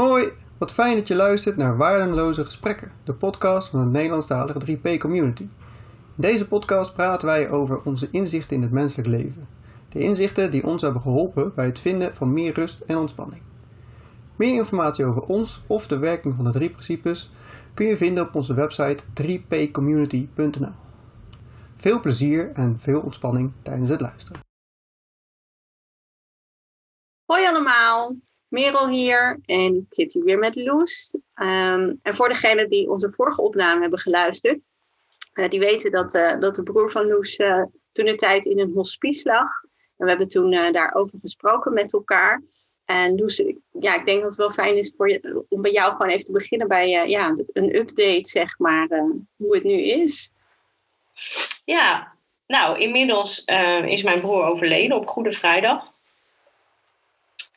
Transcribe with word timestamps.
Hoi, 0.00 0.32
wat 0.58 0.72
fijn 0.72 0.96
dat 0.96 1.08
je 1.08 1.14
luistert 1.14 1.56
naar 1.56 1.76
Waardeloze 1.76 2.44
Gesprekken, 2.44 2.92
de 3.04 3.12
podcast 3.12 3.68
van 3.68 3.80
de 3.80 3.90
Nederlandstalige 3.90 4.78
3P 4.78 4.98
Community. 4.98 5.42
In 5.42 5.50
deze 6.16 6.48
podcast 6.48 6.94
praten 6.94 7.26
wij 7.26 7.50
over 7.50 7.82
onze 7.82 8.08
inzichten 8.10 8.56
in 8.56 8.62
het 8.62 8.70
menselijk 8.70 9.08
leven. 9.08 9.48
De 9.88 9.98
inzichten 9.98 10.50
die 10.50 10.66
ons 10.66 10.82
hebben 10.82 11.02
geholpen 11.02 11.54
bij 11.54 11.66
het 11.66 11.78
vinden 11.78 12.16
van 12.16 12.32
meer 12.32 12.52
rust 12.52 12.80
en 12.80 12.96
ontspanning. 12.96 13.42
Meer 14.36 14.54
informatie 14.54 15.04
over 15.04 15.22
ons 15.22 15.60
of 15.66 15.86
de 15.86 15.98
werking 15.98 16.34
van 16.34 16.44
de 16.44 16.50
drie 16.50 16.70
principes 16.70 17.30
kun 17.74 17.86
je 17.86 17.96
vinden 17.96 18.26
op 18.26 18.34
onze 18.34 18.54
website 18.54 19.04
3pcommunity.nl. 19.22 20.74
Veel 21.76 22.00
plezier 22.00 22.50
en 22.52 22.78
veel 22.80 23.00
ontspanning 23.00 23.52
tijdens 23.62 23.90
het 23.90 24.00
luisteren. 24.00 24.40
Hoi 27.24 27.46
allemaal, 27.46 28.14
Merel 28.50 28.88
hier 28.88 29.38
en 29.44 29.76
ik 29.76 29.84
zit 29.88 30.12
hier 30.12 30.24
weer 30.24 30.38
met 30.38 30.56
Loes. 30.56 31.14
Ehm, 31.34 31.94
en 32.02 32.14
voor 32.14 32.28
degenen 32.28 32.68
die 32.68 32.90
onze 32.90 33.10
vorige 33.10 33.42
opname 33.42 33.80
hebben 33.80 33.98
geluisterd, 33.98 34.60
uh, 35.34 35.48
die 35.48 35.60
weten 35.60 35.90
dat, 35.90 36.14
uh, 36.14 36.38
dat 36.38 36.54
de 36.54 36.62
broer 36.62 36.90
van 36.90 37.06
Loes 37.06 37.38
uh, 37.38 37.62
toen 37.92 38.04
de 38.04 38.14
tijd 38.14 38.44
in 38.46 38.58
een 38.58 38.72
hospice 38.74 39.28
lag. 39.28 39.62
En 39.96 40.04
we 40.04 40.08
hebben 40.08 40.28
toen 40.28 40.50
daarover 40.50 41.18
gesproken 41.20 41.72
met 41.72 41.92
elkaar. 41.92 42.42
En 42.84 43.14
Loes, 43.14 43.42
ja, 43.80 43.94
ik 43.94 44.04
denk 44.04 44.20
dat 44.20 44.28
het 44.30 44.38
wel 44.38 44.50
fijn 44.50 44.76
is 44.76 44.94
voor 44.96 45.08
je, 45.08 45.44
om 45.48 45.62
bij 45.62 45.72
jou 45.72 45.92
gewoon 45.92 46.08
even 46.08 46.24
te 46.24 46.32
beginnen 46.32 46.68
bij 46.68 47.08
ja, 47.08 47.36
een 47.52 47.76
update, 47.76 48.28
zeg 48.28 48.58
maar, 48.58 48.88
hoe 49.36 49.54
het 49.54 49.64
nu 49.64 49.72
is. 49.72 50.30
Ja, 51.64 52.12
nou, 52.46 52.78
inmiddels 52.78 53.44
is 53.84 54.02
mijn 54.02 54.20
broer 54.20 54.44
overleden 54.44 54.96
op 54.96 55.06
Goede 55.06 55.32
Vrijdag. 55.32 55.92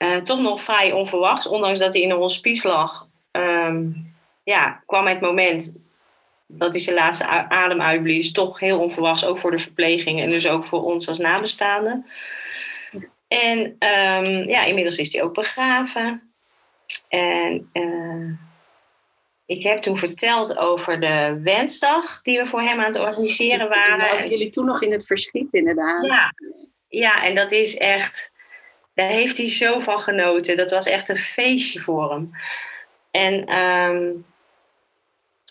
Uh, 0.03 0.17
toch 0.17 0.39
nog 0.39 0.63
vrij 0.63 0.91
onverwachts, 0.91 1.48
ondanks 1.48 1.80
dat 1.80 1.93
hij 1.93 2.03
in 2.03 2.11
een 2.11 2.17
hospice 2.17 2.67
lag. 2.67 3.07
Um, 3.31 4.16
ja, 4.44 4.84
kwam 4.85 5.07
het 5.07 5.21
moment 5.21 5.73
dat 6.47 6.73
hij 6.73 6.81
zijn 6.81 6.95
laatste 6.95 7.28
adem 7.50 7.81
uitblies, 7.81 8.31
toch 8.31 8.59
heel 8.59 8.80
onverwachts, 8.80 9.25
ook 9.25 9.39
voor 9.39 9.52
de 9.52 9.59
verpleging 9.59 10.22
en 10.22 10.30
dus 10.30 10.47
ook 10.47 10.66
voor 10.66 10.83
ons 10.83 11.08
als 11.08 11.17
nabestaanden. 11.17 12.05
En 13.28 13.59
um, 13.59 14.50
ja, 14.50 14.63
inmiddels 14.63 14.97
is 14.97 15.13
hij 15.13 15.23
ook 15.23 15.33
begraven. 15.33 16.33
En 17.08 17.69
uh, 17.73 18.38
ik 19.45 19.63
heb 19.63 19.81
toen 19.81 19.97
verteld 19.97 20.58
over 20.58 21.00
de 21.00 21.39
wensdag 21.44 22.22
die 22.22 22.38
we 22.38 22.45
voor 22.45 22.61
hem 22.61 22.80
aan 22.80 22.85
het 22.85 23.00
organiseren 23.00 23.69
waren. 23.69 23.97
Waren 23.97 24.30
jullie 24.30 24.50
toen 24.50 24.66
nog 24.66 24.81
in 24.81 24.91
het 24.91 25.06
verschiet, 25.06 25.53
inderdaad? 25.53 26.06
Ja, 26.06 26.33
ja 26.88 27.23
en 27.23 27.35
dat 27.35 27.52
is 27.52 27.78
echt 27.78 28.31
daar 28.94 29.09
heeft 29.09 29.38
hij 29.38 29.49
zo 29.49 29.80
van 29.80 29.99
genoten. 29.99 30.58
Dat 30.58 30.72
was 30.72 30.86
echt 30.86 31.09
een 31.09 31.17
feestje 31.17 31.80
voor 31.80 32.11
hem. 32.11 32.31
En 33.11 33.58
um, 33.58 34.25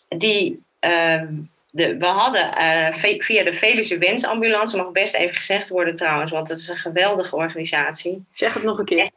die, 0.08 0.62
uh, 0.80 1.22
de, 1.70 1.96
we 1.96 2.06
hadden 2.06 2.44
uh, 2.58 3.18
via 3.18 3.44
de 3.44 3.52
Veluwe 3.52 3.98
Wensambulance, 3.98 4.76
mag 4.76 4.90
best 4.90 5.14
even 5.14 5.34
gezegd 5.34 5.68
worden 5.68 5.96
trouwens, 5.96 6.30
want 6.30 6.48
het 6.48 6.58
is 6.58 6.68
een 6.68 6.76
geweldige 6.76 7.36
organisatie. 7.36 8.24
Zeg 8.32 8.54
het 8.54 8.62
nog 8.62 8.78
een 8.78 8.84
keer. 8.84 9.10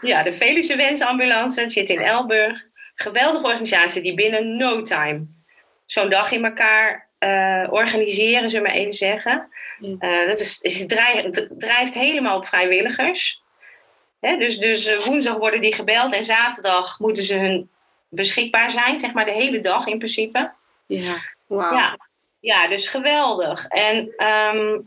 Ja, 0.00 0.22
de 0.22 0.32
Veluwe 0.32 0.76
Wensambulance, 0.76 1.60
het 1.60 1.72
zit 1.72 1.90
in 1.90 2.00
Elburg. 2.00 2.66
Geweldige 2.94 3.46
organisatie 3.46 4.02
die 4.02 4.14
binnen 4.14 4.56
no 4.56 4.82
time 4.82 5.26
zo'n 5.84 6.10
dag 6.10 6.32
in 6.32 6.44
elkaar 6.44 7.08
uh, 7.18 7.66
organiseren, 7.70 8.50
zullen 8.50 8.66
we 8.66 8.72
maar 8.72 8.78
even 8.78 8.94
zeggen. 8.94 9.48
Uh, 9.80 10.26
dat 10.26 10.40
is, 10.40 10.60
is 10.60 10.86
drijft, 10.86 11.48
drijft 11.58 11.94
helemaal 11.94 12.36
op 12.36 12.46
vrijwilligers 12.46 13.42
dus, 14.20 14.58
dus 14.58 14.86
eh, 14.86 15.00
woensdag 15.00 15.36
worden 15.36 15.60
die 15.60 15.74
gebeld 15.74 16.14
en 16.14 16.24
zaterdag 16.24 16.98
moeten 16.98 17.22
ze 17.22 17.38
hun 17.38 17.70
beschikbaar 18.08 18.70
zijn, 18.70 18.98
zeg 18.98 19.12
maar 19.12 19.24
de 19.24 19.30
hele 19.30 19.60
dag 19.60 19.86
in 19.86 19.98
principe. 19.98 20.52
Ja, 20.86 21.16
wow. 21.46 21.76
Ja, 21.76 21.98
ja 22.40 22.68
dus 22.68 22.86
geweldig. 22.86 23.66
En 23.66 24.12
ehm, 24.16 24.78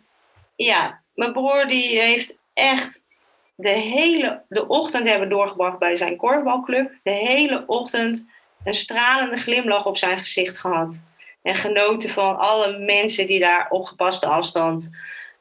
ja, 0.56 1.01
mijn 1.13 1.33
broer 1.33 1.67
die 1.67 2.00
heeft 2.00 2.38
echt 2.53 3.01
de 3.56 3.69
hele 3.69 4.41
de 4.50 4.67
ochtend 4.67 5.07
hebben 5.07 5.29
doorgebracht 5.29 5.79
bij 5.79 5.95
zijn 5.95 6.17
korfbalclub. 6.17 6.91
De 7.03 7.11
hele 7.11 7.63
ochtend 7.67 8.25
een 8.63 8.73
stralende 8.73 9.38
glimlach 9.38 9.85
op 9.85 9.97
zijn 9.97 10.17
gezicht 10.17 10.57
gehad. 10.57 11.01
En 11.41 11.56
genoten 11.56 12.09
van 12.09 12.38
alle 12.38 12.77
mensen 12.77 13.27
die 13.27 13.39
daar 13.39 13.67
op 13.69 13.85
gepaste 13.85 14.25
afstand 14.25 14.89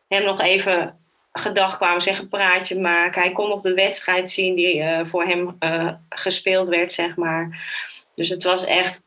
hem 0.09 0.25
nog 0.25 0.41
even 0.41 1.00
gedag 1.33 1.77
kwamen 1.77 2.03
zeggen, 2.03 2.29
praatje 2.29 2.81
maken. 2.81 3.23
Hij 3.23 3.33
kon 3.33 3.49
nog 3.49 3.61
de 3.61 3.75
wedstrijd 3.75 4.31
zien 4.31 4.55
die 4.55 4.77
uh, 4.77 5.01
voor 5.05 5.25
hem 5.25 5.57
uh, 5.61 5.93
gespeeld 6.09 6.69
werd, 6.69 6.93
zeg 6.93 7.17
maar. 7.17 7.69
Dus 8.15 8.29
het 8.29 8.43
was 8.43 8.65
echt 8.65 9.03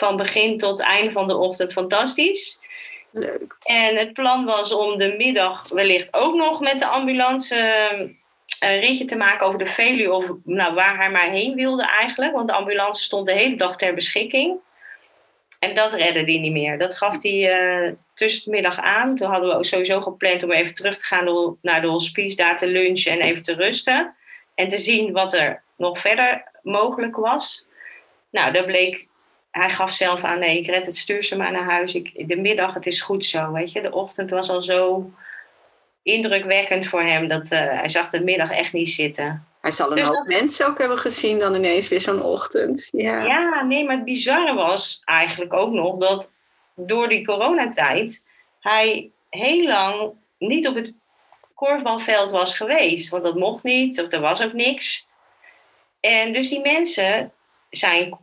van 0.00 0.16
begin 0.16 0.58
tot 0.58 0.80
einde 0.80 1.10
van 1.10 1.28
de 1.28 1.36
ochtend 1.36 1.72
fantastisch. 1.72 2.60
Leuk. 3.12 3.56
En 3.62 3.96
het 3.96 4.12
plan 4.12 4.44
was 4.44 4.72
om 4.72 4.98
de 4.98 5.14
middag 5.18 5.68
wellicht 5.68 6.08
ook 6.10 6.34
nog 6.34 6.60
met 6.60 6.78
de 6.78 6.86
ambulance 6.86 7.56
een 8.60 8.80
ritje 8.80 9.04
te 9.04 9.16
maken 9.16 9.46
over 9.46 9.58
de 9.58 9.66
Veluwe. 9.66 10.12
Of 10.12 10.30
nou, 10.44 10.74
waar 10.74 10.96
hij 10.96 11.10
maar 11.10 11.30
heen 11.30 11.54
wilde 11.54 11.86
eigenlijk. 11.86 12.32
Want 12.32 12.48
de 12.48 12.54
ambulance 12.54 13.02
stond 13.02 13.26
de 13.26 13.32
hele 13.32 13.56
dag 13.56 13.76
ter 13.76 13.94
beschikking. 13.94 14.58
En 15.58 15.74
dat 15.74 15.94
redde 15.94 16.20
hij 16.20 16.38
niet 16.38 16.52
meer. 16.52 16.78
Dat 16.78 16.96
gaf 16.96 17.22
hij 17.22 17.86
uh, 17.86 17.92
tussen 18.20 18.44
de 18.44 18.50
middag 18.50 18.78
aan. 18.78 19.16
Toen 19.16 19.30
hadden 19.30 19.48
we 19.48 19.54
ook 19.54 19.64
sowieso 19.64 20.00
gepland 20.00 20.42
om 20.42 20.52
even 20.52 20.74
terug 20.74 20.98
te 20.98 21.04
gaan 21.04 21.56
naar 21.62 21.80
de 21.80 21.86
hospice, 21.86 22.36
daar 22.36 22.58
te 22.58 22.66
lunchen 22.66 23.12
en 23.12 23.20
even 23.20 23.42
te 23.42 23.54
rusten. 23.54 24.14
En 24.54 24.68
te 24.68 24.78
zien 24.78 25.12
wat 25.12 25.34
er 25.34 25.62
nog 25.76 25.98
verder 25.98 26.44
mogelijk 26.62 27.16
was. 27.16 27.66
Nou, 28.30 28.52
dat 28.52 28.66
bleek, 28.66 29.06
hij 29.50 29.70
gaf 29.70 29.92
zelf 29.92 30.24
aan, 30.24 30.38
nee, 30.38 30.58
ik 30.58 30.66
red 30.66 30.86
het, 30.86 30.96
stuur 30.96 31.24
ze 31.24 31.36
maar 31.36 31.52
naar 31.52 31.70
huis. 31.70 31.94
Ik, 31.94 32.28
de 32.28 32.36
middag, 32.36 32.74
het 32.74 32.86
is 32.86 33.00
goed 33.00 33.24
zo, 33.24 33.52
weet 33.52 33.72
je. 33.72 33.80
De 33.80 33.92
ochtend 33.92 34.30
was 34.30 34.50
al 34.50 34.62
zo 34.62 35.10
indrukwekkend 36.02 36.86
voor 36.86 37.02
hem, 37.02 37.28
dat 37.28 37.52
uh, 37.52 37.58
hij 37.58 37.88
zag 37.88 38.10
de 38.10 38.20
middag 38.20 38.50
echt 38.50 38.72
niet 38.72 38.90
zitten. 38.90 39.46
Hij 39.60 39.70
zal 39.70 39.90
een 39.90 39.96
dus 39.96 40.06
hoop 40.06 40.14
dat... 40.14 40.26
mensen 40.26 40.66
ook 40.66 40.78
hebben 40.78 40.98
gezien 40.98 41.38
dan 41.38 41.54
ineens 41.54 41.88
weer 41.88 42.00
zo'n 42.00 42.22
ochtend. 42.22 42.88
Ja. 42.92 43.24
ja, 43.24 43.62
nee, 43.62 43.84
maar 43.84 43.96
het 43.96 44.04
bizarre 44.04 44.54
was 44.54 45.02
eigenlijk 45.04 45.52
ook 45.52 45.72
nog 45.72 45.98
dat 45.98 46.32
door 46.74 47.08
die 47.08 47.26
coronatijd 47.26 48.22
hij 48.60 49.10
heel 49.30 49.66
lang 49.66 50.12
niet 50.38 50.68
op 50.68 50.74
het 50.74 50.92
korfbalveld 51.54 52.30
was 52.30 52.56
geweest. 52.56 53.08
Want 53.08 53.24
dat 53.24 53.34
mocht 53.34 53.62
niet, 53.62 54.00
of 54.00 54.12
er 54.12 54.20
was 54.20 54.42
ook 54.42 54.52
niks. 54.52 55.06
En 56.00 56.32
dus 56.32 56.48
die 56.48 56.60
mensen, 56.60 57.32
zijn 57.70 58.18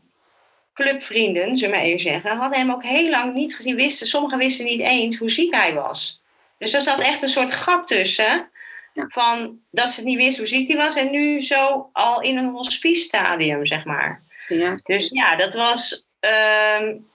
clubvrienden, 0.74 1.58
zullen 1.58 1.74
we 1.74 1.80
maar 1.80 1.86
even 1.86 2.00
zeggen, 2.00 2.38
hadden 2.38 2.60
hem 2.60 2.72
ook 2.72 2.84
heel 2.84 3.10
lang 3.10 3.34
niet 3.34 3.56
gezien. 3.56 3.76
Wisten, 3.76 4.08
sommigen 4.08 4.38
wisten 4.38 4.66
niet 4.66 4.80
eens 4.80 5.18
hoe 5.18 5.30
ziek 5.30 5.54
hij 5.54 5.74
was. 5.74 6.22
Dus 6.58 6.74
er 6.74 6.82
zat 6.82 7.02
echt 7.02 7.22
een 7.22 7.30
soort 7.30 7.54
gat 7.54 7.88
tussen. 7.88 8.50
Van 8.94 9.60
dat 9.72 9.92
ze 9.92 10.00
het 10.00 10.06
niet 10.06 10.18
wisten 10.18 10.38
hoe 10.38 10.54
ziek 10.54 10.68
hij 10.68 10.78
was. 10.78 10.96
En 10.96 11.12
nu 11.12 11.42
zo 11.42 11.90
al 11.94 12.22
in 12.22 12.38
een 12.38 12.50
hospice 12.50 13.02
stadium, 13.02 13.66
zeg 13.66 13.86
maar. 13.86 14.22
Ja. 14.48 14.80
Dus 14.84 15.10
ja, 15.10 15.36
dat 15.36 15.54
was 15.54 16.06
um, 16.80 17.08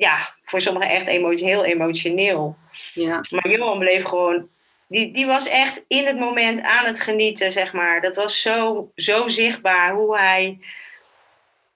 ja, 0.00 0.34
voor 0.42 0.60
sommigen 0.60 0.90
echt 0.90 1.06
emotie, 1.06 1.46
heel 1.46 1.64
emotioneel. 1.64 2.56
Ja. 2.94 3.24
Maar 3.30 3.50
Johan 3.50 3.78
bleef 3.78 4.04
gewoon... 4.04 4.48
Die, 4.88 5.12
die 5.12 5.26
was 5.26 5.48
echt 5.48 5.84
in 5.88 6.06
het 6.06 6.18
moment 6.18 6.62
aan 6.62 6.86
het 6.86 7.00
genieten, 7.00 7.50
zeg 7.50 7.72
maar. 7.72 8.00
Dat 8.00 8.16
was 8.16 8.42
zo, 8.42 8.90
zo 8.94 9.28
zichtbaar 9.28 9.94
hoe 9.94 10.16
hij 10.18 10.58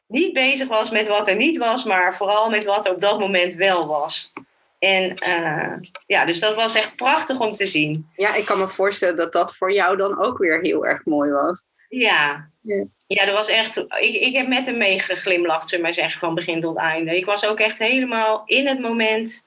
niet 0.06 0.32
bezig 0.32 0.68
was 0.68 0.90
met 0.90 1.08
wat 1.08 1.28
er 1.28 1.36
niet 1.36 1.58
was, 1.58 1.84
maar 1.84 2.16
vooral 2.16 2.50
met 2.50 2.64
wat 2.64 2.86
er 2.86 2.92
op 2.92 3.00
dat 3.00 3.18
moment 3.18 3.54
wel 3.54 3.86
was. 3.86 4.32
En 4.78 5.16
uh, 5.28 5.90
ja, 6.06 6.24
dus 6.24 6.40
dat 6.40 6.54
was 6.54 6.74
echt 6.74 6.96
prachtig 6.96 7.40
om 7.40 7.52
te 7.52 7.66
zien. 7.66 8.10
Ja, 8.16 8.34
ik 8.34 8.44
kan 8.44 8.58
me 8.58 8.68
voorstellen 8.68 9.16
dat 9.16 9.32
dat 9.32 9.56
voor 9.56 9.72
jou 9.72 9.96
dan 9.96 10.22
ook 10.22 10.38
weer 10.38 10.60
heel 10.60 10.86
erg 10.86 11.04
mooi 11.04 11.30
was. 11.30 11.66
Ja, 11.98 12.50
ja, 12.60 12.84
ja 13.06 13.24
dat 13.24 13.34
was 13.34 13.48
echt. 13.48 13.76
Ik, 13.78 14.14
ik 14.14 14.36
heb 14.36 14.48
met 14.48 14.66
hem 14.66 14.78
meegeglimlacht, 14.78 15.68
zullen 15.68 15.84
maar 15.84 15.94
zeggen, 15.94 16.20
van 16.20 16.34
begin 16.34 16.60
tot 16.60 16.76
einde. 16.76 17.16
Ik 17.16 17.24
was 17.24 17.46
ook 17.46 17.60
echt 17.60 17.78
helemaal 17.78 18.42
in 18.44 18.66
het 18.66 18.80
moment. 18.80 19.46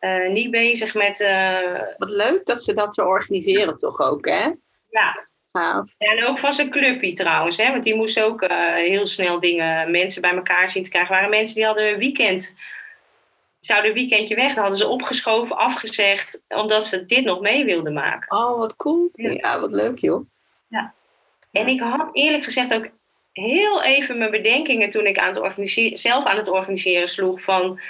Uh, 0.00 0.28
niet 0.28 0.50
bezig 0.50 0.94
met. 0.94 1.20
Uh... 1.20 1.80
Wat 1.96 2.10
leuk 2.10 2.46
dat 2.46 2.64
ze 2.64 2.74
dat 2.74 2.94
zo 2.94 3.02
organiseren, 3.02 3.78
toch 3.78 4.00
ook, 4.00 4.26
hè? 4.26 4.52
Ja. 4.90 5.26
Gaaf. 5.52 5.94
En 5.98 6.26
ook 6.26 6.38
van 6.38 6.52
zijn 6.52 6.70
clubje 6.70 7.12
trouwens, 7.12 7.56
hè? 7.56 7.70
want 7.70 7.84
die 7.84 7.94
moest 7.94 8.20
ook 8.20 8.42
uh, 8.42 8.74
heel 8.74 9.06
snel 9.06 9.40
dingen, 9.40 9.90
mensen 9.90 10.22
bij 10.22 10.34
elkaar 10.34 10.68
zien 10.68 10.82
te 10.82 10.90
krijgen. 10.90 11.14
Er 11.14 11.20
waren 11.20 11.36
mensen 11.36 11.54
die 11.54 11.64
hadden 11.64 11.92
een 11.92 11.98
weekend 11.98 12.56
zouden 13.60 13.90
een 13.90 13.96
weekendje 13.96 14.34
weg. 14.34 14.48
Dat 14.48 14.56
hadden 14.56 14.76
ze 14.76 14.86
opgeschoven, 14.86 15.56
afgezegd, 15.56 16.40
omdat 16.48 16.86
ze 16.86 17.06
dit 17.06 17.24
nog 17.24 17.40
mee 17.40 17.64
wilden 17.64 17.92
maken. 17.92 18.38
Oh, 18.38 18.58
wat 18.58 18.76
cool. 18.76 19.10
Ja, 19.12 19.60
wat 19.60 19.72
leuk 19.72 19.98
joh. 19.98 20.26
En 21.58 21.68
ik 21.68 21.80
had 21.80 22.08
eerlijk 22.12 22.44
gezegd 22.44 22.74
ook 22.74 22.88
heel 23.32 23.82
even 23.82 24.18
mijn 24.18 24.30
bedenkingen 24.30 24.90
toen 24.90 25.06
ik 25.06 25.18
aan 25.18 25.28
het 25.28 25.40
organiseren, 25.40 25.98
zelf 25.98 26.24
aan 26.24 26.36
het 26.36 26.48
organiseren 26.48 27.08
sloeg 27.08 27.42
van 27.42 27.80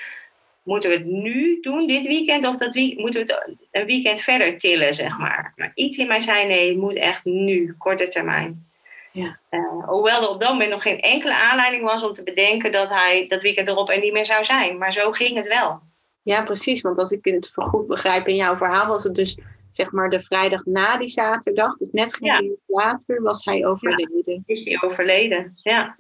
moeten 0.62 0.91
we 0.91 0.97
het 0.97 1.06
nu 1.06 1.61
doen, 1.61 1.87
dit 1.87 2.06
weekend, 2.06 2.47
of 2.47 2.56
dat 2.56 2.75
week, 2.75 2.99
moeten 2.99 3.26
we 3.26 3.32
het 3.32 3.56
een 3.70 3.87
weekend 3.87 4.20
verder 4.20 4.59
tillen, 4.59 4.94
zeg 4.94 5.19
maar. 5.19 5.53
Maar 5.56 5.73
iets 5.75 5.97
in 5.97 6.06
mij 6.06 6.20
zei 6.20 6.47
nee, 6.47 6.69
het 6.69 6.79
moet 6.79 6.97
echt 6.97 7.25
nu, 7.25 7.75
korte 7.79 8.09
termijn. 8.09 8.67
Ja. 9.12 9.38
Uh, 9.50 9.85
hoewel 9.85 10.23
er 10.23 10.29
op 10.29 10.41
dat 10.41 10.50
moment 10.50 10.71
nog 10.71 10.82
geen 10.82 11.00
enkele 11.00 11.35
aanleiding 11.35 11.82
was 11.82 12.05
om 12.05 12.14
te 12.14 12.23
bedenken 12.23 12.73
dat 12.73 12.91
hij 12.91 13.26
dat 13.29 13.43
weekend 13.43 13.69
erop 13.69 13.91
er 13.91 14.00
niet 14.00 14.12
meer 14.12 14.26
zou 14.26 14.44
zijn. 14.44 14.79
Maar 14.79 14.93
zo 14.93 15.12
ging 15.12 15.37
het 15.37 15.47
wel. 15.47 15.81
Ja, 16.23 16.43
precies. 16.43 16.81
Want 16.81 16.99
als 16.99 17.11
ik 17.11 17.25
het 17.25 17.53
goed 17.55 17.87
begrijp 17.87 18.29
in 18.29 18.37
jouw 18.37 18.56
verhaal, 18.56 18.87
was 18.87 19.05
het 19.05 19.14
dus 19.14 19.38
zeg 19.79 19.93
maar 19.93 20.11
de 20.11 20.21
vrijdag 20.21 20.65
na 20.65 20.99
die 20.99 21.09
zaterdag. 21.09 21.77
Dus 21.77 21.89
net 21.93 22.15
geen 22.15 22.29
ja. 22.29 22.43
uur 22.43 22.57
later 22.67 23.23
was 23.23 23.45
hij 23.45 23.67
overleden. 23.67 24.23
Ja, 24.25 24.43
is 24.47 24.65
hij 24.65 24.79
overleden, 24.81 25.53
ja. 25.55 25.97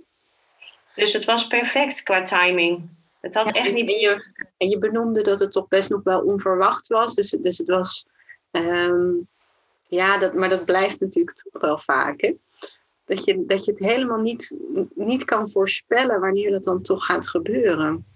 Dus 0.94 1.12
het 1.12 1.24
was 1.24 1.46
perfect 1.46 2.02
qua 2.02 2.22
timing. 2.22 2.88
Het 3.20 3.34
had 3.34 3.50
echt 3.50 3.72
niet... 3.72 3.88
En 3.88 3.98
je, 3.98 4.32
en 4.56 4.68
je 4.68 4.78
benoemde 4.78 5.22
dat 5.22 5.40
het 5.40 5.52
toch 5.52 5.68
best 5.68 5.90
nog 5.90 6.02
wel 6.02 6.20
onverwacht 6.20 6.86
was. 6.86 7.14
Dus, 7.14 7.30
dus 7.30 7.58
het 7.58 7.68
was... 7.68 8.06
Ehm, 8.50 9.10
ja, 9.86 10.18
dat, 10.18 10.34
maar 10.34 10.48
dat 10.48 10.64
blijft 10.64 11.00
natuurlijk 11.00 11.36
toch 11.36 11.62
wel 11.62 11.78
vaak. 11.78 12.20
Hè? 12.20 12.34
Dat, 13.04 13.24
je, 13.24 13.44
dat 13.46 13.64
je 13.64 13.70
het 13.70 13.80
helemaal 13.80 14.20
niet, 14.20 14.56
niet 14.94 15.24
kan 15.24 15.50
voorspellen 15.50 16.20
wanneer 16.20 16.50
dat 16.50 16.64
dan 16.64 16.82
toch 16.82 17.04
gaat 17.04 17.28
gebeuren. 17.28 18.06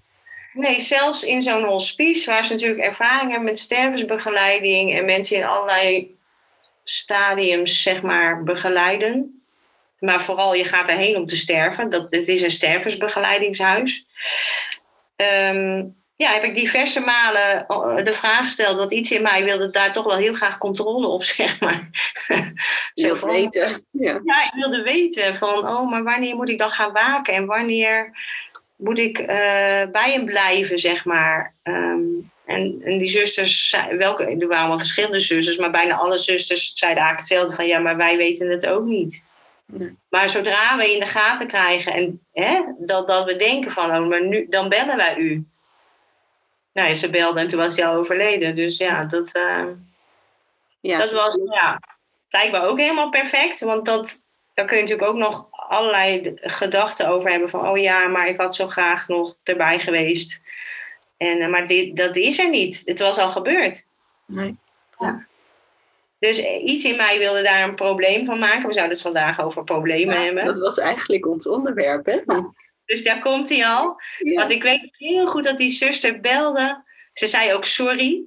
Nee, 0.53 0.81
zelfs 0.81 1.25
in 1.25 1.41
zo'n 1.41 1.65
hospice, 1.65 2.31
waar 2.31 2.45
ze 2.45 2.53
natuurlijk 2.53 2.81
ervaring 2.81 3.31
hebben 3.31 3.49
met 3.49 3.59
stervensbegeleiding 3.59 4.99
en 4.99 5.05
mensen 5.05 5.37
in 5.37 5.45
allerlei 5.45 6.17
stadiums, 6.85 7.83
zeg 7.83 8.03
maar, 8.03 8.43
begeleiden. 8.43 9.43
Maar 9.99 10.23
vooral, 10.23 10.55
je 10.55 10.65
gaat 10.65 10.89
erheen 10.89 11.17
om 11.17 11.27
te 11.27 11.37
sterven. 11.37 11.91
Dat, 11.91 12.07
het 12.11 12.29
is 12.29 12.43
een 12.43 12.51
stervensbegeleidingshuis. 12.51 14.07
Um, 15.17 16.01
ja, 16.17 16.33
heb 16.33 16.45
ik 16.45 16.55
diverse 16.55 17.01
malen 17.01 17.67
eh, 17.67 18.05
de 18.05 18.13
vraag 18.13 18.39
gesteld, 18.39 18.77
want 18.77 18.93
iets 18.93 19.11
in 19.11 19.23
mij 19.23 19.45
wilde 19.45 19.71
daar 19.71 19.93
toch 19.93 20.05
wel 20.05 20.17
heel 20.17 20.35
graag 20.35 20.59
controle 20.59 21.07
op, 21.07 21.25
zeg 21.35 21.61
maar. 21.61 21.89
Wilde 22.95 23.27
weten. 23.27 23.87
Ja. 23.91 24.21
ja, 24.25 24.45
ik 24.45 24.53
wilde 24.55 24.83
weten 24.83 25.37
van, 25.37 25.69
oh, 25.69 25.91
maar 25.91 26.03
wanneer 26.03 26.37
moet 26.37 26.49
ik 26.49 26.59
dan 26.59 26.71
gaan 26.71 26.93
waken 26.93 27.35
en 27.35 27.47
wanneer 27.47 28.17
moet 28.83 28.99
ik 28.99 29.19
uh, 29.19 29.27
bij 29.93 30.13
hem 30.13 30.25
blijven, 30.25 30.79
zeg 30.79 31.05
maar. 31.05 31.55
Um, 31.63 32.31
en, 32.45 32.81
en 32.85 32.99
die 32.99 33.07
zusters, 33.07 33.77
welke, 33.99 34.25
er 34.25 34.49
waren 34.49 34.69
wel 34.69 34.79
verschillende 34.79 35.19
zusters, 35.19 35.57
maar 35.57 35.71
bijna 35.71 35.95
alle 35.95 36.17
zusters 36.17 36.73
zeiden 36.75 37.03
eigenlijk 37.03 37.29
hetzelfde 37.29 37.57
van, 37.57 37.67
ja, 37.67 37.79
maar 37.79 37.97
wij 37.97 38.17
weten 38.17 38.49
het 38.49 38.67
ook 38.67 38.85
niet. 38.85 39.25
Nee. 39.67 39.97
Maar 40.09 40.29
zodra 40.29 40.77
we 40.77 40.93
in 40.93 41.01
de 41.01 41.07
gaten 41.07 41.47
krijgen 41.47 41.93
en 41.93 42.21
hè, 42.33 42.63
dat, 42.79 43.07
dat 43.07 43.25
we 43.25 43.37
denken 43.37 43.71
van, 43.71 43.97
oh, 43.97 44.09
maar 44.09 44.25
nu, 44.25 44.47
dan 44.49 44.69
bellen 44.69 44.97
wij 44.97 45.17
u 45.17 45.47
nou, 46.73 46.95
ze 46.95 47.11
belde 47.11 47.41
en 47.41 47.47
toen 47.47 47.59
was 47.59 47.77
hij 47.77 47.87
al 47.87 47.95
overleden. 47.95 48.57
Dus 48.57 48.77
ja, 48.77 49.05
dat, 49.05 49.37
uh, 49.37 49.67
ja, 50.81 50.99
dat 50.99 51.11
was 51.11 51.39
ja, 51.51 51.81
blijkbaar 52.29 52.63
ook 52.63 52.79
helemaal 52.79 53.09
perfect. 53.09 53.61
Want 53.61 53.87
dat, 53.87 54.23
daar 54.55 54.67
kun 54.67 54.77
je 54.77 54.83
natuurlijk 54.83 55.09
ook 55.09 55.17
nog 55.17 55.49
allerlei 55.73 56.33
gedachten 56.41 57.09
over 57.09 57.31
hebben. 57.31 57.51
Van, 57.51 57.69
oh 57.69 57.79
ja, 57.79 58.09
maar 58.09 58.29
ik 58.29 58.41
had 58.41 58.55
zo 58.55 58.67
graag 58.67 59.09
nog 59.09 59.37
erbij 59.43 59.81
geweest. 59.81 60.41
En, 61.17 61.41
uh, 61.41 61.49
maar 61.49 61.67
dit, 61.67 61.97
dat 61.97 62.17
is 62.17 62.39
er 62.39 62.51
niet. 62.51 62.83
Het 62.85 62.99
was 62.99 63.19
al 63.19 63.29
gebeurd. 63.29 63.85
Nee. 64.27 64.57
Ja. 64.99 65.27
Dus 66.19 66.43
eh, 66.43 66.65
iets 66.65 66.85
in 66.85 66.97
mij 66.97 67.19
wilde 67.19 67.43
daar 67.43 67.63
een 67.63 67.75
probleem 67.75 68.25
van 68.25 68.39
maken. 68.39 68.67
We 68.67 68.73
zouden 68.75 68.95
het 68.95 69.03
vandaag 69.03 69.41
over 69.41 69.65
problemen 69.65 70.19
ja, 70.19 70.25
hebben. 70.25 70.45
Dat 70.45 70.59
was 70.59 70.79
eigenlijk 70.79 71.27
ons 71.27 71.49
onderwerp, 71.49 72.07
hè? 72.07 72.21
Dus 72.85 73.05
daar 73.05 73.21
komt 73.21 73.49
hij 73.49 73.67
al. 73.67 74.01
Want 74.35 74.51
ik 74.51 74.63
weet 74.63 74.89
heel 74.93 75.27
goed 75.27 75.45
dat 75.45 75.59
die 75.59 75.71
zuster 75.71 76.21
belde. 76.21 76.83
Ze 77.13 77.27
zei 77.27 77.55
ook 77.55 77.65
sorry. 77.65 78.23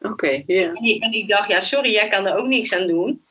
Oké, 0.00 0.42
ja. 0.46 0.62
En, 0.62 1.00
en, 1.00 1.12
ik 1.12 1.28
dacht, 1.28 1.48
ja, 1.48 1.60
sorry, 1.60 1.92
jij 1.92 2.08
kan 2.08 2.26
er 2.26 2.36
ook 2.36 2.46
niks 2.46 2.74
aan 2.74 2.86
doen. 2.86 3.24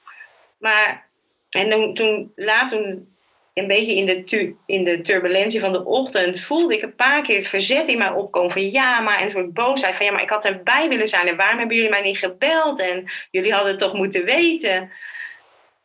Maar, 0.57 1.07
en 1.49 1.69
dan, 1.69 1.93
toen, 1.93 2.31
laat 2.35 2.69
toen, 2.69 3.15
een 3.53 3.67
beetje 3.67 3.95
in 3.95 4.05
de, 4.05 4.23
tu, 4.23 4.57
in 4.65 4.83
de 4.83 5.01
turbulentie 5.01 5.59
van 5.59 5.71
de 5.71 5.85
ochtend, 5.85 6.39
voelde 6.39 6.75
ik 6.75 6.81
een 6.81 6.95
paar 6.95 7.21
keer 7.21 7.37
het 7.37 7.47
verzet 7.47 7.87
in 7.87 7.97
mij 7.97 8.11
opkomen. 8.11 8.51
Van 8.51 8.71
ja, 8.71 8.99
maar 8.99 9.21
een 9.21 9.31
soort 9.31 9.53
boosheid. 9.53 9.95
Van 9.95 10.05
ja, 10.05 10.11
maar 10.11 10.21
ik 10.21 10.29
had 10.29 10.45
erbij 10.45 10.89
willen 10.89 11.07
zijn. 11.07 11.27
En 11.27 11.35
waarom 11.35 11.57
hebben 11.57 11.75
jullie 11.75 11.91
mij 11.91 12.01
niet 12.01 12.17
gebeld? 12.17 12.79
En 12.79 13.11
jullie 13.31 13.53
hadden 13.53 13.71
het 13.71 13.79
toch 13.79 13.93
moeten 13.93 14.23
weten. 14.23 14.91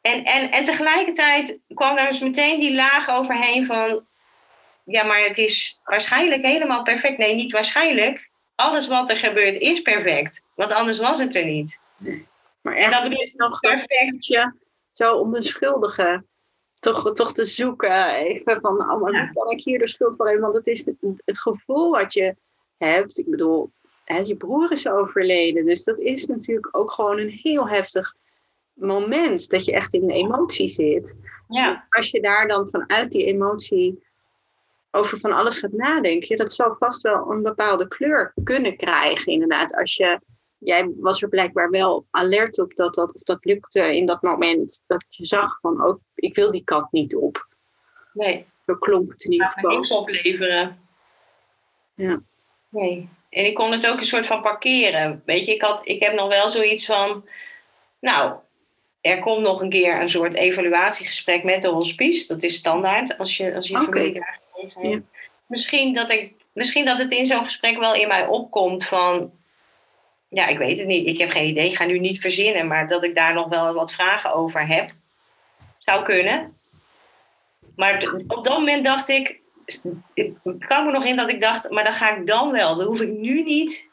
En, 0.01 0.25
en, 0.25 0.51
en 0.51 0.65
tegelijkertijd 0.65 1.59
kwam 1.75 1.97
daar 1.97 2.11
dus 2.11 2.21
meteen 2.21 2.61
die 2.61 2.75
laag 2.75 3.11
overheen 3.11 3.67
van 3.67 4.07
ja, 4.85 5.03
maar 5.03 5.25
het 5.25 5.39
is 5.39 5.81
waarschijnlijk 5.85 6.47
helemaal 6.47 6.83
perfect. 6.83 7.19
Nee, 7.19 7.35
niet 7.35 7.53
waarschijnlijk. 7.53 8.29
Alles 8.55 8.89
wat 8.89 9.11
er 9.11 9.17
gebeurt 9.17 9.61
is 9.61 9.81
perfect. 9.81 10.43
Want 10.55 10.73
anders 10.73 10.99
was 10.99 11.19
het 11.19 11.35
er 11.35 11.45
niet. 11.45 11.81
Nee. 12.03 12.27
Maar 12.63 12.75
en 12.75 12.91
dan 12.91 13.13
is 13.13 13.33
nog 13.33 13.61
perfect. 13.61 14.49
zo 14.93 15.15
onbeschuldige 15.15 16.25
toch, 16.93 17.12
toch 17.12 17.33
te 17.33 17.44
zoeken. 17.44 18.11
Even 18.11 18.61
van, 18.61 18.91
oh, 18.91 19.03
maar 19.03 19.12
ja. 19.12 19.27
kan 19.27 19.50
ik 19.50 19.65
hier 19.65 19.79
de 19.79 19.88
schuld 19.88 20.17
voor 20.17 20.27
hebben? 20.27 20.44
Want 20.44 20.56
het 20.56 20.67
is 20.67 20.93
het, 21.25 21.38
gevoel 21.38 21.91
wat 21.91 22.12
je 22.12 22.37
hebt. 22.79 23.19
Ik 23.19 23.31
bedoel, 23.31 23.71
je 24.25 24.37
broer 24.37 24.73
is 24.73 24.88
overleden. 24.88 25.65
Dus 25.65 25.85
dat 25.85 25.99
is 25.99 26.27
natuurlijk 26.27 26.69
ook 26.77 26.91
gewoon 26.91 27.19
een 27.19 27.41
heel 27.43 27.69
heftig 27.69 28.15
moment. 28.73 29.50
Dat 29.50 29.65
je 29.65 29.73
echt 29.73 29.94
in 29.94 30.03
een 30.03 30.11
emotie 30.11 30.69
zit. 30.69 31.17
Ja. 31.49 31.87
Als 31.88 32.11
je 32.11 32.21
daar 32.21 32.49
dan 32.49 32.69
vanuit 32.69 33.11
die 33.11 33.25
emotie 33.25 34.05
over 34.91 35.19
van 35.19 35.32
alles 35.32 35.59
gaat 35.59 35.73
nadenken, 35.73 36.37
dat 36.37 36.53
zal 36.53 36.77
vast 36.79 37.03
wel 37.03 37.31
een 37.31 37.43
bepaalde 37.43 37.89
kleur 37.89 38.32
kunnen 38.44 38.77
krijgen. 38.77 39.32
Inderdaad, 39.32 39.77
als 39.77 39.97
je, 39.97 40.21
jij 40.58 40.93
was 40.97 41.23
er 41.23 41.29
blijkbaar 41.29 41.70
wel 41.70 42.06
alert 42.11 42.58
op 42.58 42.75
dat 42.75 42.94
dat, 42.94 43.14
of 43.14 43.23
dat 43.23 43.44
lukte 43.44 43.97
in 43.97 44.06
dat 44.06 44.23
moment 44.23 44.82
dat 44.87 45.06
je 45.08 45.26
zag 45.26 45.61
van, 45.61 45.85
oh, 45.85 46.00
ik 46.14 46.35
wil 46.35 46.50
die 46.50 46.64
kant 46.64 46.93
niet 46.93 47.17
op. 47.17 47.47
Nee. 48.12 48.47
Zo 48.67 48.75
klonk 48.75 49.12
het 49.12 49.25
ieder 49.25 49.49
geval. 49.49 49.70
niks 49.70 49.91
opleveren. 49.91 50.79
Ja. 51.94 52.20
Nee. 52.69 53.08
En 53.31 53.44
ik 53.44 53.55
kon 53.55 53.73
het 53.73 53.87
ook 53.87 53.99
een 53.99 54.05
soort 54.05 54.26
van 54.26 54.41
parkeren. 54.41 55.23
Weet 55.25 55.47
je, 55.47 55.55
ik, 55.55 55.62
had, 55.62 55.81
ik 55.85 56.03
heb 56.03 56.14
nog 56.14 56.29
wel 56.29 56.49
zoiets 56.49 56.87
van, 56.87 57.29
nou, 58.00 58.35
er 59.00 59.19
komt 59.19 59.43
nog 59.43 59.61
een 59.61 59.70
keer 59.70 60.00
een 60.00 60.08
soort 60.08 60.35
evaluatiegesprek 60.35 61.44
met 61.44 61.62
de 61.62 61.69
hospice. 61.69 62.26
Dat 62.26 62.43
is 62.43 62.55
standaard 62.55 63.19
als 63.19 63.37
je, 63.37 63.55
als 63.55 63.69
je 63.69 63.81
okay. 63.81 64.03
familie 64.03 64.25
ja. 64.82 65.00
Misschien, 65.47 65.93
dat 65.93 66.12
ik, 66.12 66.32
misschien 66.53 66.85
dat 66.85 66.99
het 66.99 67.12
in 67.12 67.26
zo'n 67.26 67.43
gesprek 67.43 67.79
wel 67.79 67.94
in 67.94 68.08
mij 68.08 68.26
opkomt 68.26 68.85
van... 68.85 69.32
Ja, 70.28 70.46
ik 70.46 70.58
weet 70.58 70.78
het 70.78 70.87
niet. 70.87 71.06
Ik 71.06 71.19
heb 71.19 71.31
geen 71.31 71.49
idee. 71.49 71.69
Ik 71.69 71.76
ga 71.76 71.84
nu 71.84 71.99
niet 71.99 72.20
verzinnen. 72.20 72.67
Maar 72.67 72.88
dat 72.88 73.05
ik 73.05 73.14
daar 73.14 73.34
nog 73.34 73.49
wel 73.49 73.75
wat 73.75 73.93
vragen 73.93 74.34
over 74.34 74.67
heb. 74.67 74.90
Zou 75.78 76.05
kunnen. 76.05 76.56
Maar 77.76 78.12
op 78.26 78.44
dat 78.44 78.58
moment 78.58 78.84
dacht 78.84 79.08
ik... 79.08 79.40
Ik 80.14 80.34
kan 80.58 80.84
me 80.84 80.93
nog 80.93 81.05
in 81.05 81.17
dat 81.17 81.29
ik 81.29 81.41
dacht... 81.41 81.70
Maar 81.70 81.84
dan 81.84 81.93
ga 81.93 82.17
ik 82.17 82.27
dan 82.27 82.53
wel. 82.53 82.77
Dan 82.77 82.86
hoef 82.86 83.01
ik 83.01 83.12
nu 83.12 83.43
niet 83.43 83.89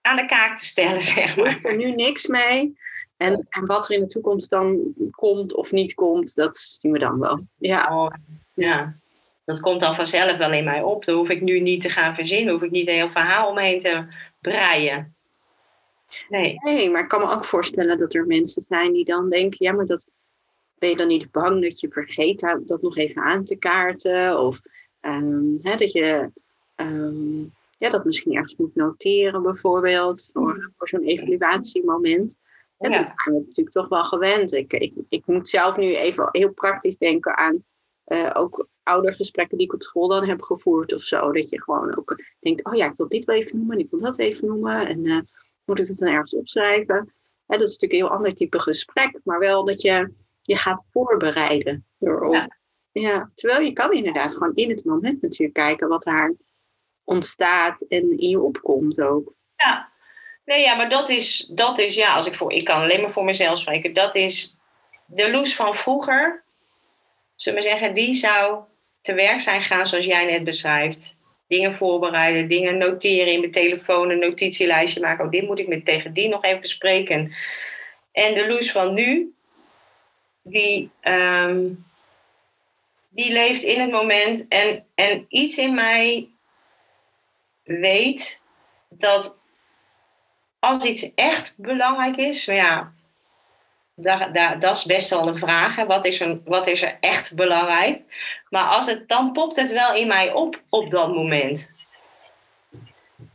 aan 0.00 0.16
de 0.16 0.26
kaak 0.26 0.58
te 0.58 0.64
stellen, 0.64 1.02
zeg 1.12 1.36
maar. 1.36 1.44
Je 1.44 1.50
hoeft 1.50 1.64
er 1.64 1.76
nu 1.76 1.90
niks 1.90 2.26
mee. 2.26 2.78
En, 3.16 3.46
en 3.50 3.66
wat 3.66 3.88
er 3.88 3.94
in 3.94 4.00
de 4.00 4.06
toekomst 4.06 4.50
dan 4.50 4.94
komt 5.10 5.54
of 5.54 5.72
niet 5.72 5.94
komt, 5.94 6.34
dat 6.34 6.78
zien 6.80 6.92
we 6.92 6.98
dan 6.98 7.18
wel. 7.18 7.46
Ja. 7.58 7.88
Oh, 7.90 8.14
ja 8.54 8.96
dat 9.44 9.60
komt 9.60 9.80
dan 9.80 9.94
vanzelf 9.94 10.36
wel 10.36 10.52
in 10.52 10.64
mij 10.64 10.82
op. 10.82 11.04
Dan 11.04 11.14
hoef 11.14 11.28
ik 11.28 11.40
nu 11.40 11.60
niet 11.60 11.82
te 11.82 11.90
gaan 11.90 12.14
verzinnen, 12.14 12.52
hoef 12.52 12.62
ik 12.62 12.70
niet 12.70 12.88
een 12.88 12.94
heel 12.94 13.10
verhaal 13.10 13.48
omheen 13.48 13.80
te 13.80 14.04
breien. 14.44 15.14
Nee. 16.28 16.56
nee, 16.58 16.90
maar 16.90 17.02
ik 17.02 17.08
kan 17.08 17.20
me 17.20 17.30
ook 17.30 17.44
voorstellen 17.44 17.98
dat 17.98 18.14
er 18.14 18.26
mensen 18.26 18.62
zijn 18.62 18.92
die 18.92 19.04
dan 19.04 19.30
denken, 19.30 19.64
ja, 19.64 19.72
maar 19.72 19.86
dat 19.86 20.10
ben 20.78 20.88
je 20.88 20.96
dan 20.96 21.06
niet 21.06 21.30
bang 21.30 21.62
dat 21.62 21.80
je 21.80 21.88
vergeet 21.88 22.40
dat 22.64 22.82
nog 22.82 22.96
even 22.96 23.22
aan 23.22 23.44
te 23.44 23.56
kaarten? 23.56 24.38
Of 24.40 24.60
ehm, 25.00 25.56
hè, 25.60 25.76
dat 25.76 25.92
je 25.92 26.30
um, 26.76 27.52
ja, 27.78 27.90
dat 27.90 28.04
misschien 28.04 28.34
ergens 28.34 28.56
moet 28.56 28.74
noteren, 28.74 29.42
bijvoorbeeld, 29.42 30.28
voor, 30.32 30.54
mm. 30.54 30.72
voor 30.76 30.88
zo'n 30.88 31.02
evaluatiemoment. 31.02 32.36
Ja. 32.78 32.88
Dat 32.88 33.06
zijn 33.06 33.36
we 33.36 33.44
natuurlijk 33.46 33.70
toch 33.76 33.88
wel 33.88 34.04
gewend. 34.04 34.52
Ik, 34.52 34.72
ik, 34.72 34.92
ik 35.08 35.26
moet 35.26 35.48
zelf 35.48 35.76
nu 35.76 35.96
even 35.96 36.28
heel 36.32 36.52
praktisch 36.52 36.96
denken 36.96 37.36
aan 37.36 37.64
uh, 38.06 38.30
ook 38.34 38.68
oudergesprekken 38.84 39.58
die 39.58 39.66
ik 39.66 39.72
op 39.72 39.82
school 39.82 40.08
dan 40.08 40.28
heb 40.28 40.42
gevoerd 40.42 40.94
of 40.94 41.02
zo. 41.02 41.32
Dat 41.32 41.50
je 41.50 41.62
gewoon 41.62 41.96
ook 41.96 42.22
denkt, 42.40 42.64
oh 42.64 42.74
ja, 42.74 42.86
ik 42.86 42.96
wil 42.96 43.08
dit 43.08 43.24
wel 43.24 43.36
even 43.36 43.56
noemen 43.56 43.76
en 43.76 43.82
ik 43.82 43.90
wil 43.90 43.98
dat 43.98 44.18
even 44.18 44.48
noemen. 44.48 44.86
En 44.86 45.04
uh, 45.04 45.20
moet 45.64 45.78
ik 45.78 45.86
het 45.86 45.98
dan 45.98 46.08
ergens 46.08 46.34
opschrijven? 46.34 47.12
dat 47.46 47.60
is 47.60 47.78
natuurlijk 47.78 47.92
een 47.92 48.08
heel 48.08 48.16
ander 48.16 48.34
type 48.34 48.60
gesprek, 48.60 49.20
maar 49.24 49.38
wel 49.38 49.64
dat 49.64 49.82
je 49.82 50.12
je 50.42 50.56
gaat 50.56 50.88
voorbereiden. 50.92 51.86
Ja. 51.98 52.48
ja. 52.92 53.30
terwijl 53.34 53.60
je 53.60 53.72
kan 53.72 53.92
inderdaad 53.92 54.32
gewoon 54.32 54.54
in 54.54 54.70
het 54.70 54.84
moment 54.84 55.22
natuurlijk 55.22 55.54
kijken 55.54 55.88
wat 55.88 56.02
daar 56.02 56.34
ontstaat 57.04 57.80
en 57.80 58.18
in 58.18 58.28
je 58.28 58.40
opkomt 58.40 59.00
ook. 59.00 59.34
Ja, 59.56 59.92
nee, 60.44 60.60
ja, 60.60 60.76
maar 60.76 60.88
dat 60.88 61.08
is, 61.08 61.50
dat 61.54 61.78
is 61.78 61.94
ja, 61.94 62.14
als 62.14 62.26
ik 62.26 62.34
voor, 62.34 62.52
ik 62.52 62.64
kan 62.64 62.80
alleen 62.80 63.00
maar 63.00 63.12
voor 63.12 63.24
mezelf 63.24 63.58
spreken, 63.58 63.94
dat 63.94 64.14
is 64.14 64.56
de 65.06 65.30
Loes 65.30 65.56
van 65.56 65.74
vroeger 65.74 66.44
zullen 67.34 67.62
we 67.62 67.68
zeggen, 67.68 67.94
die 67.94 68.14
zou 68.14 68.62
te 69.04 69.14
werk 69.14 69.40
zijn 69.40 69.62
gaan 69.62 69.86
zoals 69.86 70.04
jij 70.04 70.24
net 70.24 70.44
beschrijft. 70.44 71.14
Dingen 71.48 71.74
voorbereiden, 71.74 72.48
dingen 72.48 72.78
noteren 72.78 73.32
in 73.32 73.40
mijn 73.40 73.52
telefoon, 73.52 74.10
een 74.10 74.18
notitielijstje 74.18 75.00
maken. 75.00 75.24
Oh, 75.24 75.30
dit 75.30 75.46
moet 75.46 75.58
ik 75.58 75.68
met 75.68 75.84
tegen 75.84 76.12
die 76.12 76.28
nog 76.28 76.44
even 76.44 76.60
bespreken. 76.60 77.34
En 78.12 78.34
de 78.34 78.46
Loes 78.46 78.72
van 78.72 78.94
nu, 78.94 79.34
die, 80.42 80.90
ehm, 81.00 81.68
die 83.08 83.32
leeft 83.32 83.62
in 83.62 83.80
het 83.80 83.90
moment 83.90 84.48
en, 84.48 84.86
en 84.94 85.26
iets 85.28 85.56
in 85.56 85.74
mij 85.74 86.28
weet 87.62 88.40
dat 88.88 89.36
als 90.58 90.84
iets 90.84 91.14
echt 91.14 91.54
belangrijk 91.56 92.16
is, 92.16 92.46
maar 92.46 92.56
ja, 92.56 92.92
daar, 93.94 94.32
daar, 94.32 94.60
dat 94.60 94.76
is 94.76 94.84
best 94.84 95.10
wel 95.10 95.28
een 95.28 95.36
vraag. 95.36 95.76
Hè. 95.76 95.86
Wat, 95.86 96.04
is 96.04 96.20
er, 96.20 96.40
wat 96.44 96.66
is 96.66 96.82
er 96.82 96.96
echt 97.00 97.34
belangrijk? 97.34 98.02
Maar 98.50 98.68
als 98.68 98.86
het, 98.86 99.08
dan 99.08 99.32
popt 99.32 99.56
het 99.56 99.70
wel 99.70 99.94
in 99.94 100.06
mij 100.06 100.32
op 100.32 100.62
op 100.68 100.90
dat 100.90 101.14
moment. 101.14 101.70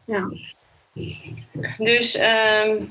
Ja. 0.05 0.29
Dus, 1.77 2.15
ehm, 2.15 2.83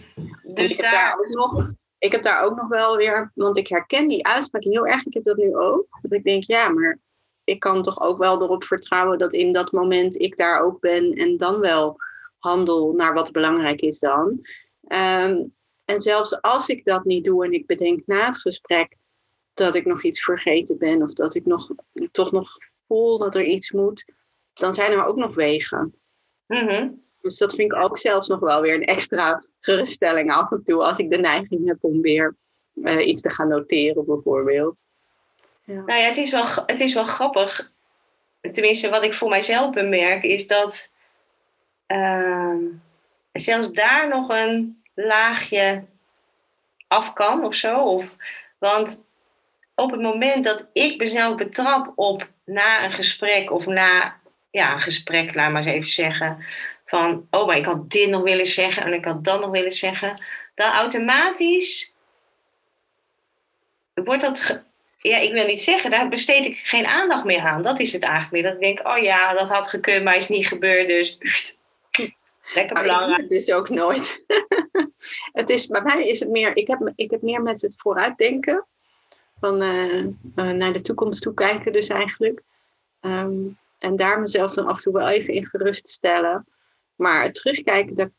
dus 0.43 0.73
ik, 0.73 0.81
heb 0.81 0.91
daar. 0.91 0.93
daar 0.93 1.19
ook 1.19 1.29
nog, 1.29 1.73
ik 1.99 2.13
heb 2.13 2.23
daar 2.23 2.45
ook 2.45 2.57
nog 2.57 2.69
wel 2.69 2.97
weer, 2.97 3.33
want 3.35 3.59
ik 3.59 3.69
herken 3.69 4.09
die 4.09 4.27
uitspraak 4.27 4.65
heel 4.65 4.87
erg. 4.87 5.07
Ik 5.07 5.15
heb 5.15 5.25
dat 5.25 5.37
nu 5.37 5.57
ook. 5.57 5.87
Dat 6.03 6.13
ik 6.13 6.25
denk, 6.25 6.43
ja, 6.43 6.69
maar 6.69 6.99
ik 7.45 7.61
kan 7.61 7.83
toch 7.83 8.01
ook 8.01 8.19
wel 8.19 8.43
erop 8.43 8.65
vertrouwen 8.65 9.19
dat 9.19 9.33
in 9.33 9.53
dat 9.53 9.73
moment 9.73 10.21
ik 10.21 10.37
daar 10.37 10.61
ook 10.61 10.81
ben 10.81 11.13
en 11.13 11.37
dan 11.37 11.61
wel 11.61 11.97
handel 12.39 12.93
naar 12.93 13.15
wat 13.15 13.33
belangrijk 13.33 13.81
is 13.81 13.99
dan. 13.99 14.47
Ehm, 14.87 15.45
en 15.89 16.01
zelfs 16.01 16.43
als 16.43 16.69
ik 16.69 16.85
dat 16.85 17.05
niet 17.05 17.25
doe 17.25 17.45
en 17.45 17.53
ik 17.53 17.67
bedenk 17.67 18.03
na 18.07 18.27
het 18.27 18.39
gesprek 18.39 18.97
dat 19.55 19.75
ik 19.75 19.85
nog 19.85 20.03
iets 20.03 20.25
vergeten 20.25 20.79
ben 20.79 21.03
of 21.03 21.13
dat 21.13 21.35
ik 21.35 21.47
nog, 21.47 21.71
toch 22.13 22.33
nog 22.33 22.51
voel 22.87 23.19
dat 23.19 23.35
er 23.35 23.45
iets 23.45 23.73
moet, 23.73 24.13
dan 24.53 24.75
zijn 24.75 24.93
er 24.93 25.05
ook 25.05 25.17
nog 25.17 25.35
wegen. 25.35 25.95
Mhm. 26.47 26.89
Dus 27.21 27.37
dat 27.37 27.55
vind 27.55 27.73
ik 27.73 27.79
ook 27.79 27.99
zelfs 27.99 28.29
nog 28.29 28.41
wel 28.41 28.61
weer 28.61 28.75
een 28.75 28.85
extra 28.85 29.45
geruststelling 29.61 30.33
af 30.33 30.51
en 30.51 30.65
toe 30.65 30.85
als 30.85 30.99
ik 30.99 31.11
de 31.11 31.19
neiging 31.19 31.67
heb 31.67 31.79
om 31.81 32.01
weer 32.01 32.37
eh, 32.75 33.07
iets 33.07 33.21
te 33.21 33.31
gaan 33.31 33.49
noteren 33.49 34.05
bijvoorbeeld. 34.05 34.87
Ja. 35.65 35.75
Nou 35.75 36.01
ja, 36.01 36.09
het 36.09 36.17
is, 36.17 36.31
wel, 36.31 36.47
het 36.67 36.81
is 36.81 36.95
wel 36.95 37.07
grappig. 37.07 37.73
Tenminste, 38.41 38.91
wat 38.91 39.05
ik 39.05 39.15
voor 39.15 39.29
mijzelf 39.29 39.75
bemerk, 39.75 40.23
is 40.23 40.47
dat 40.47 40.91
ehm, 41.87 42.65
zelfs 43.33 43.73
daar 43.73 44.09
nog 44.09 44.29
een 44.29 44.78
laagje 45.07 45.85
af 46.89 47.13
kan 47.13 47.45
of 47.45 47.55
zo. 47.55 47.79
Of, 47.79 48.05
want 48.59 49.05
op 49.75 49.91
het 49.91 50.01
moment 50.01 50.45
dat 50.45 50.67
ik 50.73 50.99
mezelf 50.99 51.37
betrap 51.37 51.93
op 51.95 52.29
na 52.45 52.85
een 52.85 52.93
gesprek 52.93 53.51
of 53.51 53.67
na 53.67 54.21
ja, 54.51 54.75
een 54.75 54.81
gesprek, 54.81 55.35
laat 55.35 55.51
maar 55.51 55.63
eens 55.67 55.75
even 55.75 55.91
zeggen, 55.91 56.45
van 56.87 57.27
oh, 57.31 57.47
maar 57.47 57.57
ik 57.57 57.65
had 57.65 57.91
dit 57.91 58.09
nog 58.09 58.23
willen 58.23 58.47
zeggen 58.47 58.83
en 58.83 58.93
ik 58.93 59.05
had 59.05 59.25
dat 59.25 59.41
nog 59.41 59.51
willen 59.51 59.71
zeggen, 59.71 60.23
dan 60.55 60.73
automatisch 60.73 61.93
wordt 63.95 64.23
dat 64.23 64.67
ja, 65.01 65.19
ik 65.19 65.33
wil 65.33 65.47
niet 65.47 65.63
zeggen, 65.63 65.91
daar 65.91 66.09
besteed 66.09 66.47
ik 66.47 66.57
geen 66.65 66.87
aandacht 66.87 67.25
meer 67.25 67.41
aan. 67.41 67.63
Dat 67.63 67.81
is 67.81 67.93
het 67.93 68.03
eigenlijk 68.03 68.33
meer. 68.33 68.43
Dat 68.43 68.53
ik 68.53 68.61
denk, 68.61 68.89
oh 68.89 69.03
ja, 69.03 69.33
dat 69.33 69.49
had 69.49 69.69
gekund, 69.69 70.05
maar 70.05 70.17
is 70.17 70.29
niet 70.29 70.49
gebeurd, 70.49 70.87
dus 70.87 71.19
lekker 72.55 72.75
Maar 72.75 72.83
belangrijk. 72.83 73.21
het 73.21 73.29
dus 73.29 73.53
ook 73.53 73.69
nooit. 73.69 74.25
het 75.41 75.51
is, 75.51 75.67
bij 75.67 75.83
mij 75.83 76.03
is 76.03 76.21
het 76.21 76.29
meer, 76.29 76.57
ik 76.57 76.67
heb, 76.67 76.93
ik 76.95 77.11
heb 77.11 77.23
meer 77.23 77.43
met 77.43 77.61
het 77.61 77.75
vooruitdenken. 77.77 78.67
Van 79.41 79.63
eh, 79.63 79.99
eh, 79.99 80.11
naar 80.35 80.73
de 80.73 80.81
toekomst 80.81 81.23
toe 81.23 81.35
kijken 81.35 81.73
dus 81.73 81.89
eigenlijk. 81.89 82.43
Ehm, 83.01 83.37
en 83.79 83.97
daar 83.97 84.21
mezelf 84.21 84.55
dan 84.55 84.67
af 84.67 84.77
en 84.77 84.83
toe 84.83 84.93
wel 84.93 85.09
even 85.09 85.35
in 85.35 85.47
geruststellen. 85.47 86.47
Maar 86.95 87.23
het 87.23 87.35
terugkijken, 87.35 87.95
dat 87.95 88.11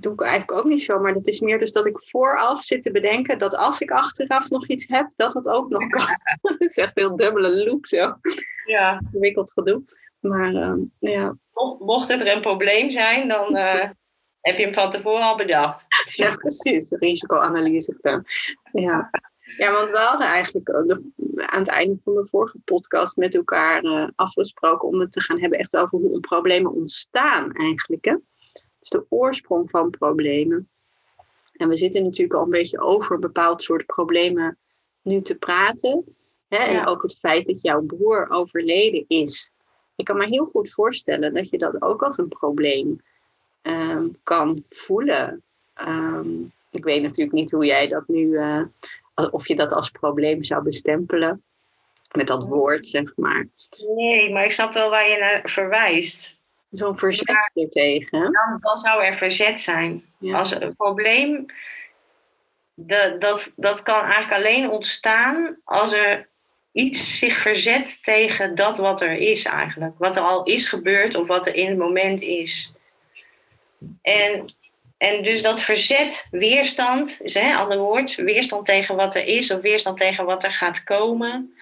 doe 0.00 0.12
ik 0.12 0.20
eigenlijk 0.20 0.52
ook 0.52 0.64
niet 0.64 0.82
zo. 0.82 0.98
Maar 0.98 1.14
dat 1.14 1.26
is 1.26 1.40
meer 1.40 1.58
dus 1.58 1.72
dat 1.72 1.86
ik 1.86 1.98
vooraf 1.98 2.62
zit 2.62 2.82
te 2.82 2.90
bedenken 2.90 3.38
dat 3.38 3.56
als 3.56 3.80
ik 3.80 3.90
achteraf 3.90 4.50
nog 4.50 4.68
iets 4.68 4.86
heb, 4.88 5.10
dat 5.16 5.32
dat 5.32 5.48
ook 5.48 5.68
nog 5.68 5.88
kan. 5.88 6.06
dat 6.42 6.60
is 6.60 6.76
echt 6.76 6.94
heel 6.94 7.16
dubbele 7.16 7.64
loop 7.64 7.86
zo. 7.86 8.16
Ja. 8.64 9.00
Ingewikkeld 9.04 9.52
gedoe. 9.52 9.82
Maar 10.20 10.54
ehm, 10.54 10.78
ja, 10.98 11.36
Mocht- 11.78 12.08
het 12.08 12.20
er 12.20 12.32
een 12.34 12.40
probleem 12.40 12.90
zijn, 12.90 13.28
dan 13.28 13.56
eh, 13.56 13.88
heb 14.40 14.56
je 14.56 14.64
hem 14.64 14.74
van 14.74 14.90
tevoren 14.90 15.22
al 15.22 15.36
bedacht. 15.36 15.86
Ja, 16.14 16.34
precies. 16.36 16.90
Risicoanalyse 16.90 17.92
gedaan. 17.94 18.24
Ja. 18.72 19.10
ja, 19.56 19.72
want 19.72 19.90
we 19.90 19.96
hadden 19.98 20.26
eigenlijk 20.26 20.68
eh, 20.68 20.82
de- 20.84 21.12
aan 21.46 21.58
het 21.58 21.68
einde 21.68 21.98
van 22.04 22.14
de 22.14 22.26
vorige 22.26 22.58
podcast 22.64 23.16
met 23.16 23.34
elkaar 23.34 23.82
eh, 23.82 24.08
afgesproken 24.14 24.88
om 24.88 25.00
het 25.00 25.12
te 25.12 25.20
gaan 25.20 25.40
hebben 25.40 25.58
echt 25.58 25.76
over 25.76 25.98
hoe 25.98 26.20
problemen 26.20 26.72
ontstaan 26.72 27.52
eigenlijk. 27.52 28.04
Hè? 28.04 28.16
Dus 28.78 28.88
de 28.88 29.06
oorsprong 29.08 29.70
van 29.70 29.90
problemen. 29.90 30.68
En 31.52 31.68
we 31.68 31.76
zitten 31.76 32.02
natuurlijk 32.02 32.34
al 32.34 32.42
een 32.42 32.50
beetje 32.50 32.80
over 32.80 33.14
een 33.14 33.20
bepaald 33.20 33.62
soort 33.62 33.86
problemen 33.86 34.58
nu 35.02 35.20
te 35.22 35.34
praten. 35.34 36.16
Hè? 36.48 36.56
En 36.56 36.72
Ja. 36.72 36.84
ook 36.84 37.02
het 37.02 37.18
feit 37.18 37.46
dat 37.46 37.60
jouw 37.60 37.82
broer 37.82 38.30
overleden 38.30 39.04
is. 39.08 39.52
Ik 40.00 40.06
kan 40.06 40.16
me 40.16 40.26
heel 40.26 40.46
goed 40.46 40.70
voorstellen 40.70 41.34
dat 41.34 41.50
je 41.50 41.58
dat 41.58 41.82
ook 41.82 42.02
als 42.02 42.18
een 42.18 42.28
probleem 42.28 43.02
ehm, 43.62 44.08
kan 44.22 44.64
voelen. 44.68 45.42
Ehm, 45.74 46.28
ik 46.70 46.84
weet 46.84 47.02
natuurlijk 47.02 47.36
niet 47.36 47.50
hoe 47.50 47.64
jij 47.64 47.88
dat 47.88 48.08
nu, 48.08 48.36
eh, 48.36 48.62
of 49.30 49.48
je 49.48 49.56
dat 49.56 49.72
als 49.72 49.90
probleem 49.90 50.42
zou 50.42 50.62
bestempelen. 50.62 51.42
Met 52.12 52.26
dat 52.26 52.44
woord, 52.44 52.86
zeg 52.86 53.12
maar. 53.16 53.48
Nee, 53.94 54.32
maar 54.32 54.44
ik 54.44 54.50
snap 54.50 54.72
wel 54.72 54.90
waar 54.90 55.08
je 55.08 55.18
naar 55.18 55.40
verwijst. 55.44 56.38
Zo'n 56.70 56.98
verzet 56.98 57.50
ertegen. 57.54 58.20
Dan, 58.20 58.58
dan 58.60 58.76
zou 58.76 59.04
er 59.04 59.14
verzet 59.14 59.60
zijn. 59.60 60.04
Ja. 60.18 60.38
Als 60.38 60.60
een 60.60 60.76
probleem, 60.76 61.46
de, 62.74 63.16
dat, 63.18 63.52
dat 63.56 63.82
kan 63.82 64.02
eigenlijk 64.02 64.32
alleen 64.32 64.70
ontstaan 64.70 65.56
als 65.64 65.92
er 65.92 66.28
iets 66.72 67.18
zich 67.18 67.36
verzet 67.36 68.04
tegen 68.04 68.54
dat 68.54 68.78
wat 68.78 69.00
er 69.00 69.14
is 69.14 69.44
eigenlijk. 69.44 69.94
Wat 69.98 70.16
er 70.16 70.22
al 70.22 70.42
is 70.42 70.66
gebeurd 70.66 71.14
of 71.14 71.26
wat 71.26 71.46
er 71.46 71.54
in 71.54 71.68
het 71.68 71.78
moment 71.78 72.20
is. 72.20 72.72
En, 74.02 74.44
en 74.98 75.22
dus 75.22 75.42
dat 75.42 75.62
verzet, 75.62 76.28
weerstand, 76.30 77.20
is 77.22 77.34
een 77.34 77.54
ander 77.54 77.78
woord, 77.78 78.14
weerstand 78.14 78.66
tegen 78.66 78.96
wat 78.96 79.14
er 79.14 79.26
is 79.26 79.50
of 79.50 79.60
weerstand 79.60 79.98
tegen 79.98 80.24
wat 80.24 80.44
er 80.44 80.52
gaat 80.52 80.84
komen, 80.84 81.54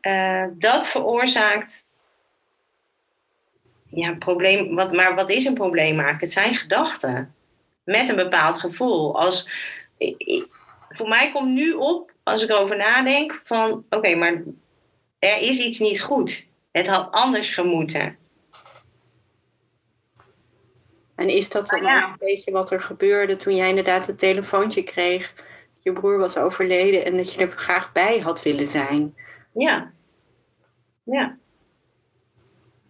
eh, 0.00 0.44
dat 0.52 0.88
veroorzaakt 0.88 1.86
ja, 3.94 4.14
probleem. 4.14 4.74
Wat, 4.74 4.92
maar 4.92 5.14
wat 5.14 5.30
is 5.30 5.44
een 5.44 5.54
probleem 5.54 5.92
eigenlijk? 5.92 6.20
Het 6.20 6.32
zijn 6.32 6.54
gedachten 6.54 7.34
met 7.84 8.08
een 8.08 8.16
bepaald 8.16 8.60
gevoel. 8.60 9.18
Als, 9.18 9.50
voor 10.88 11.08
mij 11.08 11.30
komt 11.30 11.50
nu 11.50 11.72
op, 11.72 12.13
als 12.24 12.42
ik 12.42 12.50
erover 12.50 12.76
nadenk, 12.76 13.40
van 13.44 13.84
oké, 13.90 14.14
maar 14.14 14.42
er 15.18 15.38
is 15.38 15.58
iets 15.58 15.78
niet 15.78 16.02
goed. 16.02 16.48
Het 16.72 16.86
had 16.86 17.10
anders 17.10 17.50
gemoeten. 17.50 18.16
En 21.14 21.28
is 21.28 21.50
dat 21.50 21.66
dan 21.66 21.82
ja. 21.82 22.04
een 22.04 22.16
beetje 22.18 22.50
wat 22.50 22.70
er 22.70 22.80
gebeurde 22.80 23.36
toen 23.36 23.56
jij 23.56 23.68
inderdaad 23.68 24.06
het 24.06 24.18
telefoontje 24.18 24.82
kreeg? 24.82 25.34
Je 25.78 25.92
broer 25.92 26.18
was 26.18 26.36
overleden 26.36 27.04
en 27.04 27.16
dat 27.16 27.32
je 27.32 27.40
er 27.40 27.50
graag 27.50 27.92
bij 27.92 28.18
had 28.18 28.42
willen 28.42 28.66
zijn. 28.66 29.14
Ja. 29.52 29.92
Ja. 31.02 31.36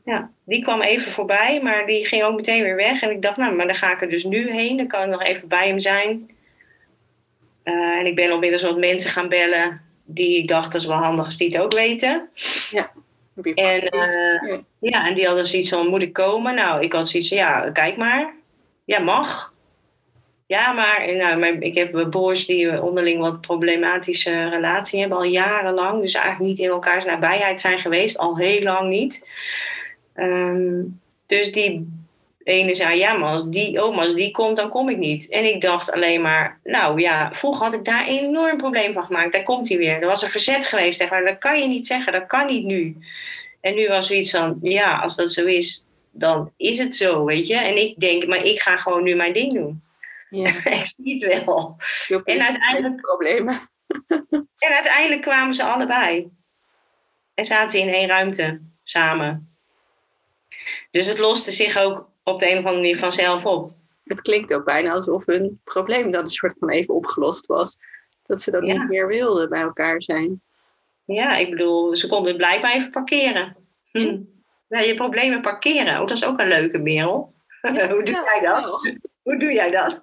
Ja, 0.05 0.31
die 0.45 0.63
kwam 0.63 0.83
even 0.83 1.13
voorbij, 1.13 1.63
maar 1.63 1.87
die 1.87 2.07
ging 2.07 2.23
ook 2.23 2.37
meteen 2.37 2.63
weer 2.63 2.77
weg. 2.77 3.03
En 3.03 3.11
ik 3.11 3.23
dacht, 3.23 3.37
nou, 3.37 3.55
maar 3.55 3.67
dan 3.67 3.77
ga 3.77 3.93
ik 3.93 4.01
er 4.01 4.09
dus 4.09 4.25
nu 4.25 4.51
heen. 4.51 4.77
Dan 4.77 4.87
kan 4.87 5.03
ik 5.03 5.09
nog 5.09 5.23
even 5.23 5.49
bij 5.49 5.69
hem 5.69 5.79
zijn. 5.79 6.31
Eh, 7.65 7.75
en 7.75 8.07
ik 8.07 8.15
ben 8.15 8.31
inmiddels 8.31 8.63
wat 8.63 8.79
mensen 8.79 9.11
gaan 9.11 9.29
bellen 9.29 9.81
die 10.05 10.39
ik 10.39 10.49
dacht, 10.49 10.73
dat 10.73 10.81
is 10.81 10.87
wel 10.87 10.97
handig 10.97 11.25
als 11.25 11.37
die 11.37 11.49
het 11.49 11.59
ook 11.59 11.73
weten. 11.73 12.29
Je 12.71 12.87
En, 13.55 13.81
eh, 13.81 14.51
ja. 14.51 14.61
Ja, 14.79 15.07
en 15.09 15.15
die 15.15 15.27
hadden 15.27 15.47
zoiets 15.47 15.69
van, 15.69 15.87
moet 15.87 16.03
ik 16.03 16.13
komen? 16.13 16.55
Nou, 16.55 16.83
ik 16.83 16.93
had 16.93 17.09
zoiets 17.09 17.29
van, 17.29 17.39
ja, 17.39 17.71
kijk 17.71 17.97
maar. 17.97 18.35
Ja, 18.85 18.99
mag. 18.99 19.53
Ja, 20.47 20.73
maar 20.73 21.15
nou, 21.17 21.39
mijn, 21.39 21.63
ik 21.63 21.75
heb 21.75 22.07
broers 22.11 22.47
die 22.47 22.83
onderling 22.83 23.21
wat 23.21 23.41
problematische 23.41 24.49
relatie 24.49 25.01
hebben, 25.01 25.19
al 25.19 25.25
jarenlang. 25.25 26.01
Dus 26.01 26.15
eigenlijk 26.15 26.49
niet 26.49 26.59
in 26.59 26.73
elkaars 26.73 27.05
nabijheid 27.05 27.61
zijn 27.61 27.79
geweest, 27.79 28.19
al 28.19 28.39
heel 28.39 28.63
lang 28.63 28.89
niet. 28.89 29.29
Ehm, 30.15 30.83
dus 31.27 31.53
die 31.53 32.04
ene 32.45 32.75
zei, 32.75 32.99
ja, 32.99 33.13
maar 33.13 33.31
als 33.31 33.49
die, 33.49 33.81
maar 33.81 34.05
als 34.05 34.15
die 34.15 34.31
komt, 34.31 34.57
dan 34.57 34.69
kom 34.69 34.89
ik 34.89 34.97
niet. 34.97 35.29
En 35.29 35.45
ik 35.45 35.61
dacht 35.61 35.93
alleen 35.93 36.21
maar, 36.23 36.61
nou 36.65 37.01
ja, 37.01 37.33
vroeger 37.33 37.65
had 37.65 37.75
ik 37.75 37.85
daar 37.85 38.09
een 38.09 38.19
enorm 38.19 38.57
probleem 38.57 38.93
van 38.93 39.05
gemaakt. 39.05 39.33
Daar 39.33 39.43
komt 39.43 39.69
hij 39.69 39.79
weer. 39.79 40.01
Er 40.01 40.07
was 40.07 40.23
een 40.23 40.31
verzet 40.31 40.67
geweest 40.67 40.99
tegen 40.99 41.15
maar 41.15 41.33
dat 41.33 41.39
kan 41.39 41.61
je 41.61 41.69
niet 41.69 41.87
zeggen, 41.87 42.13
dat 42.13 42.27
kan 42.27 42.47
niet 42.47 42.65
nu. 42.65 42.97
En 43.61 43.75
nu 43.75 43.89
was 43.89 44.07
zoiets 44.07 44.31
van, 44.31 44.59
ja, 44.63 44.99
als 44.99 45.17
dat 45.17 45.33
zo 45.33 45.45
is, 45.45 45.87
dan 46.11 46.53
is 46.57 46.79
het 46.79 46.97
zo, 46.97 47.25
weet 47.25 47.47
je. 47.47 47.57
En 47.57 47.77
ik 47.77 48.01
denk, 48.01 48.27
maar 48.27 48.45
ik 48.45 48.61
ga 48.61 48.77
gewoon 48.77 49.03
nu 49.03 49.15
mijn 49.15 49.33
ding 49.33 49.53
doen. 49.53 49.83
Ja, 50.31 50.49
Ik 50.81 50.93
zie 50.97 51.27
het 51.27 51.45
wel. 51.45 51.77
En 52.25 52.43
uiteindelijk- 52.43 53.01
problemen. 53.01 53.69
En 54.59 54.73
uiteindelijk 54.75 55.23
kwamen 55.23 55.55
ze 55.55 55.63
allebei. 55.63 56.29
En 57.35 57.45
zaten 57.45 57.71
ze 57.71 57.79
in 57.79 57.95
één 57.95 58.09
ruimte 58.09 58.61
samen. 58.85 59.57
Dus 60.91 61.07
het 61.07 61.19
loste 61.19 61.51
zich 61.51 61.77
ook 61.77 62.09
op 62.25 62.41
de 62.41 62.47
een 62.51 62.53
of 62.59 62.65
andere 62.65 62.77
manier 62.77 62.99
vanzelf 62.99 63.47
op. 63.47 63.73
Het 64.05 64.23
klinkt 64.23 64.55
ook 64.55 64.65
bijna 64.65 64.93
alsof 64.93 65.27
hun 65.27 65.61
probleem 65.65 66.11
dan 66.11 66.25
een 66.25 66.31
soort 66.31 66.55
van 66.59 66.71
even 66.71 66.95
opgelost 66.95 67.47
was. 67.47 67.77
Dat 68.27 68.43
ze 68.43 68.51
dat 68.51 68.65
Ja. 68.67 68.73
niet 68.73 68.89
meer 68.89 69.07
wilden 69.07 69.49
bij 69.49 69.61
elkaar 69.61 70.03
zijn. 70.03 70.43
Ja, 71.05 71.37
ik 71.37 71.51
bedoel, 71.51 71.97
ze 71.97 72.09
konden 72.09 72.37
blijkbaar 72.37 72.73
even 72.75 72.91
parkeren. 72.91 73.57
Hm. 73.91 74.21
Ja, 74.69 74.79
je 74.81 74.95
problemen 74.95 75.41
parkeren. 75.41 75.93
Oh, 76.01 76.07
dat 76.07 76.11
is 76.17 76.25
ook 76.25 76.39
een 76.41 76.49
leuke, 76.49 76.79
Merel. 76.79 77.33
Hoe 77.91 78.03
doe 78.03 78.23
jij 78.25 78.41
dat? 78.43 78.89
Hoe 79.23 79.39
doe 79.39 79.53
jij 79.53 79.71
dat? 79.71 80.01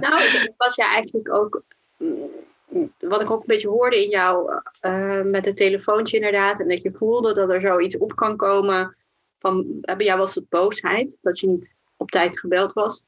Nou, 0.00 0.22
was 0.56 0.74
jij 0.74 0.86
eigenlijk 0.86 1.32
ook. 1.34 1.62
mm, 1.96 2.92
Wat 2.98 3.20
ik 3.22 3.30
ook 3.30 3.40
een 3.40 3.46
beetje 3.46 3.68
hoorde 3.68 4.04
in 4.04 4.10
jou 4.10 4.60
eh, 4.80 5.22
met 5.22 5.44
het 5.44 5.56
telefoontje 5.56 6.16
inderdaad. 6.16 6.60
En 6.60 6.68
dat 6.68 6.82
je 6.82 6.92
voelde 6.92 7.34
dat 7.34 7.50
er 7.50 7.60
zoiets 7.60 7.98
op 7.98 8.14
kan 8.14 8.36
komen. 8.36 8.96
Van, 9.38 9.80
bij 9.80 10.06
jou 10.06 10.18
was 10.18 10.34
het 10.34 10.48
boosheid. 10.48 11.18
Dat 11.22 11.40
je 11.40 11.46
niet 11.46 11.76
op 11.96 12.10
tijd 12.10 12.38
gebeld 12.38 12.72
was. 12.72 13.02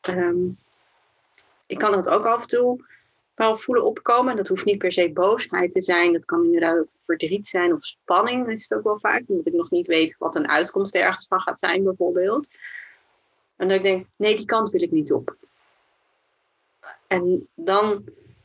Ehm, 0.00 0.48
ik 1.66 1.78
kan 1.78 1.92
dat 1.92 2.08
ook 2.08 2.24
af 2.24 2.42
en 2.42 2.48
toe 2.48 2.84
wel 3.34 3.56
voelen 3.56 3.84
opkomen. 3.84 4.36
Dat 4.36 4.48
hoeft 4.48 4.64
niet 4.64 4.78
per 4.78 4.92
se 4.92 5.10
boosheid 5.12 5.72
te 5.72 5.82
zijn. 5.82 6.12
Dat 6.12 6.24
kan 6.24 6.44
inderdaad 6.44 6.78
ook 6.78 6.88
verdriet 7.02 7.46
zijn 7.46 7.72
of 7.72 7.84
spanning. 7.84 8.48
is 8.48 8.68
het 8.68 8.78
ook 8.78 8.84
wel 8.84 8.98
vaak. 8.98 9.22
Omdat 9.26 9.46
ik 9.46 9.52
nog 9.52 9.70
niet 9.70 9.86
weet 9.86 10.16
wat 10.18 10.36
een 10.36 10.48
uitkomst 10.48 10.94
ergens 10.94 11.26
van 11.26 11.40
gaat 11.40 11.58
zijn 11.58 11.82
bijvoorbeeld. 11.82 12.48
En 13.56 13.68
dat 13.68 13.76
ik 13.76 13.82
denk, 13.82 14.06
nee, 14.16 14.36
die 14.36 14.44
kant 14.44 14.70
wil 14.70 14.82
ik 14.82 14.90
niet 14.90 15.12
op. 15.12 15.36
En 17.06 17.48
dan, 17.54 18.04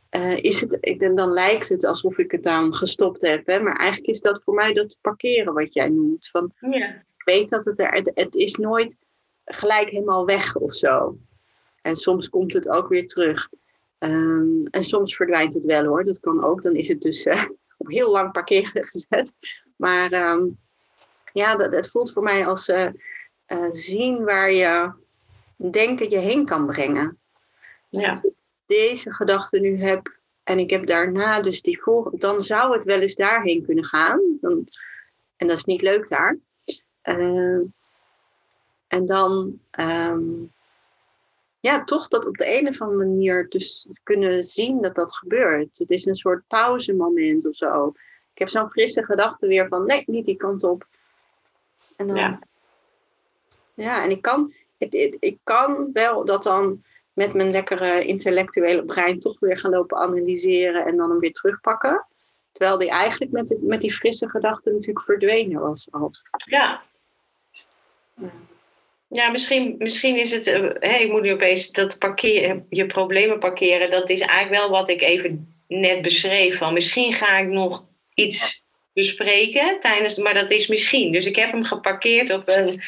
eh, 0.10 0.38
is 0.38 0.62
het, 0.62 0.78
ik, 0.80 1.16
dan 1.16 1.32
lijkt 1.32 1.70
het 1.70 1.86
alsof 1.86 2.18
ik 2.18 2.32
het 2.32 2.44
dan 2.44 2.76
gestopt 2.76 3.22
heb. 3.22 3.46
Hè? 3.46 3.60
Maar 3.60 3.76
eigenlijk 3.76 4.10
is 4.10 4.22
dat 4.22 4.44
voor 4.44 4.54
mij 4.54 4.74
dat 4.74 4.98
parkeren 5.02 5.54
wat 5.54 5.74
jij 5.74 5.90
noemt. 5.90 6.28
Van, 6.28 6.54
Ja. 6.60 7.04
Ik 7.26 7.34
weet 7.34 7.50
dat 7.50 7.66
het 7.66 7.80
er, 7.80 7.92
het, 7.92 8.12
het 8.16 8.36
is 8.36 8.56
nooit 8.56 8.98
gelijk 9.46 9.90
helemaal 9.90 10.26
weg 10.26 10.56
of 10.56 10.74
zo. 10.74 11.18
En 11.82 11.96
soms 11.96 12.30
komt 12.30 12.54
het 12.54 12.70
ook 12.70 12.88
weer 12.88 13.08
terug. 13.08 13.50
Ehm, 13.98 14.66
en 14.66 14.84
soms 14.84 15.16
verdwijnt 15.16 15.54
het 15.54 15.64
wel 15.64 15.86
hoor, 15.86 16.04
dat 16.04 16.20
kan 16.20 16.44
ook. 16.44 16.62
Dan 16.62 16.76
is 16.76 16.88
het 16.88 17.02
dus 17.02 17.24
eh, 17.24 17.44
op 17.78 17.88
heel 17.88 18.12
lang 18.12 18.32
parkeren 18.32 18.86
gezet. 18.92 19.34
Maar 19.76 20.12
ehm, 20.12 20.46
ja, 21.34 21.56
dat, 21.56 21.74
het 21.74 21.90
voelt 21.90 22.12
voor 22.12 22.24
mij 22.24 22.46
als 22.46 22.68
eh, 22.68 22.90
eh, 23.46 23.70
zien 23.72 24.24
waar 24.24 24.52
je 24.52 24.92
denken 25.56 26.10
je 26.10 26.18
heen 26.18 26.46
kan 26.46 26.66
brengen. 26.66 27.20
Ja. 27.90 28.10
Als 28.10 28.22
ik 28.22 28.34
deze 28.66 29.14
gedachte 29.14 29.60
nu 29.60 29.82
heb 29.82 30.18
en 30.44 30.60
ik 30.60 30.70
heb 30.70 30.86
daarna 30.86 31.42
dus 31.42 31.62
die 31.62 31.82
volgende, 31.82 32.18
dan 32.18 32.44
zou 32.44 32.74
het 32.74 32.84
wel 32.84 33.00
eens 33.00 33.16
daarheen 33.16 33.66
kunnen 33.66 33.86
gaan. 33.86 34.22
Dan, 34.42 34.68
en 35.36 35.48
dat 35.48 35.58
is 35.58 35.66
niet 35.66 35.82
leuk 35.82 36.10
daar. 36.10 36.38
Eh, 37.04 37.60
en 38.88 39.06
dan, 39.06 39.60
ehm, 39.72 40.22
ja, 41.60 41.84
toch 41.84 42.08
dat 42.08 42.28
op 42.28 42.38
de 42.38 42.60
een 42.60 42.68
of 42.68 42.82
andere 42.82 43.06
manier 43.10 43.50
dus 43.50 43.88
kunnen 44.04 44.44
zien 44.44 44.82
dat 44.82 44.96
dat 44.96 45.16
gebeurt. 45.16 45.78
Het 45.78 45.90
is 45.90 46.06
een 46.06 46.16
soort 46.16 46.48
pauzemoment 46.48 47.48
of 47.48 47.56
zo. 47.56 47.88
Ik 48.34 48.40
heb 48.40 48.50
zo'n 48.50 48.70
frisse 48.70 49.04
gedachte 49.06 49.48
weer 49.48 49.68
van, 49.68 49.86
nee, 49.86 50.04
niet 50.06 50.26
die 50.26 50.36
kant 50.38 50.64
op. 50.64 50.88
En 51.98 52.08
dan, 52.08 52.16
Ja. 52.16 52.40
ja, 53.74 54.04
en 54.04 54.10
ik 54.10 54.22
kan, 54.22 54.54
ik, 54.78 54.94
ik, 54.94 55.16
ik 55.20 55.38
kan 55.44 55.90
wel 55.94 56.26
dat 56.26 56.44
dan 56.44 56.84
met 57.14 57.34
mijn 57.34 57.52
lekkere 57.52 58.06
intellectuele 58.06 58.86
brein 58.86 59.20
toch 59.20 59.40
weer 59.40 59.58
gaan 59.58 59.72
lopen 59.72 59.98
analyseren 59.98 60.86
en 60.86 60.98
dan 60.98 61.10
hem 61.10 61.20
weer 61.20 61.34
terugpakken. 61.34 62.06
Terwijl 62.52 62.78
die 62.78 62.90
eigenlijk 62.90 63.32
met, 63.32 63.48
de- 63.48 63.60
met 63.62 63.82
die 63.82 63.94
frisse 63.94 64.30
gedachte 64.30 64.72
natuurlijk 64.72 65.06
verdwenen 65.06 65.60
was 65.62 65.88
al. 65.92 66.12
Ja. 66.46 66.84
Ja, 69.08 69.30
misschien, 69.30 69.76
misschien 69.78 70.18
is 70.18 70.32
het. 70.32 70.48
eh, 70.48 70.70
hè, 70.80 70.98
ik 70.98 71.12
moet 71.12 71.22
nu 71.22 71.32
opeens 71.32 71.72
dat 71.72 71.98
parkeren, 71.98 72.66
je 72.70 72.86
problemen 72.86 73.40
parkeren. 73.40 73.92
Dat 73.92 74.10
is 74.10 74.20
eigenlijk 74.20 74.62
wel 74.62 74.70
wat 74.70 74.90
ik 74.90 75.02
even 75.02 75.56
net 75.68 76.02
beschreef. 76.02 76.58
Van 76.58 76.74
misschien 76.74 77.14
ga 77.14 77.38
ik 77.38 77.48
nog 77.48 77.84
iets 78.14 78.64
bespreken 78.94 79.80
tijdens. 79.80 80.18
Maar 80.18 80.34
dat 80.34 80.52
is 80.52 80.68
misschien. 80.68 81.12
Dus 81.12 81.26
ik 81.26 81.36
heb 81.36 81.52
hem 81.52 81.64
geparkeerd 81.64 82.30
op 82.30 82.44
een 82.46 82.82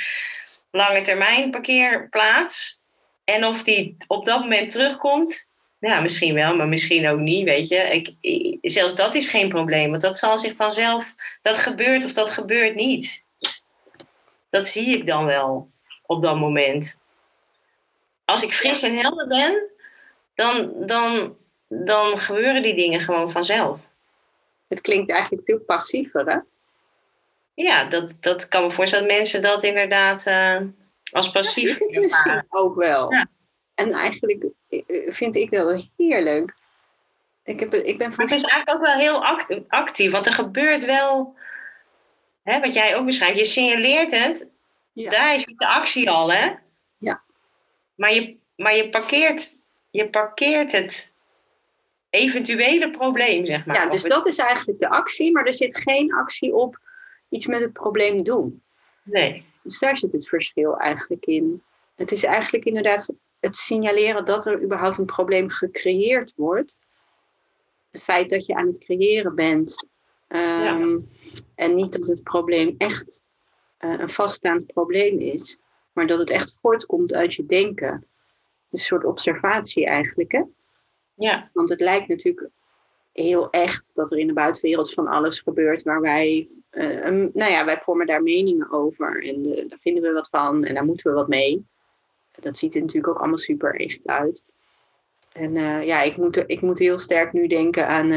lange 0.71 1.01
termijn 1.01 1.51
parkeerplaats. 1.51 2.81
En 3.23 3.45
of 3.45 3.63
die 3.63 3.97
op 4.07 4.25
dat 4.25 4.39
moment 4.39 4.69
terugkomt. 4.71 5.47
Ja, 5.79 5.99
misschien 5.99 6.33
wel, 6.33 6.55
maar 6.55 6.67
misschien 6.67 7.07
ook 7.07 7.19
niet, 7.19 7.43
weet 7.43 7.67
je. 7.67 7.77
Ik, 8.21 8.57
zelfs 8.61 8.95
dat 8.95 9.15
is 9.15 9.27
geen 9.27 9.49
probleem, 9.49 9.89
want 9.89 10.01
dat 10.01 10.19
zal 10.19 10.37
zich 10.37 10.55
vanzelf... 10.55 11.13
Dat 11.41 11.57
gebeurt 11.57 12.05
of 12.05 12.13
dat 12.13 12.31
gebeurt 12.31 12.75
niet. 12.75 13.24
Dat 14.55 14.67
zie 14.67 14.97
ik 14.97 15.07
dan 15.07 15.25
wel 15.25 15.71
op 16.05 16.21
dat 16.21 16.35
moment. 16.35 16.99
Als 18.25 18.43
ik 18.43 18.53
fris 18.53 18.83
en 18.83 18.97
helder 18.97 19.27
ben, 19.27 19.69
dan, 20.35 20.73
dan, 20.85 21.37
dan 21.67 22.17
gebeuren 22.17 22.61
die 22.61 22.75
dingen 22.75 22.99
gewoon 22.99 23.31
vanzelf. 23.31 23.79
Het 24.67 24.81
klinkt 24.81 25.09
eigenlijk 25.11 25.43
veel 25.43 25.59
passiever, 25.59 26.25
hè? 26.25 26.37
Ja, 27.53 27.83
dat, 27.83 28.11
dat 28.19 28.47
kan 28.47 28.63
me 28.63 28.71
voorstellen 28.71 29.07
dat 29.07 29.17
mensen 29.17 29.41
dat 29.41 29.63
inderdaad 29.63 30.25
eh, 30.25 30.61
als 31.11 31.31
passief 31.31 31.69
het 31.69 31.81
ervaren. 31.81 32.01
misschien 32.01 32.45
ook 32.49 32.75
wel. 32.75 33.11
Ja. 33.13 33.27
En 33.73 33.91
eigenlijk 33.91 34.45
eh, 34.69 34.79
vind 35.07 35.35
ik 35.35 35.51
dat 35.51 35.87
heerlijk. 35.97 36.55
Ik, 37.43 37.59
heb, 37.59 37.73
ik 37.73 37.97
ben 37.97 38.09
Maar 38.09 38.25
het 38.25 38.35
is 38.35 38.43
eigenlijk 38.43 38.77
ook 38.77 38.85
wel 38.85 38.99
heel 38.99 39.25
act- 39.25 39.59
actief, 39.67 40.11
want 40.11 40.25
er 40.25 40.33
gebeurt 40.33 40.85
wel, 40.85 41.35
hè, 42.45 42.59
wat 42.59 42.73
jij 42.73 42.95
ook 42.95 43.05
beschrijft, 43.05 43.39
je 43.39 43.45
signaleert 43.45 44.11
het, 44.11 44.49
Ja. 44.91 45.09
daar 45.09 45.39
zit 45.39 45.57
de 45.57 45.67
actie 45.67 46.09
al, 46.09 46.31
hè? 46.31 46.51
Ja. 46.97 47.21
Maar 47.95 48.13
je, 48.13 48.35
maar 48.55 48.75
je, 48.75 48.89
parkeert, 48.89 49.57
je 49.89 50.09
parkeert 50.09 50.71
het 50.71 51.11
eventuele 52.09 52.91
probleem, 52.91 53.45
zeg 53.45 53.65
maar. 53.65 53.75
Ja, 53.75 53.89
dus 53.89 54.01
het- 54.01 54.11
dat 54.11 54.25
is 54.27 54.37
eigenlijk 54.37 54.79
de 54.79 54.89
actie, 54.89 55.31
maar 55.31 55.45
er 55.45 55.53
zit 55.55 55.77
geen 55.77 56.13
actie 56.13 56.53
op 56.55 56.79
iets 57.29 57.45
met 57.45 57.61
het 57.61 57.73
probleem 57.73 58.23
doen. 58.23 58.63
Nee, 59.03 59.45
Dus 59.61 59.79
daar 59.79 59.97
zit 59.97 60.11
het 60.11 60.27
verschil 60.27 60.77
eigenlijk 60.77 61.25
in. 61.25 61.63
Het 61.95 62.11
is 62.11 62.23
eigenlijk 62.23 62.65
inderdaad 62.65 63.13
het 63.39 63.55
signaleren 63.55 64.25
dat 64.25 64.45
er 64.45 64.61
überhaupt 64.63 64.97
een 64.97 65.05
probleem 65.05 65.49
gecreëerd 65.49 66.33
wordt. 66.35 66.77
Het 67.91 68.03
feit 68.03 68.29
dat 68.29 68.45
je 68.45 68.55
aan 68.55 68.67
het 68.67 68.79
creëren 68.79 69.35
bent. 69.35 69.87
Ehm, 70.27 70.97
En 71.55 71.75
niet 71.75 71.91
dat 71.91 72.05
het 72.07 72.23
probleem 72.23 72.75
echt 72.77 73.23
eh, 73.77 73.99
een 73.99 74.09
vaststaand 74.09 74.65
probleem 74.65 75.19
is, 75.19 75.57
maar 75.91 76.07
dat 76.07 76.19
het 76.19 76.29
echt 76.29 76.59
voortkomt 76.59 77.13
uit 77.13 77.33
je 77.33 77.45
denken. 77.45 78.05
Een 78.71 78.77
soort 78.77 79.05
observatie 79.05 79.85
eigenlijk. 79.85 80.31
Hè? 80.31 80.43
ja, 81.13 81.49
Want 81.53 81.69
het 81.69 81.79
lijkt 81.79 82.07
natuurlijk 82.07 82.49
heel 83.11 83.49
echt 83.49 83.91
dat 83.93 84.11
er 84.11 84.17
in 84.17 84.27
de 84.27 84.33
buitenwereld 84.33 84.93
van 84.93 85.07
alles 85.07 85.39
gebeurt 85.39 85.83
waar 85.83 86.01
wij, 86.01 86.49
eh, 86.69 87.09
nou 87.09 87.51
ja, 87.51 87.65
wij 87.65 87.81
vormen 87.81 88.07
daar 88.07 88.23
meningen 88.23 88.71
over 88.71 89.23
en 89.23 89.45
eh, 89.45 89.67
daar 89.67 89.79
vinden 89.79 90.03
we 90.03 90.11
wat 90.11 90.29
van 90.29 90.63
en 90.63 90.73
daar 90.73 90.85
moeten 90.85 91.11
we 91.11 91.17
wat 91.17 91.27
mee. 91.27 91.65
Dat 92.31 92.57
ziet 92.57 92.75
er 92.75 92.81
natuurlijk 92.81 93.07
ook 93.07 93.19
allemaal 93.19 93.37
super 93.37 93.75
echt 93.75 94.07
uit. 94.07 94.43
En 95.31 95.55
ja, 95.85 96.01
ik 96.01 96.17
moet, 96.17 96.43
ik 96.47 96.61
moet 96.61 96.79
heel 96.79 96.99
sterk 96.99 97.33
nu 97.33 97.47
denken 97.47 97.87
aan 97.87 98.11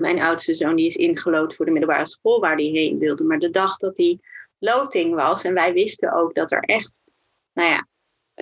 mijn 0.00 0.20
oudste 0.20 0.54
zoon, 0.54 0.76
die 0.76 0.86
is 0.86 0.96
ingelood 0.96 1.54
voor 1.54 1.64
de 1.64 1.70
middelbare 1.70 2.06
school 2.06 2.40
waar 2.40 2.54
hij 2.54 2.64
heen 2.64 2.98
wilde. 2.98 3.24
Maar 3.24 3.38
de 3.38 3.50
dag 3.50 3.76
dat 3.76 3.96
die 3.96 4.20
loting 4.58 5.14
was, 5.14 5.44
en 5.44 5.54
wij 5.54 5.72
wisten 5.72 6.12
ook 6.12 6.34
dat 6.34 6.52
er 6.52 6.62
echt, 6.62 7.00
nou 7.52 7.68
ja, 7.68 7.86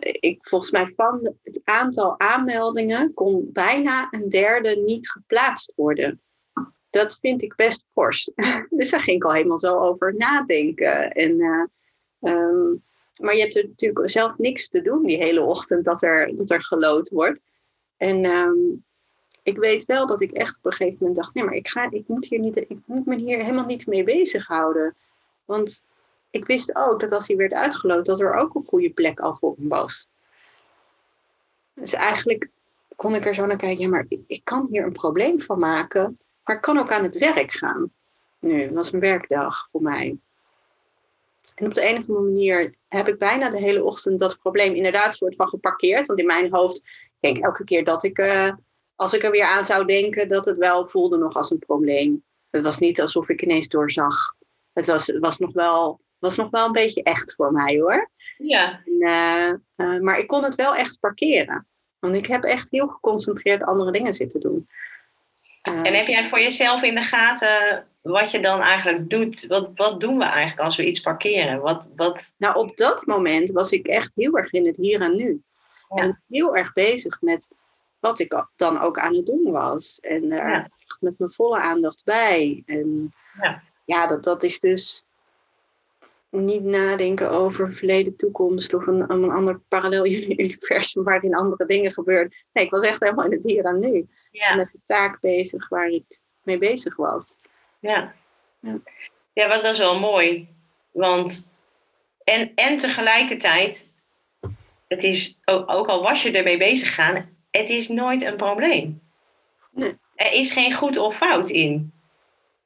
ik, 0.00 0.38
volgens 0.40 0.70
mij 0.70 0.92
van 0.96 1.36
het 1.42 1.60
aantal 1.64 2.20
aanmeldingen 2.20 3.14
kon 3.14 3.50
bijna 3.52 4.08
een 4.10 4.28
derde 4.28 4.76
niet 4.76 5.10
geplaatst 5.10 5.72
worden. 5.76 6.20
Dat 6.90 7.18
vind 7.20 7.42
ik 7.42 7.56
best 7.56 7.84
fors. 7.92 8.30
Dus 8.70 8.90
daar 8.90 9.00
ging 9.00 9.16
ik 9.16 9.24
al 9.24 9.32
helemaal 9.32 9.58
zo 9.58 9.78
over 9.78 10.14
nadenken. 10.16 11.12
En, 11.12 11.40
eh, 11.40 11.64
ehm, 12.30 12.74
maar 13.20 13.34
je 13.34 13.40
hebt 13.40 13.56
er 13.56 13.68
natuurlijk 13.68 14.10
zelf 14.10 14.38
niks 14.38 14.68
te 14.68 14.82
doen 14.82 15.06
die 15.06 15.16
hele 15.16 15.40
ochtend 15.40 15.84
dat 15.84 16.02
er, 16.02 16.36
dat 16.36 16.50
er 16.50 16.62
gelood 16.62 17.08
wordt. 17.08 17.42
En 17.96 18.24
ehm, 18.24 18.58
ik 19.48 19.56
weet 19.56 19.84
wel 19.84 20.06
dat 20.06 20.20
ik 20.20 20.32
echt 20.32 20.56
op 20.56 20.64
een 20.64 20.72
gegeven 20.72 20.96
moment 21.00 21.16
dacht: 21.16 21.34
nee, 21.34 21.44
maar 21.44 21.54
ik, 21.54 21.68
ga, 21.68 21.90
ik, 21.90 22.04
moet, 22.06 22.26
hier 22.26 22.38
niet, 22.38 22.56
ik 22.56 22.78
moet 22.84 23.06
me 23.06 23.16
hier 23.16 23.38
helemaal 23.38 23.64
niet 23.64 23.86
mee 23.86 24.04
bezighouden. 24.04 24.96
Want 25.44 25.82
ik 26.30 26.46
wist 26.46 26.76
ook 26.76 27.00
dat 27.00 27.12
als 27.12 27.26
hij 27.26 27.36
werd 27.36 27.52
uitgeloot, 27.52 28.06
dat 28.06 28.20
er 28.20 28.34
ook 28.34 28.54
een 28.54 28.66
goede 28.66 28.90
plek 28.90 29.20
al 29.20 29.36
voor 29.36 29.54
hem 29.58 29.68
was. 29.68 30.08
Dus 31.74 31.92
eigenlijk 31.92 32.48
kon 32.96 33.14
ik 33.14 33.26
er 33.26 33.34
zo 33.34 33.46
naar 33.46 33.56
kijken, 33.56 33.82
ja, 33.82 33.88
maar 33.88 34.06
ik, 34.26 34.40
kan 34.44 34.66
hier 34.70 34.84
een 34.84 34.92
probleem 34.92 35.40
van 35.40 35.58
maken, 35.58 36.18
maar 36.44 36.56
ik 36.56 36.62
kan 36.62 36.78
ook 36.78 36.92
aan 36.92 37.02
het 37.02 37.18
werk 37.18 37.52
gaan. 37.52 37.92
Nu, 38.38 38.70
was 38.70 38.92
een 38.92 39.00
werkdag 39.00 39.68
voor 39.72 39.82
mij. 39.82 40.18
En 41.54 41.66
op 41.66 41.74
de 41.74 41.88
een 41.88 41.96
of 41.96 42.08
andere 42.08 42.26
manier 42.26 42.74
heb 42.88 43.08
ik 43.08 43.18
bijna 43.18 43.50
de 43.50 43.58
hele 43.58 43.84
ochtend 43.84 44.20
dat 44.20 44.38
probleem 44.38 44.74
inderdaad 44.74 45.14
soort 45.14 45.36
van 45.36 45.48
geparkeerd. 45.48 46.06
Want 46.06 46.18
in 46.18 46.26
mijn 46.26 46.52
hoofd, 46.52 46.82
ik 47.20 47.38
elke 47.38 47.64
keer 47.64 47.84
dat 47.84 48.04
ik, 48.04 48.18
eh, 48.18 48.52
als 48.98 49.12
ik 49.12 49.22
er 49.22 49.30
weer 49.30 49.44
aan 49.44 49.64
zou 49.64 49.84
denken, 49.84 50.28
dat 50.28 50.44
het 50.44 50.58
wel 50.58 50.84
voelde 50.84 51.18
nog 51.18 51.34
als 51.34 51.50
een 51.50 51.58
probleem. 51.58 52.24
Het 52.50 52.62
was 52.62 52.78
niet 52.78 53.00
alsof 53.00 53.28
ik 53.28 53.42
ineens 53.42 53.68
doorzag. 53.68 54.34
Het 54.72 54.86
was, 54.86 55.12
was, 55.18 55.38
nog, 55.38 55.52
wel, 55.52 56.00
was 56.18 56.36
nog 56.36 56.50
wel 56.50 56.66
een 56.66 56.72
beetje 56.72 57.02
echt 57.02 57.34
voor 57.34 57.52
mij 57.52 57.78
hoor. 57.78 58.10
ja, 58.38 58.82
En, 58.84 59.00
eh, 59.00 59.48
eh, 59.74 60.00
maar 60.00 60.18
ik 60.18 60.26
kon 60.26 60.44
het 60.44 60.54
wel 60.54 60.74
echt 60.74 61.00
parkeren. 61.00 61.66
Want 61.98 62.14
ik 62.14 62.26
heb 62.26 62.44
echt 62.44 62.70
heel 62.70 62.88
geconcentreerd 62.88 63.64
andere 63.64 63.92
dingen 63.92 64.14
zitten 64.14 64.40
doen. 64.40 64.68
Uh, 65.68 65.86
en 65.86 65.94
heb 65.94 66.06
jij 66.06 66.26
voor 66.26 66.40
jezelf 66.40 66.82
in 66.82 66.94
de 66.94 67.02
gaten 67.02 67.86
wat 68.00 68.30
je 68.30 68.40
dan 68.40 68.60
eigenlijk 68.60 69.10
doet? 69.10 69.46
Wat, 69.46 69.70
wat 69.74 70.00
doen 70.00 70.18
we 70.18 70.24
eigenlijk 70.24 70.60
als 70.60 70.76
we 70.76 70.86
iets 70.86 71.00
parkeren? 71.00 71.60
Wat, 71.60 71.82
wat... 71.96 72.34
Nou, 72.36 72.56
op 72.56 72.76
dat 72.76 73.06
moment 73.06 73.50
was 73.50 73.70
ik 73.70 73.86
echt 73.86 74.12
heel 74.14 74.38
erg 74.38 74.52
in 74.52 74.66
het 74.66 74.76
hier 74.76 75.00
en 75.00 75.16
nu. 75.16 75.42
Ja. 75.88 76.02
En 76.02 76.22
heel 76.28 76.56
erg 76.56 76.72
bezig 76.72 77.20
met 77.20 77.50
wat 78.00 78.18
ik 78.18 78.44
dan 78.56 78.80
ook 78.80 78.98
aan 78.98 79.14
het 79.14 79.26
doen 79.26 79.50
was. 79.50 79.98
En 80.00 80.28
daar 80.28 80.50
ja. 80.50 80.70
met 81.00 81.18
mijn 81.18 81.30
volle 81.30 81.58
aandacht 81.58 82.04
bij. 82.04 82.62
En 82.66 83.12
ja, 83.40 83.62
ja 83.84 84.06
dat, 84.06 84.24
dat 84.24 84.42
is 84.42 84.60
dus 84.60 85.04
niet 86.30 86.64
nadenken 86.64 87.30
over 87.30 87.72
verleden, 87.72 88.16
toekomst 88.16 88.74
of 88.74 88.86
een, 88.86 89.10
een 89.10 89.30
ander 89.30 89.60
parallel 89.68 90.06
universum 90.38 91.04
waarin 91.04 91.34
andere 91.34 91.66
dingen 91.66 91.92
gebeuren. 91.92 92.32
Nee, 92.52 92.64
ik 92.64 92.70
was 92.70 92.82
echt 92.82 93.00
helemaal 93.00 93.24
in 93.24 93.32
het 93.32 93.44
hier 93.44 93.64
en 93.64 93.78
nu. 93.78 94.08
Ja. 94.30 94.54
Met 94.54 94.70
de 94.70 94.80
taak 94.84 95.20
bezig 95.20 95.68
waar 95.68 95.88
ik 95.88 96.20
mee 96.42 96.58
bezig 96.58 96.96
was. 96.96 97.38
Ja, 97.78 98.14
ja. 99.32 99.48
dat 99.48 99.64
is 99.64 99.78
wel 99.78 99.98
mooi. 99.98 100.48
Want, 100.90 101.48
en, 102.24 102.52
en 102.54 102.78
tegelijkertijd, 102.78 103.92
het 104.88 105.04
is, 105.04 105.40
ook, 105.44 105.70
ook 105.70 105.88
al 105.88 106.02
was 106.02 106.22
je 106.22 106.30
ermee 106.30 106.58
bezig 106.58 106.94
gaan, 106.94 107.36
het 107.58 107.68
is 107.68 107.88
nooit 107.88 108.22
een 108.22 108.36
probleem. 108.36 109.00
Nee. 109.70 109.98
Er 110.14 110.32
is 110.32 110.50
geen 110.50 110.72
goed 110.72 110.96
of 110.96 111.16
fout 111.16 111.50
in. 111.50 111.92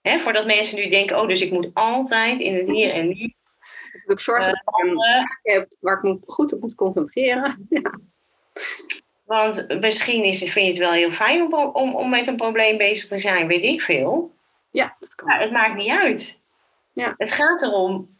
He, 0.03 0.19
voordat 0.19 0.47
mensen 0.47 0.79
nu 0.79 0.89
denken, 0.89 1.21
oh, 1.21 1.29
dus 1.29 1.41
ik 1.41 1.53
moet 1.53 1.71
altijd 1.75 2.41
in 2.41 2.55
het 2.55 2.71
hier 2.71 2.93
en 2.93 3.09
nu. 3.09 3.35
Ik 3.93 4.03
moet 4.07 4.23
zorgen 4.23 4.47
dat 4.47 4.63
ik 4.65 4.85
een 4.85 4.99
heb 5.43 5.75
waar 5.81 5.97
ik 5.97 6.03
me 6.03 6.19
goed 6.27 6.53
op 6.53 6.61
moet 6.61 6.75
concentreren. 6.75 7.67
Ja. 7.71 7.99
Want 9.25 9.81
misschien 9.81 10.25
is, 10.25 10.39
vind 10.39 10.55
je 10.55 10.73
het 10.73 10.79
wel 10.79 10.93
heel 10.93 11.11
fijn 11.11 11.43
om, 11.43 11.65
om, 11.73 11.95
om 11.95 12.11
met 12.11 12.27
een 12.27 12.37
probleem 12.37 12.77
bezig 12.77 13.09
te 13.09 13.19
zijn, 13.19 13.47
weet 13.47 13.65
ik 13.65 13.83
veel. 13.83 14.35
Ja, 14.71 14.97
dat 15.01 15.15
kan. 15.15 15.31
Het 15.31 15.51
maakt 15.53 15.75
niet 15.75 15.91
uit. 15.91 16.41
Ja. 16.93 17.15
Het 17.17 17.33
gaat 17.33 17.63
erom, 17.63 18.19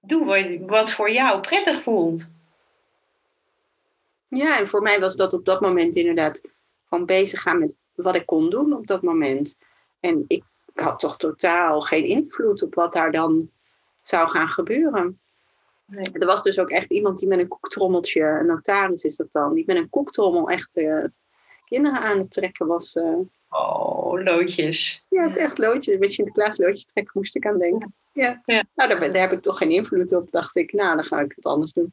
doe 0.00 0.58
wat 0.66 0.92
voor 0.92 1.10
jou 1.10 1.40
prettig 1.40 1.82
voelt. 1.82 2.30
Ja, 4.36 4.58
en 4.58 4.66
voor 4.66 4.82
mij 4.82 5.00
was 5.00 5.16
dat 5.16 5.32
op 5.32 5.44
dat 5.44 5.60
moment 5.60 5.96
inderdaad 5.96 6.40
gewoon 6.88 7.06
bezig 7.06 7.42
gaan 7.42 7.58
met 7.58 7.76
wat 7.94 8.16
ik 8.16 8.26
kon 8.26 8.50
doen 8.50 8.72
op 8.72 8.86
dat 8.86 9.02
moment. 9.02 9.56
En 10.00 10.24
ik 10.26 10.44
had 10.74 10.98
toch 10.98 11.16
totaal 11.16 11.80
geen 11.80 12.04
invloed 12.04 12.62
op 12.62 12.74
wat 12.74 12.92
daar 12.92 13.12
dan 13.12 13.50
zou 14.00 14.28
gaan 14.28 14.48
gebeuren. 14.48 15.20
Nee. 15.86 16.04
Er 16.12 16.26
was 16.26 16.42
dus 16.42 16.58
ook 16.58 16.70
echt 16.70 16.90
iemand 16.90 17.18
die 17.18 17.28
met 17.28 17.38
een 17.38 17.48
koektrommeltje, 17.48 18.22
een 18.22 18.46
notaris 18.46 19.04
is 19.04 19.16
dat 19.16 19.32
dan, 19.32 19.54
die 19.54 19.64
met 19.66 19.76
een 19.76 19.90
koektrommel 19.90 20.50
echt 20.50 20.76
uh, 20.76 21.04
kinderen 21.64 22.00
aan 22.00 22.18
het 22.18 22.30
trekken 22.30 22.66
was. 22.66 22.94
Uh. 22.94 23.18
Oh, 23.50 24.22
loodjes. 24.22 25.04
Ja, 25.08 25.22
het 25.22 25.30
is 25.30 25.42
echt 25.42 25.58
loodjes. 25.58 25.98
Met 25.98 26.12
Sinterklaas 26.12 26.58
loodjes 26.58 26.86
trekken 26.86 27.12
moest 27.14 27.36
ik 27.36 27.46
aan 27.46 27.58
denken. 27.58 27.94
Ja. 28.12 28.42
ja. 28.44 28.64
Nou, 28.74 28.88
daar, 28.88 29.12
daar, 29.12 29.22
heb 29.22 29.32
ik 29.32 29.42
toch 29.42 29.58
geen 29.58 29.70
invloed 29.70 30.12
op. 30.12 30.30
Dacht 30.30 30.56
ik, 30.56 30.72
nou, 30.72 30.94
dan 30.94 31.04
ga 31.04 31.20
ik 31.20 31.32
het 31.36 31.46
anders 31.46 31.72
doen. 31.72 31.92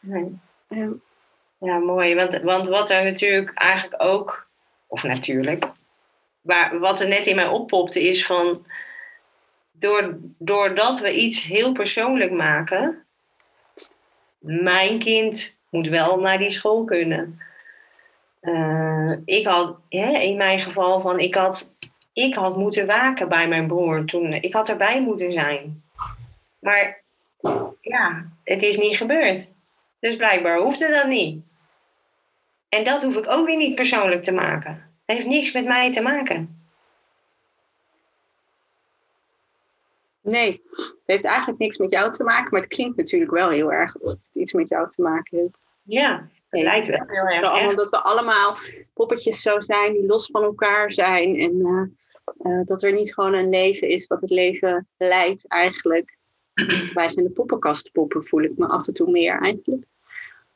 Nee. 0.00 0.38
Ja. 0.68 0.92
Ja, 1.60 1.78
mooi. 1.78 2.14
Want, 2.14 2.40
want 2.42 2.68
wat 2.68 2.90
er 2.90 3.04
natuurlijk 3.04 3.50
eigenlijk 3.54 4.02
ook, 4.02 4.46
of 4.86 5.02
natuurlijk, 5.02 5.66
waar, 6.40 6.78
wat 6.78 7.00
er 7.00 7.08
net 7.08 7.26
in 7.26 7.36
mij 7.36 7.46
oppopte 7.46 8.08
is 8.08 8.26
van, 8.26 8.66
door, 9.72 10.18
doordat 10.38 11.00
we 11.00 11.12
iets 11.12 11.44
heel 11.44 11.72
persoonlijk 11.72 12.30
maken, 12.30 13.04
mijn 14.38 14.98
kind 14.98 15.58
moet 15.70 15.88
wel 15.88 16.20
naar 16.20 16.38
die 16.38 16.50
school 16.50 16.84
kunnen. 16.84 17.40
Uh, 18.42 19.12
ik 19.24 19.46
had, 19.46 19.76
in 19.88 20.36
mijn 20.36 20.60
geval 20.60 21.00
van, 21.00 21.18
ik 21.18 21.34
had, 21.34 21.74
ik 22.12 22.34
had 22.34 22.56
moeten 22.56 22.86
waken 22.86 23.28
bij 23.28 23.48
mijn 23.48 23.66
broer 23.66 24.04
toen, 24.04 24.32
ik 24.32 24.52
had 24.52 24.68
erbij 24.68 25.02
moeten 25.02 25.32
zijn. 25.32 25.82
Maar 26.58 27.00
ja, 27.80 28.26
het 28.44 28.62
is 28.62 28.76
niet 28.76 28.96
gebeurd. 28.96 29.52
Dus 29.98 30.16
blijkbaar 30.16 30.58
hoefde 30.58 30.88
dat 30.88 31.06
niet. 31.06 31.48
En 32.70 32.84
dat 32.84 33.02
hoef 33.02 33.16
ik 33.16 33.28
ook 33.28 33.46
weer 33.46 33.56
niet 33.56 33.74
persoonlijk 33.74 34.22
te 34.22 34.32
maken. 34.32 34.72
Het 35.04 35.16
heeft 35.16 35.26
niks 35.26 35.52
met 35.52 35.64
mij 35.64 35.92
te 35.92 36.00
maken. 36.00 36.58
Nee, 40.20 40.62
het 40.64 41.02
heeft 41.06 41.24
eigenlijk 41.24 41.58
niks 41.58 41.78
met 41.78 41.90
jou 41.90 42.12
te 42.12 42.24
maken, 42.24 42.50
maar 42.50 42.60
het 42.60 42.74
klinkt 42.74 42.96
natuurlijk 42.96 43.30
wel 43.30 43.48
heel 43.48 43.72
erg 43.72 44.00
alsof 44.00 44.18
het 44.26 44.42
iets 44.42 44.52
met 44.52 44.68
jou 44.68 44.88
te 44.88 45.02
maken 45.02 45.38
heeft. 45.38 45.58
Ja, 45.82 46.28
het 46.48 46.62
lijkt 46.62 46.86
wel 46.86 47.04
heel 47.06 47.24
erg. 47.24 47.48
Allemaal, 47.48 47.76
dat 47.76 47.90
we 47.90 48.02
allemaal 48.02 48.56
poppetjes 48.94 49.42
zo 49.42 49.60
zijn 49.60 49.92
die 49.92 50.06
los 50.06 50.26
van 50.26 50.42
elkaar 50.42 50.92
zijn. 50.92 51.40
En 51.40 51.54
uh, 51.54 51.82
uh, 52.52 52.66
dat 52.66 52.82
er 52.82 52.92
niet 52.92 53.14
gewoon 53.14 53.34
een 53.34 53.48
leven 53.48 53.88
is 53.88 54.06
wat 54.06 54.20
het 54.20 54.30
leven 54.30 54.88
leidt 54.96 55.48
eigenlijk. 55.48 56.16
Wij 56.94 57.08
zijn 57.08 57.24
de 57.24 57.32
poppenkastpoppen, 57.32 58.24
voel 58.24 58.42
ik 58.42 58.56
me 58.56 58.66
af 58.66 58.86
en 58.86 58.94
toe 58.94 59.10
meer 59.10 59.40
eigenlijk. 59.40 59.84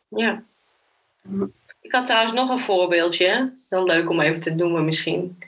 Ja. 0.08 0.44
Ik 1.84 1.92
had 1.92 2.06
trouwens 2.06 2.32
nog 2.32 2.50
een 2.50 2.58
voorbeeldje. 2.58 3.52
Heel 3.68 3.84
leuk 3.84 4.10
om 4.10 4.20
even 4.20 4.40
te 4.40 4.54
noemen 4.54 4.84
misschien. 4.84 5.38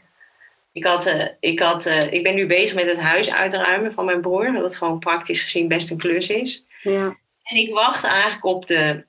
Ik, 0.73 0.85
had, 0.85 1.07
uh, 1.07 1.25
ik, 1.41 1.61
had, 1.61 1.87
uh, 1.87 2.13
ik 2.13 2.23
ben 2.23 2.35
nu 2.35 2.47
bezig 2.47 2.75
met 2.75 2.87
het 2.87 2.99
huis 2.99 3.33
uitruimen 3.33 3.93
van 3.93 4.05
mijn 4.05 4.21
broer. 4.21 4.53
Dat 4.53 4.63
het 4.63 4.77
gewoon 4.77 4.99
praktisch 4.99 5.43
gezien 5.43 5.69
best 5.69 5.91
een 5.91 5.99
klus 5.99 6.29
is. 6.29 6.67
Ja. 6.83 7.17
En 7.43 7.57
ik 7.57 7.73
wacht 7.73 8.05
eigenlijk 8.05 8.45
op 8.45 8.67
de 8.67 9.05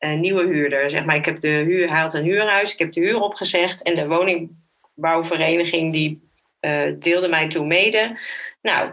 uh, 0.00 0.18
nieuwe 0.18 0.46
huurder. 0.46 0.90
Zeg 0.90 1.04
maar, 1.04 1.16
ik 1.16 1.24
heb 1.24 1.40
de 1.40 1.48
huur, 1.48 1.90
hij 1.90 2.00
had 2.00 2.14
een 2.14 2.24
huurhuis. 2.24 2.72
Ik 2.72 2.78
heb 2.78 2.92
de 2.92 3.00
huur 3.00 3.20
opgezegd. 3.20 3.82
En 3.82 3.94
de 3.94 4.08
woningbouwvereniging 4.08 5.92
die 5.92 6.26
deelde 6.98 7.28
mij 7.28 7.48
toen 7.48 7.66
mede. 7.66 8.18
Nou, 8.62 8.90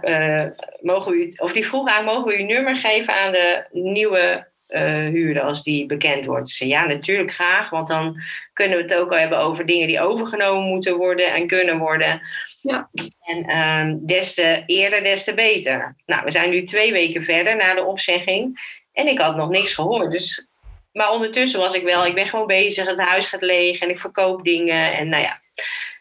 mogen 0.81 1.11
we 1.11 1.17
u, 1.17 1.33
of 1.37 1.53
die 1.53 1.65
vroeg 1.65 1.87
aan, 1.89 2.05
mogen 2.05 2.25
we 2.25 2.39
uw 2.39 2.45
nummer 2.45 2.75
geven 2.75 3.13
aan 3.13 3.31
de 3.31 3.63
nieuwe 3.71 4.47
uh, 4.67 4.81
huurder 5.07 5.43
als 5.43 5.63
die 5.63 5.85
bekend 5.85 6.25
wordt. 6.25 6.49
Ze 6.49 6.67
ja, 6.67 6.85
natuurlijk 6.85 7.33
graag, 7.33 7.69
want 7.69 7.87
dan 7.87 8.21
kunnen 8.53 8.77
we 8.77 8.83
het 8.83 8.95
ook 8.95 9.11
al 9.11 9.17
hebben 9.17 9.39
over 9.39 9.65
dingen 9.65 9.87
die 9.87 10.01
overgenomen 10.01 10.67
moeten 10.67 10.97
worden 10.97 11.33
en 11.33 11.47
kunnen 11.47 11.77
worden. 11.77 12.21
Ja. 12.61 12.89
En 13.19 13.57
um, 13.57 14.05
des 14.05 14.33
te 14.33 14.63
eerder, 14.65 15.03
des 15.03 15.23
te 15.23 15.33
beter. 15.33 15.95
Nou, 16.05 16.23
we 16.23 16.31
zijn 16.31 16.49
nu 16.49 16.63
twee 16.63 16.91
weken 16.91 17.23
verder 17.23 17.55
na 17.55 17.73
de 17.73 17.83
opzegging 17.83 18.59
en 18.93 19.07
ik 19.07 19.19
had 19.19 19.35
nog 19.35 19.49
niks 19.49 19.73
gehoord. 19.73 20.11
Dus, 20.11 20.47
maar 20.91 21.11
ondertussen 21.11 21.59
was 21.59 21.73
ik 21.73 21.83
wel, 21.83 22.05
ik 22.05 22.15
ben 22.15 22.27
gewoon 22.27 22.47
bezig, 22.47 22.85
het 22.85 23.01
huis 23.01 23.25
gaat 23.25 23.41
leeg 23.41 23.79
en 23.79 23.89
ik 23.89 23.99
verkoop 23.99 24.43
dingen 24.43 24.93
en 24.93 25.09
nou 25.09 25.23
ja. 25.23 25.41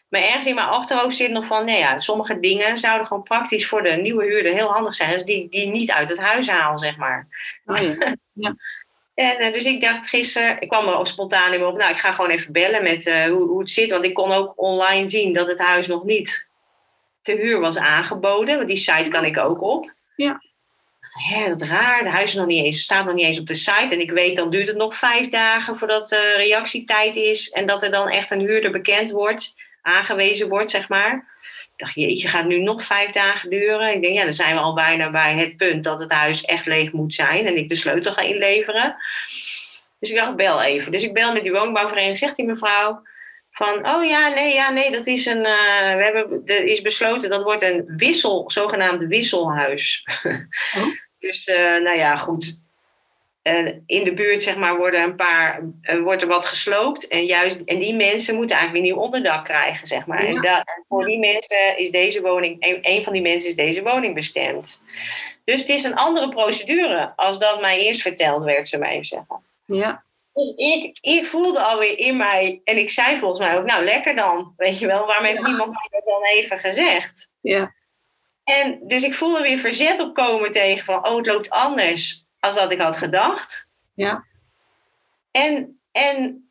Maar 0.09 0.21
ergens 0.21 0.45
in 0.45 0.55
mijn 0.55 0.67
achterhoofd 0.67 1.15
zit 1.15 1.31
nog 1.31 1.45
van, 1.45 1.65
nee 1.65 1.81
nou 1.81 1.91
ja, 1.91 1.97
sommige 1.97 2.39
dingen 2.39 2.77
zouden 2.77 3.07
gewoon 3.07 3.23
praktisch 3.23 3.67
voor 3.67 3.83
de 3.83 3.89
nieuwe 3.89 4.23
huurder 4.23 4.53
heel 4.53 4.71
handig 4.71 4.93
zijn. 4.93 5.13
als 5.13 5.25
die, 5.25 5.49
die 5.49 5.67
niet 5.67 5.91
uit 5.91 6.09
het 6.09 6.19
huis 6.19 6.49
haal, 6.49 6.77
zeg 6.77 6.97
maar. 6.97 7.27
Oh 7.65 7.77
ja. 7.77 8.15
ja. 8.33 8.55
En 9.13 9.41
uh, 9.41 9.53
dus 9.53 9.65
ik 9.65 9.81
dacht 9.81 10.07
gisteren, 10.07 10.61
ik 10.61 10.67
kwam 10.67 10.87
er 10.87 10.95
ook 10.95 11.07
spontaan 11.07 11.53
in 11.53 11.59
me 11.59 11.65
op, 11.65 11.77
nou 11.77 11.91
ik 11.91 11.97
ga 11.97 12.11
gewoon 12.11 12.31
even 12.31 12.51
bellen 12.51 12.83
met 12.83 13.05
uh, 13.05 13.25
hoe, 13.25 13.47
hoe 13.47 13.59
het 13.59 13.69
zit. 13.69 13.91
Want 13.91 14.05
ik 14.05 14.13
kon 14.13 14.31
ook 14.31 14.53
online 14.55 15.07
zien 15.07 15.33
dat 15.33 15.47
het 15.47 15.59
huis 15.59 15.87
nog 15.87 16.03
niet 16.03 16.47
te 17.21 17.31
huur 17.31 17.59
was 17.59 17.77
aangeboden. 17.77 18.55
Want 18.55 18.67
die 18.67 18.77
site 18.77 19.09
kan 19.09 19.25
ik 19.25 19.37
ook 19.37 19.61
op. 19.61 19.93
Ja. 20.15 20.41
Hé, 21.29 21.47
dat 21.47 21.61
raar. 21.61 22.03
De 22.03 22.09
huis 22.09 22.29
is 22.29 22.35
nog 22.35 22.45
niet 22.45 22.63
eens, 22.63 22.83
staat 22.83 23.05
nog 23.05 23.13
niet 23.13 23.25
eens 23.25 23.39
op 23.39 23.47
de 23.47 23.53
site. 23.53 23.87
En 23.89 23.99
ik 23.99 24.11
weet, 24.11 24.35
dan 24.35 24.49
duurt 24.49 24.67
het 24.67 24.77
nog 24.77 24.95
vijf 24.95 25.29
dagen 25.29 25.75
voordat 25.75 26.09
de 26.09 26.33
reactietijd 26.37 27.15
is. 27.15 27.49
En 27.49 27.65
dat 27.65 27.83
er 27.83 27.91
dan 27.91 28.09
echt 28.09 28.31
een 28.31 28.39
huurder 28.39 28.71
bekend 28.71 29.11
wordt 29.11 29.55
aangewezen 29.85 30.49
wordt, 30.49 30.69
zeg 30.69 30.89
maar. 30.89 31.33
Ik 31.77 31.85
dacht, 31.85 31.95
jeetje, 31.95 32.27
gaat 32.27 32.45
nu 32.45 32.61
nog 32.61 32.83
vijf 32.83 33.11
dagen 33.11 33.49
duren? 33.49 33.93
Ik 33.93 34.01
denk, 34.01 34.15
ja, 34.15 34.23
dan 34.23 34.33
zijn 34.33 34.55
we 34.55 34.61
al 34.61 34.73
bijna 34.73 35.11
bij 35.11 35.37
het 35.37 35.57
punt 35.57 35.83
dat 35.83 35.99
het 35.99 36.11
huis 36.11 36.41
echt 36.41 36.65
leeg 36.65 36.91
moet 36.91 37.13
zijn 37.13 37.45
en 37.45 37.57
ik 37.57 37.69
de 37.69 37.75
sleutel 37.75 38.13
ga 38.13 38.21
inleveren. 38.21 38.95
Dus 39.99 40.09
ik 40.09 40.15
dacht, 40.15 40.35
bel 40.35 40.61
even. 40.61 40.91
Dus 40.91 41.03
ik 41.03 41.13
bel 41.13 41.33
met 41.33 41.43
die 41.43 41.51
woonbouwvereniging, 41.51 42.17
zegt 42.17 42.35
die 42.35 42.45
mevrouw 42.45 43.01
van, 43.51 43.87
oh 43.87 44.05
ja, 44.05 44.29
nee, 44.29 44.53
ja, 44.53 44.71
nee, 44.71 44.91
dat 44.91 45.07
is 45.07 45.25
een, 45.25 45.37
uh, 45.37 45.95
we 45.95 46.03
hebben, 46.03 46.41
er 46.45 46.63
is 46.63 46.81
besloten, 46.81 47.29
dat 47.29 47.43
wordt 47.43 47.61
een 47.61 47.83
wissel, 47.97 48.51
zogenaamd 48.51 49.03
wisselhuis. 49.03 50.07
Oh. 50.75 50.85
dus, 51.19 51.47
uh, 51.47 51.55
nou 51.57 51.97
ja, 51.97 52.15
goed, 52.15 52.61
uh, 53.47 53.71
in 53.85 54.03
de 54.03 54.13
buurt 54.13 54.43
zeg 54.43 54.55
maar, 54.55 54.77
worden 54.77 55.01
een 55.01 55.15
paar, 55.15 55.63
uh, 55.81 56.01
wordt 56.01 56.21
er 56.21 56.27
wat 56.27 56.45
gesloopt. 56.45 57.07
En, 57.07 57.25
juist, 57.25 57.61
en 57.65 57.79
die 57.79 57.95
mensen 57.95 58.35
moeten 58.35 58.55
eigenlijk 58.55 58.85
weer 58.85 58.93
nieuw 58.93 59.03
onderdak 59.03 59.45
krijgen. 59.45 59.87
Zeg 59.87 60.05
maar. 60.05 60.23
Ja. 60.23 60.29
En, 60.29 60.41
dat, 60.41 60.57
en, 60.57 60.83
voor 60.87 61.05
die 61.05 61.19
mensen 61.19 61.77
is 61.77 61.91
deze 61.91 62.21
woning, 62.21 62.55
een, 62.59 62.77
een, 62.81 63.03
van 63.03 63.13
die 63.13 63.21
mensen 63.21 63.49
is 63.49 63.55
deze 63.55 63.83
woning 63.83 64.13
bestemd. 64.13 64.81
Dus 65.43 65.61
het 65.61 65.69
is 65.69 65.83
een 65.83 65.95
andere 65.95 66.29
procedure 66.29 67.13
als 67.15 67.39
dat 67.39 67.61
mij 67.61 67.79
eerst 67.79 68.01
verteld 68.01 68.43
werd, 68.43 68.67
zou 68.67 68.81
mij 68.81 69.03
zeggen. 69.03 69.43
Ja. 69.65 70.03
Dus 70.33 70.53
ik, 70.55 70.97
ik 71.01 71.25
voelde 71.25 71.59
alweer 71.59 71.99
in 71.99 72.17
mij, 72.17 72.61
en 72.63 72.77
ik 72.77 72.89
zei 72.89 73.17
volgens 73.17 73.39
mij 73.39 73.57
ook, 73.57 73.65
nou 73.65 73.83
lekker 73.83 74.15
dan, 74.15 74.53
weet 74.57 74.79
je 74.79 74.87
wel, 74.87 75.05
waarom 75.05 75.25
heeft 75.25 75.39
ja. 75.39 75.47
niemand 75.47 75.71
mij 75.71 75.87
dat 75.89 76.05
dan 76.05 76.23
even 76.23 76.59
gezegd? 76.59 77.29
Ja. 77.41 77.73
En 78.43 78.79
dus 78.83 79.03
ik 79.03 79.13
voelde 79.13 79.41
weer 79.41 79.57
verzet 79.57 79.99
opkomen 79.99 80.51
tegen 80.51 80.85
van, 80.85 81.07
oh 81.07 81.17
het 81.17 81.25
loopt 81.25 81.49
anders 81.49 82.24
als 82.45 82.55
dat 82.55 82.71
ik 82.71 82.79
had 82.79 82.97
gedacht. 82.97 83.69
Ja. 83.93 84.23
En, 85.31 85.79
en 85.91 86.49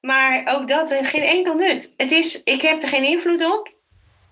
Maar 0.00 0.42
ook 0.46 0.68
dat, 0.68 0.90
eh, 0.90 1.04
geen 1.06 1.22
enkel 1.22 1.54
nut. 1.54 1.92
Het 1.96 2.12
is, 2.12 2.42
ik 2.42 2.62
heb 2.62 2.82
er 2.82 2.88
geen 2.88 3.04
invloed 3.04 3.44
op. 3.44 3.72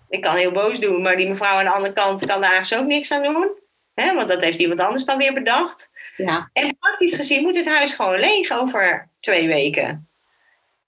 Ik 0.08 0.20
kan 0.20 0.36
heel 0.36 0.52
boos 0.52 0.80
doen, 0.80 1.02
maar 1.02 1.16
die 1.16 1.28
mevrouw 1.28 1.58
aan 1.58 1.64
de 1.64 1.70
andere 1.70 1.94
kant 1.94 2.26
kan 2.26 2.40
daar 2.40 2.52
eigenlijk 2.52 2.82
ook 2.82 2.88
niks 2.88 3.12
aan 3.12 3.22
doen. 3.22 3.50
Hè, 3.94 4.14
want 4.14 4.28
dat 4.28 4.40
heeft 4.40 4.58
iemand 4.58 4.80
anders 4.80 5.04
dan 5.04 5.18
weer 5.18 5.32
bedacht. 5.32 5.90
Ja. 6.16 6.50
En 6.52 6.76
praktisch 6.78 7.14
gezien 7.14 7.42
moet 7.42 7.56
het 7.56 7.68
huis 7.68 7.92
gewoon 7.92 8.20
leeg 8.20 8.50
over 8.50 9.08
twee 9.20 9.46
weken. 9.46 10.08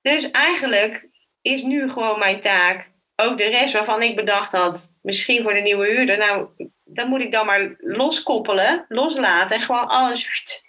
Dus 0.02 0.30
eigenlijk 0.30 1.06
is 1.42 1.62
nu 1.62 1.88
gewoon 1.90 2.18
mijn 2.18 2.40
taak, 2.40 2.90
ook 3.16 3.38
de 3.38 3.48
rest 3.48 3.72
waarvan 3.72 4.02
ik 4.02 4.16
bedacht 4.16 4.52
had, 4.52 4.90
misschien 5.02 5.42
voor 5.42 5.54
de 5.54 5.60
nieuwe 5.60 5.86
huurder, 5.86 6.18
nou, 6.18 6.48
dan 6.88 7.08
moet 7.08 7.20
ik 7.20 7.32
dan 7.32 7.46
maar 7.46 7.74
loskoppelen, 7.78 8.84
loslaten 8.88 9.56
en 9.56 9.62
gewoon 9.62 9.88
alles 9.88 10.62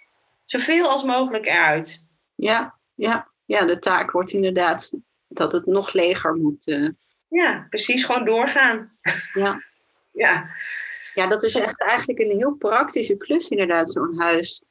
zoveel 0.44 0.88
als 0.88 1.04
mogelijk 1.04 1.46
eruit. 1.46 2.04
Ja, 2.34 2.78
ja. 2.94 3.28
ja, 3.44 3.64
de 3.66 3.78
taak 3.78 4.10
wordt 4.10 4.30
inderdaad 4.32 4.92
dat 5.28 5.52
het 5.52 5.66
nog 5.66 5.92
leger 5.92 6.34
moet. 6.34 6.66
eh, 6.66 6.88
Ja, 7.28 7.66
precies, 7.68 8.04
gewoon 8.04 8.24
doorgaan. 8.24 8.98
ja. 9.34 9.60
Ja, 10.12 10.50
ja, 11.14 11.26
dat 11.26 11.42
is 11.42 11.54
echt 11.54 11.80
eigenlijk 11.82 12.18
een 12.18 12.36
heel 12.36 12.54
praktische 12.54 13.16
klus 13.16 13.48
inderdaad, 13.48 13.90
zo'n 13.90 14.20
huis 14.20 14.62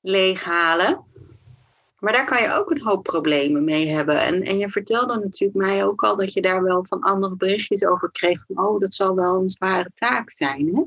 leeghalen. 0.00 1.04
Maar 1.98 2.12
daar 2.12 2.26
kan 2.26 2.42
je 2.42 2.52
ook 2.52 2.70
een 2.70 2.82
hoop 2.82 3.02
problemen 3.02 3.64
mee 3.64 3.88
hebben. 3.88 4.20
En, 4.20 4.42
en 4.42 4.58
je 4.58 4.70
vertelde 4.70 5.14
natuurlijk 5.14 5.58
mij 5.58 5.84
ook 5.84 6.02
al 6.02 6.16
dat 6.16 6.32
je 6.32 6.40
daar 6.42 6.62
wel 6.62 6.84
van 6.84 7.00
andere 7.00 7.36
berichtjes 7.36 7.84
over 7.86 8.10
kreeg. 8.10 8.44
Van, 8.46 8.66
oh, 8.66 8.80
dat 8.80 8.94
zal 8.94 9.14
wel 9.14 9.40
een 9.40 9.50
zware 9.50 9.90
taak 9.94 10.30
zijn. 10.30 10.74
Hè? 10.74 10.82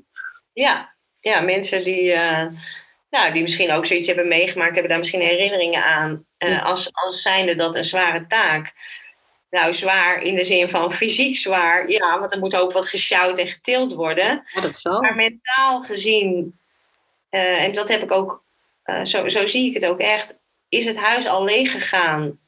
Ja. 0.53 0.93
ja 1.19 1.39
mensen 1.39 1.83
die, 1.83 2.15
nou, 3.09 3.33
die 3.33 3.41
misschien 3.41 3.71
ook 3.71 3.85
zoiets 3.85 4.07
hebben 4.07 4.27
meegemaakt, 4.27 4.71
hebben 4.71 4.89
daar 4.89 4.99
misschien 4.99 5.21
herinneringen 5.21 5.83
aan. 5.83 6.25
Ja. 6.37 6.59
als, 6.59 6.89
als 6.93 7.21
zijnde 7.21 7.55
dat 7.55 7.75
een 7.75 7.83
zware 7.83 8.27
taak. 8.27 8.73
Nou, 9.49 9.73
zwaar 9.73 10.21
in 10.21 10.35
de 10.35 10.43
zin 10.43 10.69
van 10.69 10.91
fysiek 10.93 11.37
zwaar. 11.37 11.89
Ja, 11.89 12.19
want 12.19 12.33
er 12.33 12.39
moet 12.39 12.55
ook 12.55 12.71
wat 12.71 12.85
gesjouwd 12.85 13.39
en 13.39 13.47
getild 13.47 13.93
worden. 13.93 14.43
Ja, 14.53 14.61
dat 14.61 14.75
zal. 14.75 15.01
Maar 15.01 15.15
mentaal 15.15 15.81
gezien, 15.81 16.59
eh, 17.29 17.63
en 17.63 17.73
dat 17.73 17.89
heb 17.89 18.03
ik 18.03 18.11
ook, 18.11 18.43
zo, 19.03 19.27
zo 19.27 19.45
zie 19.45 19.67
ik 19.67 19.73
het 19.73 19.85
ook 19.85 19.99
echt, 19.99 20.35
is 20.69 20.85
het 20.85 20.97
huis 20.97 21.27
al 21.27 21.43
leeg 21.43 21.71
gegaan 21.71 22.39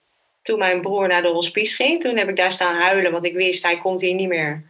toen 0.43 0.59
mijn 0.59 0.81
broer 0.81 1.07
naar 1.07 1.21
de 1.21 1.27
hospice 1.27 1.75
ging. 1.75 2.01
Toen 2.01 2.17
heb 2.17 2.29
ik 2.29 2.35
daar 2.35 2.51
staan 2.51 2.75
huilen, 2.75 3.11
want 3.11 3.25
ik 3.25 3.33
wist 3.33 3.63
hij 3.63 3.77
komt 3.77 4.01
hier 4.01 4.13
niet 4.13 4.27
meer 4.27 4.63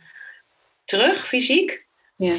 terug, 0.86 1.28
fysiek. 1.28 1.86
Ja. 2.16 2.38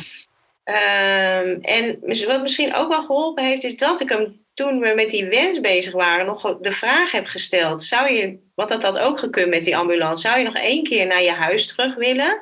Ehm, 0.64 1.58
en 1.60 1.98
wat 2.26 2.42
misschien 2.42 2.74
ook 2.74 2.88
wel 2.88 3.02
geholpen 3.02 3.44
heeft, 3.44 3.64
is 3.64 3.76
dat 3.76 4.00
ik 4.00 4.08
hem 4.08 4.44
toen 4.54 4.80
we 4.80 4.92
met 4.94 5.10
die 5.10 5.26
wens 5.26 5.60
bezig 5.60 5.92
waren, 5.92 6.26
nog 6.26 6.58
de 6.60 6.72
vraag 6.72 7.10
heb 7.10 7.26
gesteld. 7.26 7.84
Zou 7.84 8.12
je, 8.12 8.38
want 8.54 8.68
dat 8.68 8.82
had 8.82 8.98
ook 8.98 9.18
gekund 9.18 9.48
met 9.48 9.64
die 9.64 9.76
ambulance, 9.76 10.26
zou 10.26 10.38
je 10.38 10.44
nog 10.44 10.56
één 10.56 10.84
keer 10.84 11.06
naar 11.06 11.22
je 11.22 11.30
huis 11.30 11.66
terug 11.66 11.94
willen? 11.94 12.32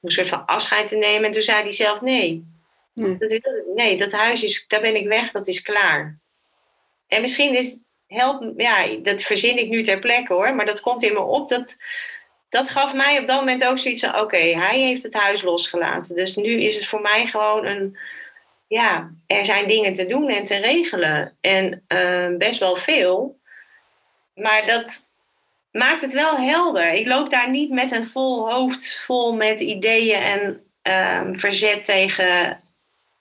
Om 0.00 0.08
een 0.08 0.10
soort 0.10 0.28
van 0.28 0.46
afscheid 0.46 0.88
te 0.88 0.96
nemen. 0.96 1.24
En 1.24 1.32
toen 1.32 1.42
zei 1.42 1.62
hij 1.62 1.72
zelf 1.72 2.00
nee. 2.00 2.48
Dat 2.94 3.40
nee, 3.74 3.96
dat 3.96 4.12
huis 4.12 4.42
is, 4.42 4.66
daar 4.66 4.80
ben 4.80 4.96
ik 4.96 5.06
weg, 5.06 5.30
dat 5.30 5.48
is 5.48 5.62
klaar. 5.62 6.18
En 7.06 7.20
misschien 7.20 7.54
is, 7.54 7.76
help, 8.06 8.52
ja, 8.56 8.86
dat 9.02 9.22
verzin 9.22 9.58
ik 9.58 9.68
nu 9.68 9.82
ter 9.82 9.98
plekke 9.98 10.32
hoor, 10.32 10.54
maar 10.54 10.66
dat 10.66 10.80
komt 10.80 11.02
in 11.02 11.12
me 11.12 11.20
op. 11.20 11.48
Dat, 11.48 11.76
dat 12.50 12.68
gaf 12.68 12.94
mij 12.94 13.18
op 13.18 13.26
dat 13.26 13.38
moment 13.38 13.64
ook 13.64 13.78
zoiets 13.78 14.04
van, 14.04 14.20
oké, 14.20 14.36
hij 14.36 14.78
heeft 14.78 15.02
het 15.02 15.14
huis 15.14 15.42
losgelaten. 15.42 16.16
Dus 16.16 16.36
nu 16.36 16.62
is 16.62 16.76
het 16.76 16.86
voor 16.86 17.00
mij 17.00 17.26
gewoon 17.26 17.66
een, 17.66 17.98
ja, 18.66 19.10
er 19.26 19.44
zijn 19.44 19.68
dingen 19.68 19.94
te 19.94 20.06
doen 20.06 20.28
en 20.28 20.44
te 20.44 20.56
regelen. 20.56 21.36
En 21.40 21.84
eh, 21.86 22.36
best 22.38 22.60
wel 22.60 22.76
veel. 22.76 23.38
Maar 24.34 24.66
dat 24.66 25.04
maakt 25.70 26.00
het 26.00 26.12
wel 26.12 26.36
helder. 26.36 26.92
Ik 26.92 27.06
loop 27.06 27.30
daar 27.30 27.50
niet 27.50 27.70
met 27.70 27.92
een 27.92 28.06
vol 28.06 28.50
hoofd 28.50 29.00
vol 29.04 29.32
met 29.32 29.60
ideeën 29.60 30.22
en 30.22 30.64
ehm, 30.82 31.34
verzet 31.34 31.84
tegen 31.84 32.60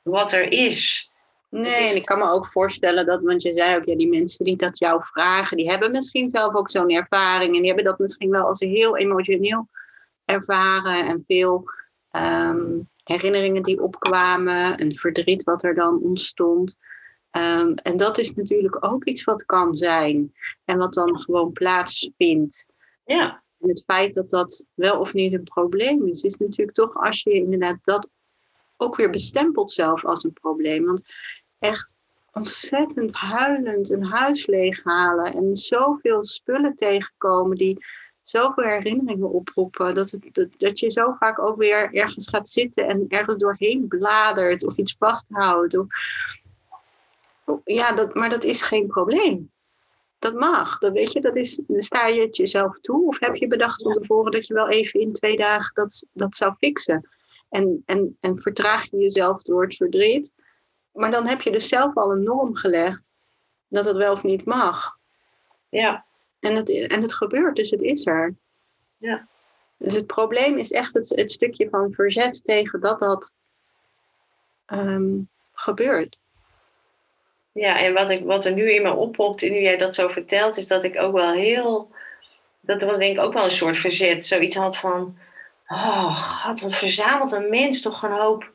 wat 0.01 0.31
er 0.31 0.51
is. 0.51 1.08
Nee, 1.49 1.89
en 1.89 1.95
ik 1.95 2.05
kan 2.05 2.19
me 2.19 2.29
ook 2.29 2.47
voorstellen 2.47 3.05
dat, 3.05 3.21
want 3.21 3.41
je 3.41 3.53
zei 3.53 3.77
ook, 3.77 3.85
ja, 3.85 3.95
die 3.95 4.09
mensen 4.09 4.45
die 4.45 4.55
dat 4.55 4.79
jou 4.79 5.03
vragen, 5.03 5.57
die 5.57 5.69
hebben 5.69 5.91
misschien 5.91 6.29
zelf 6.29 6.55
ook 6.55 6.69
zo'n 6.69 6.89
ervaring 6.89 7.55
en 7.55 7.59
die 7.59 7.67
hebben 7.67 7.85
dat 7.85 7.99
misschien 7.99 8.29
wel 8.29 8.45
als 8.45 8.59
heel 8.59 8.97
emotioneel 8.97 9.67
ervaren 10.25 11.07
en 11.07 11.23
veel 11.23 11.63
ehm, 12.11 12.79
herinneringen 13.03 13.63
die 13.63 13.81
opkwamen, 13.81 14.81
een 14.81 14.95
verdriet 14.95 15.43
wat 15.43 15.63
er 15.63 15.75
dan 15.75 15.99
ontstond. 16.01 16.77
Ehm, 17.31 17.73
en 17.73 17.97
dat 17.97 18.17
is 18.17 18.33
natuurlijk 18.33 18.85
ook 18.85 19.03
iets 19.05 19.23
wat 19.23 19.45
kan 19.45 19.75
zijn 19.75 20.33
en 20.65 20.77
wat 20.77 20.93
dan 20.93 21.19
gewoon 21.19 21.51
plaatsvindt. 21.51 22.65
Ja, 23.05 23.43
En 23.59 23.69
het 23.69 23.83
feit 23.83 24.13
dat 24.13 24.29
dat 24.29 24.65
wel 24.73 24.99
of 24.99 25.13
niet 25.13 25.33
een 25.33 25.43
probleem 25.43 26.07
is, 26.07 26.23
is 26.23 26.37
natuurlijk 26.37 26.77
toch 26.77 26.95
als 26.95 27.23
je 27.23 27.31
inderdaad 27.31 27.77
dat 27.81 28.09
ook 28.77 28.95
weer 28.95 29.09
bestempelt 29.09 29.71
zelf 29.71 30.05
als 30.05 30.23
een 30.23 30.33
probleem. 30.33 30.85
Want 30.85 31.01
echt 31.59 31.95
ontzettend 32.33 33.13
huilend 33.13 33.89
een 33.89 34.05
huis 34.05 34.47
leeghalen 34.47 35.33
en 35.33 35.55
zoveel 35.55 36.23
spullen 36.23 36.75
tegenkomen 36.75 37.57
die 37.57 37.85
zoveel 38.21 38.63
herinneringen 38.63 39.29
oproepen, 39.29 39.95
dat, 39.95 40.11
het, 40.11 40.29
dat, 40.31 40.47
dat 40.57 40.79
je 40.79 40.91
zo 40.91 41.15
vaak 41.19 41.39
ook 41.39 41.57
weer 41.57 41.93
ergens 41.93 42.29
gaat 42.29 42.49
zitten 42.49 42.87
en 42.87 43.05
ergens 43.07 43.37
doorheen 43.37 43.87
bladert 43.87 44.65
of 44.65 44.77
iets 44.77 44.95
vasthoudt. 44.97 45.77
Of, 45.77 45.87
ja, 47.63 47.91
dat, 47.91 48.13
maar 48.13 48.29
dat 48.29 48.43
is 48.43 48.61
geen 48.61 48.87
probleem. 48.87 49.51
Dat 50.19 50.33
mag, 50.33 50.77
dat 50.77 50.91
weet 50.91 51.11
je, 51.11 51.21
dat 51.21 51.35
is, 51.35 51.61
sta 51.67 52.07
je 52.07 52.21
het 52.21 52.37
jezelf 52.37 52.79
toe. 52.79 53.07
Of 53.07 53.19
heb 53.19 53.35
je 53.35 53.47
bedacht 53.47 53.81
van 53.81 53.93
tevoren 53.93 54.31
dat 54.31 54.47
je 54.47 54.53
wel 54.53 54.69
even 54.69 54.99
in 54.99 55.13
twee 55.13 55.37
dagen 55.37 55.73
dat, 55.73 56.05
dat 56.13 56.35
zou 56.35 56.53
fixen? 56.53 57.09
En, 57.49 57.83
en, 57.85 58.17
en 58.19 58.37
vertraag 58.37 58.89
je 58.91 58.97
jezelf 58.97 59.41
door 59.41 59.63
het 59.63 59.75
verdriet. 59.75 60.31
Maar 60.99 61.11
dan 61.11 61.27
heb 61.27 61.41
je 61.41 61.51
dus 61.51 61.67
zelf 61.67 61.95
al 61.95 62.11
een 62.11 62.23
norm 62.23 62.55
gelegd 62.55 63.11
dat 63.67 63.85
het 63.85 63.95
wel 63.95 64.13
of 64.13 64.23
niet 64.23 64.45
mag. 64.45 64.97
ja, 65.69 66.05
En 66.39 66.55
het, 66.55 66.87
en 66.87 67.01
het 67.01 67.13
gebeurt, 67.13 67.55
dus 67.55 67.69
het 67.69 67.81
is 67.81 68.05
er. 68.05 68.35
Ja. 68.97 69.27
Dus 69.77 69.93
het 69.93 70.07
probleem 70.07 70.57
is 70.57 70.71
echt 70.71 70.93
het, 70.93 71.09
het 71.09 71.31
stukje 71.31 71.69
van 71.69 71.93
verzet 71.93 72.43
tegen 72.43 72.79
dat 72.79 72.99
dat 72.99 73.33
ehm, 74.65 75.17
gebeurt. 75.53 76.17
ja. 77.51 77.79
En 77.79 77.93
wat, 77.93 78.09
ik, 78.09 78.25
wat 78.25 78.45
er 78.45 78.53
nu 78.53 78.71
in 78.71 78.81
me 78.81 78.93
oppopt, 78.93 79.41
nu 79.41 79.61
jij 79.61 79.77
dat 79.77 79.95
zo 79.95 80.07
vertelt, 80.07 80.57
is 80.57 80.67
dat 80.67 80.83
ik 80.83 80.97
ook 80.97 81.13
wel 81.13 81.31
heel. 81.31 81.91
Dat 82.59 82.81
was 82.81 82.97
denk 82.97 83.17
ik 83.17 83.23
ook 83.23 83.33
wel 83.33 83.43
een 83.43 83.51
soort 83.51 83.77
verzet. 83.77 84.25
Zoiets 84.25 84.55
had 84.55 84.77
van. 84.77 85.17
Oh, 85.67 86.43
god, 86.43 86.59
wat 86.59 86.75
verzamelt 86.75 87.31
een 87.31 87.49
mens 87.49 87.81
toch 87.81 88.03
een 88.03 88.11
hoop 88.11 88.51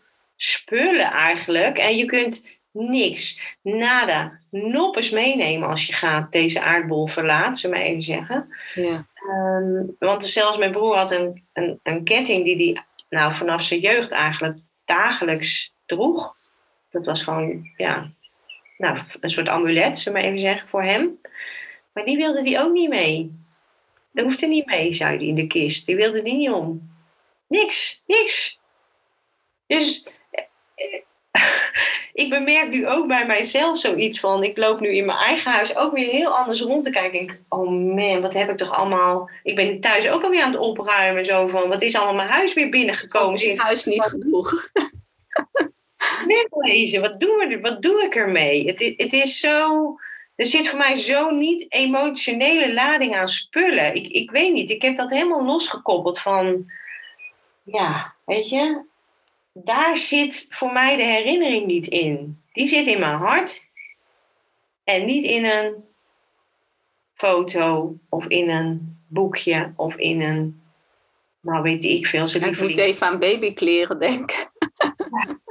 spullen 0.51 1.11
eigenlijk. 1.11 1.79
En 1.79 1.97
je 1.97 2.05
kunt 2.05 2.45
niks, 2.71 3.41
nada, 3.63 4.39
noppes 4.51 5.11
meenemen 5.11 5.69
als 5.69 5.87
je 5.87 5.93
gaat 5.93 6.33
deze 6.33 6.63
aardbol 6.63 7.07
verlaat, 7.07 7.59
zullen 7.59 7.77
we 7.77 7.83
maar 7.83 7.91
even 7.91 8.03
zeggen. 8.03 8.55
Ja. 8.75 9.07
Ehm, 9.15 9.85
want 9.99 10.25
zelfs 10.25 10.59
mijn 10.59 10.73
broer 10.73 10.97
had 10.97 11.11
een, 11.11 11.45
een, 11.53 11.81
een 11.83 12.05
ketting 12.05 12.45
die 12.45 12.57
hij 12.57 12.85
nou, 13.09 13.35
vanaf 13.35 13.63
zijn 13.63 13.81
jeugd 13.81 14.11
eigenlijk 14.11 14.59
dagelijks 14.85 15.73
droeg. 15.87 16.37
Dat 16.91 17.05
was 17.05 17.23
gewoon 17.23 17.71
ja, 17.77 18.11
nou, 18.79 18.99
een 19.21 19.31
soort 19.31 19.49
amulet, 19.49 19.99
zullen 19.99 20.19
we 20.19 20.25
maar 20.25 20.35
even 20.35 20.49
zeggen, 20.49 20.69
voor 20.69 20.83
hem. 20.83 21.21
Maar 21.93 22.05
die 22.05 22.17
wilde 22.17 22.43
die 22.43 22.61
ook 22.61 22.73
niet 22.73 22.89
mee. 22.89 23.33
Dat 24.13 24.25
hoefde 24.25 24.47
niet 24.47 24.67
mee, 24.67 24.93
zei 24.93 25.17
hij 25.17 25.27
in 25.27 25.35
de 25.35 25.47
kist. 25.47 25.87
Die 25.87 25.97
wilde 25.97 26.23
die 26.23 26.35
niet 26.35 26.51
om. 26.51 26.93
Niks, 27.47 28.03
niks. 28.07 28.59
Dus 29.67 30.07
ik 32.15 32.31
bemerk 32.31 32.71
nu 32.71 32.89
ook 32.89 33.07
bij 33.07 33.27
mijzelf 33.27 33.79
zoiets 33.79 34.21
van, 34.21 34.45
ik 34.45 34.57
loop 34.57 34.81
nu 34.81 34.95
in 34.97 35.05
mijn 35.05 35.19
eigen 35.19 35.53
huis 35.53 35.77
ook 35.77 35.93
weer 35.93 36.11
heel 36.11 36.37
anders 36.37 36.61
rond 36.61 36.85
te 36.85 36.91
kijken. 36.91 37.21
Ik 37.21 37.27
denk, 37.27 37.41
oh 37.49 37.71
man, 37.71 38.21
wat 38.21 38.33
heb 38.33 38.51
ik 38.51 38.57
toch 38.57 38.73
allemaal... 38.73 39.31
Ik 39.43 39.57
ben 39.57 39.81
thuis 39.81 40.09
ook 40.09 40.23
alweer 40.23 40.43
aan 40.43 40.53
het 40.53 40.61
opruimen, 40.61 41.25
zo 41.25 41.47
van, 41.47 41.69
wat 41.69 41.83
is 41.83 41.97
allemaal 41.97 42.15
mijn 42.15 42.29
huis 42.29 42.53
weer 42.53 42.69
binnengekomen 42.69 43.33
in 43.33 43.39
sinds 43.39 43.61
huis 43.61 43.85
niet 43.85 44.03
genoeg. 44.03 44.53
weglezen. 46.27 47.01
Wat 47.01 47.21
doe, 47.21 47.47
er, 47.47 47.61
wat 47.61 47.83
doe 47.83 48.03
ik 48.03 48.15
ermee? 48.15 48.67
Het, 48.67 48.95
het 48.97 49.13
is 49.13 49.41
zo... 49.41 49.95
Er 50.35 50.47
zit 50.47 50.69
voor 50.69 50.79
mij 50.79 50.97
zo 50.97 51.31
niet 51.31 51.67
emotionele 51.69 52.73
lading 52.73 53.17
aan 53.17 53.29
spullen. 53.29 53.95
Ik, 53.95 54.07
ik 54.07 54.31
weet 54.31 54.53
niet, 54.53 54.71
ik 54.71 54.83
heb 54.83 54.97
dat 54.97 55.11
helemaal 55.11 55.45
losgekoppeld 55.45 56.19
van... 56.19 56.71
Ja, 57.63 58.15
weet 58.25 58.49
je, 58.49 58.85
daar 59.55 59.97
zit 59.97 60.47
voor 60.49 60.73
mij 60.73 60.97
de 60.97 61.05
herinnering 61.05 61.67
niet 61.67 61.87
in. 61.87 62.43
Die 62.53 62.67
zit 62.67 62.87
in 62.87 63.01
mijn 63.01 63.17
hart 63.17 63.67
en 64.85 65.07
niet 65.07 65.25
in 65.25 65.45
een 65.45 65.85
foto 67.15 67.97
of 68.09 68.27
in 68.27 68.51
een 68.51 68.99
boekje 69.09 69.73
of 69.77 69.97
in 69.97 70.21
een, 70.21 70.63
nou 71.41 71.63
weet 71.63 71.85
ik 71.85 72.07
veel, 72.07 72.29
zijn 72.29 72.45
Ik 72.45 72.61
moet 72.61 72.77
even 72.79 73.07
aan 73.07 73.19
babykleren 73.19 73.99
denken. 73.99 74.51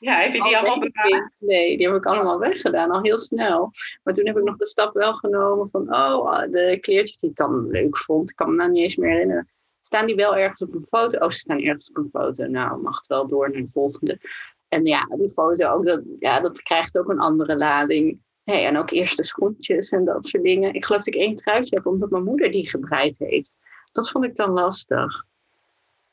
Ja, 0.00 0.20
heb 0.20 0.32
je 0.32 0.42
die 0.42 0.56
Al 0.56 0.64
allemaal 0.64 0.90
bewaard? 0.90 1.36
Nee, 1.40 1.76
die 1.76 1.86
heb 1.86 1.96
ik 1.96 2.06
allemaal 2.06 2.38
weggedaan, 2.38 2.90
al 2.90 3.02
heel 3.02 3.18
snel. 3.18 3.70
Maar 4.02 4.14
toen 4.14 4.26
heb 4.26 4.36
ik 4.36 4.44
nog 4.44 4.56
de 4.56 4.66
stap 4.66 4.94
wel 4.94 5.14
genomen 5.14 5.70
van, 5.70 5.94
oh, 5.94 6.38
de 6.50 6.78
kleertjes 6.80 7.18
die 7.18 7.30
ik 7.30 7.36
dan 7.36 7.70
leuk 7.70 7.96
vond, 7.96 8.30
ik 8.30 8.36
kan 8.36 8.50
me 8.50 8.56
nou 8.56 8.70
niet 8.70 8.82
eens 8.82 8.96
meer 8.96 9.10
herinneren. 9.10 9.48
Staan 9.88 10.06
die 10.06 10.16
wel 10.16 10.36
ergens 10.36 10.62
op 10.62 10.74
een 10.74 10.84
foto? 10.84 11.18
Oh, 11.18 11.30
ze 11.30 11.38
staan 11.38 11.60
ergens 11.60 11.90
op 11.90 11.96
een 11.96 12.08
foto. 12.12 12.46
Nou, 12.46 12.82
mag 12.82 12.96
het 12.96 13.06
wel 13.06 13.26
door 13.26 13.50
naar 13.50 13.62
de 13.62 13.68
volgende. 13.68 14.20
En 14.68 14.84
ja, 14.84 15.04
die 15.06 15.30
foto 15.30 15.70
ook, 15.70 15.86
dat, 15.86 16.02
ja, 16.18 16.40
dat 16.40 16.62
krijgt 16.62 16.98
ook 16.98 17.08
een 17.08 17.18
andere 17.18 17.56
lading. 17.56 18.20
Hey, 18.44 18.66
en 18.66 18.76
ook 18.76 18.90
eerste 18.90 19.24
schoentjes 19.24 19.90
en 19.90 20.04
dat 20.04 20.26
soort 20.26 20.42
dingen. 20.42 20.74
Ik 20.74 20.84
geloof 20.84 21.04
dat 21.04 21.14
ik 21.14 21.20
één 21.20 21.36
truitje 21.36 21.76
heb, 21.76 21.86
omdat 21.86 22.10
mijn 22.10 22.24
moeder 22.24 22.50
die 22.50 22.68
gebreid 22.68 23.18
heeft. 23.18 23.58
Dat 23.92 24.10
vond 24.10 24.24
ik 24.24 24.36
dan 24.36 24.50
lastig. 24.50 25.24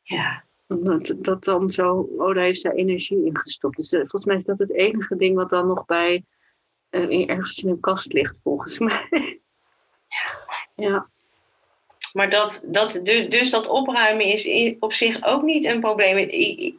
Ja. 0.01 0.43
Dat, 0.67 1.15
dat 1.17 1.43
dan 1.43 1.69
zo, 1.69 2.09
oh, 2.17 2.33
daar 2.33 2.43
heeft 2.43 2.59
zij 2.59 2.71
energie 2.71 3.25
in 3.25 3.38
gestopt. 3.38 3.77
Dus 3.77 3.91
eh, 3.91 3.99
volgens 3.99 4.25
mij 4.25 4.35
is 4.35 4.45
dat 4.45 4.59
het 4.59 4.71
enige 4.71 5.15
ding 5.15 5.35
wat 5.35 5.49
dan 5.49 5.67
nog 5.67 5.85
bij 5.85 6.25
in- 6.89 7.27
ergens 7.27 7.63
in 7.63 7.69
een 7.69 7.79
kast 7.79 8.13
ligt, 8.13 8.39
volgens 8.43 8.79
mij. 8.79 9.07
Ja, 10.75 11.09
Maar 12.15 12.30
dat, 12.30 12.63
dat, 12.67 12.99
dus, 13.04 13.30
dus 13.30 13.49
dat 13.49 13.67
opruimen 13.67 14.25
is 14.25 14.49
op 14.80 14.93
zich 14.93 15.23
ook 15.23 15.41
niet 15.41 15.65
een 15.65 15.80
probleem. 15.80 16.17
Ik, 16.17 16.73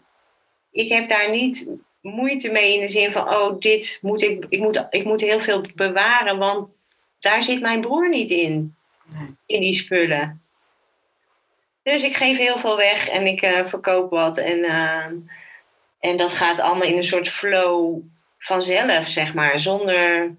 ik, 0.70 0.88
heb 0.88 1.08
daar 1.08 1.30
niet 1.30 1.70
moeite 2.00 2.50
mee 2.50 2.74
in 2.74 2.80
de 2.80 2.88
zin 2.88 3.12
van, 3.12 3.34
oh, 3.34 3.58
dit 3.58 3.98
moet 4.02 4.22
ik, 4.22 4.46
ik 4.48 4.60
moet, 4.60 4.86
ik 4.90 5.04
moet 5.04 5.20
heel 5.20 5.40
veel 5.40 5.64
bewaren, 5.74 6.38
want 6.38 6.68
daar 7.18 7.42
zit 7.42 7.60
mijn 7.60 7.80
broer 7.80 8.08
niet 8.08 8.30
in, 8.30 8.74
Nee. 9.04 9.34
in 9.46 9.60
die 9.60 9.72
spullen. 9.72 10.42
Dus 11.82 12.02
ik 12.02 12.16
geef 12.16 12.38
heel 12.38 12.58
veel 12.58 12.76
weg 12.76 13.08
en 13.08 13.26
ik 13.26 13.42
eh, 13.42 13.66
verkoop 13.66 14.10
wat. 14.10 14.38
En, 14.38 14.64
eh, 14.64 15.06
en 16.00 16.16
dat 16.16 16.32
gaat 16.32 16.60
allemaal 16.60 16.88
in 16.88 16.96
een 16.96 17.02
soort 17.02 17.28
flow 17.28 18.00
vanzelf, 18.38 19.06
zeg 19.06 19.34
maar, 19.34 19.58
zonder 19.58 20.34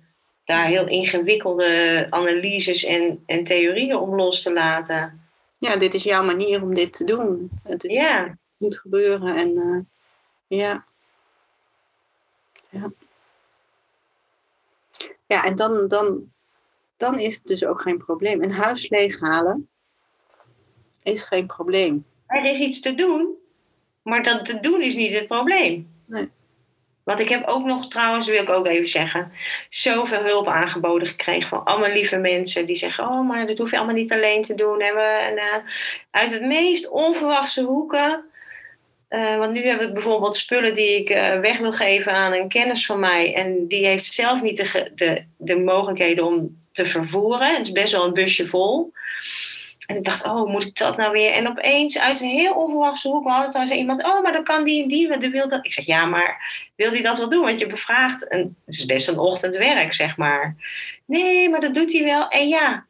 daar 0.48 0.66
heel 0.66 0.88
ingewikkelde 0.88 2.08
analyses 2.10 2.84
en, 2.84 3.24
en 3.26 3.44
theorieën 3.44 3.96
op 3.96 4.14
los 4.14 4.42
te 4.42 4.54
laten. 4.54 5.30
ja, 5.58 5.78
dit 5.78 5.94
is 5.94 6.04
jouw 6.04 6.24
manier 6.24 6.62
om 6.62 6.74
dit 6.74 6.94
te 6.94 7.04
doen. 7.04 7.50
Het 7.64 7.84
is, 7.84 7.96
Ja, 7.96 8.38
moet 8.58 8.80
gebeuren 8.80 9.36
en 9.36 9.58
eh, 9.58 9.80
ja. 10.60 10.86
Ja, 12.70 12.92
ja 15.26 15.44
en 15.46 15.56
dan, 15.56 15.88
dan, 15.88 16.32
dan 16.98 17.20
is 17.20 17.36
het 17.36 17.46
dus 17.46 17.66
ook 17.66 17.82
geen 17.82 17.98
probleem. 17.98 18.42
Een 18.42 18.52
huis 18.52 18.90
leeghalen 18.90 19.70
is 21.04 21.24
geen 21.24 21.48
probleem. 21.48 22.06
er 22.28 22.46
is 22.46 22.60
iets 22.60 22.80
te 22.80 22.96
doen, 22.96 23.36
maar 24.02 24.24
dat 24.24 24.46
te 24.46 24.60
doen 24.60 24.82
is 24.82 24.96
niet 24.96 25.14
het 25.14 25.28
probleem. 25.28 25.90
Nee. 26.06 26.30
Want 27.08 27.20
ik 27.20 27.30
heb 27.30 27.48
ook 27.48 27.66
nog, 27.66 27.88
trouwens, 27.88 28.28
wil 28.28 28.42
ik 28.42 28.50
ook 28.50 28.66
even 28.66 28.88
zeggen, 28.88 29.32
zoveel 29.70 30.24
hulp 30.24 30.48
aangeboden 30.48 31.08
gekregen 31.08 31.50
van 31.50 31.64
allemaal 31.64 31.90
lieve 31.90 32.18
mensen 32.18 32.66
die 32.66 32.76
zeggen: 32.76 33.04
Oh, 33.04 33.28
maar 33.28 33.48
dat 33.48 33.58
hoef 33.58 33.72
je 33.72 33.78
allemaal 33.78 33.96
niet 33.96 34.12
alleen 34.12 34.44
te 34.44 34.56
doen. 34.56 34.82
En 34.82 34.96
we, 34.96 35.34
eh, 35.36 35.58
uit 36.12 36.32
het 36.32 36.42
meest 36.42 36.90
onverwachte 36.90 37.64
hoeken. 37.64 38.26
eh, 39.08 39.38
want 39.38 39.52
nu 39.52 39.68
heb 39.68 39.82
ik 39.82 39.94
bijvoorbeeld 39.94 40.36
spullen 40.36 40.76
die 40.76 41.00
ik 41.00 41.10
eh, 41.10 41.40
weg 41.40 41.58
wil 41.58 41.74
geven 41.74 42.14
aan 42.14 42.34
een 42.34 42.50
kennis 42.50 42.86
van 42.86 43.00
mij. 43.00 43.34
En 43.36 43.68
die 43.68 43.86
heeft 43.86 44.06
zelf 44.06 44.42
niet 44.42 44.58
de, 44.58 44.92
de, 44.96 45.24
de 45.38 45.58
mogelijkheden 45.58 46.26
om 46.26 46.58
te 46.72 46.86
vervoeren. 46.86 47.56
Het 47.56 47.66
is 47.66 47.72
best 47.72 47.92
wel 47.92 48.06
een 48.06 48.14
busje 48.14 48.48
vol. 48.48 48.92
En 49.86 49.96
ik 49.96 50.04
dacht, 50.04 50.26
oh, 50.26 50.50
moet 50.50 50.66
ik 50.66 50.78
dat 50.78 50.98
nou 50.98 51.12
weer? 51.12 51.32
En 51.32 51.48
opeens 51.48 52.00
uit 52.00 52.22
een 52.22 52.28
heel 52.28 52.54
onverwachte 52.54 53.08
hoek 53.08 53.28
had 53.28 53.56
er 53.56 53.68
zei 53.68 53.80
iemand, 53.80 54.04
oh, 54.04 54.24
maar 54.24 54.34
dan 54.34 54.44
kan 54.44 54.64
die 54.64 54.82
en 54.82 54.88
die, 54.88 55.18
die 55.18 55.30
wil 55.30 55.50
dat. 55.50 55.66
Ik 55.66 55.74
zeg, 55.74 55.86
ja, 55.86 56.06
maar 56.06 56.66
wil 56.78 56.92
die 56.92 57.02
dat 57.02 57.18
wel 57.18 57.30
doen? 57.30 57.44
Want 57.44 57.60
je 57.60 57.68
bevraagt, 57.68 58.32
een, 58.32 58.56
het 58.66 58.76
is 58.76 58.86
best 58.86 59.08
een 59.08 59.18
ochtendwerk, 59.18 59.94
zeg 59.94 60.18
maar. 60.18 60.56
Nee, 61.06 61.50
maar 61.50 61.62
dat 61.62 61.74
doet 61.74 61.94
hij 61.94 62.04
wel. 62.04 62.28
En 62.28 62.48
ja, 62.48 62.86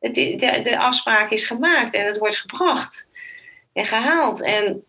het, 0.00 0.14
de, 0.14 0.60
de 0.62 0.78
afspraak 0.78 1.30
is 1.30 1.44
gemaakt 1.44 1.94
en 1.94 2.06
het 2.06 2.18
wordt 2.18 2.36
gebracht 2.36 3.08
en 3.72 3.86
gehaald. 3.86 4.42
En 4.42 4.84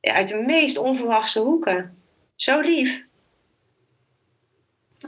uit 0.00 0.28
de 0.28 0.36
meest 0.36 0.78
onverwachte 0.78 1.40
hoeken. 1.40 1.96
Zo 2.34 2.60
lief. 2.60 3.04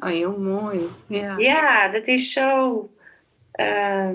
Oh, 0.00 0.08
heel 0.08 0.38
mooi. 0.38 0.80
Ja. 1.06 1.34
Ja, 1.38 1.88
dat 1.88 2.06
is 2.06 2.32
zo. 2.32 2.90
ehm, 3.52 4.14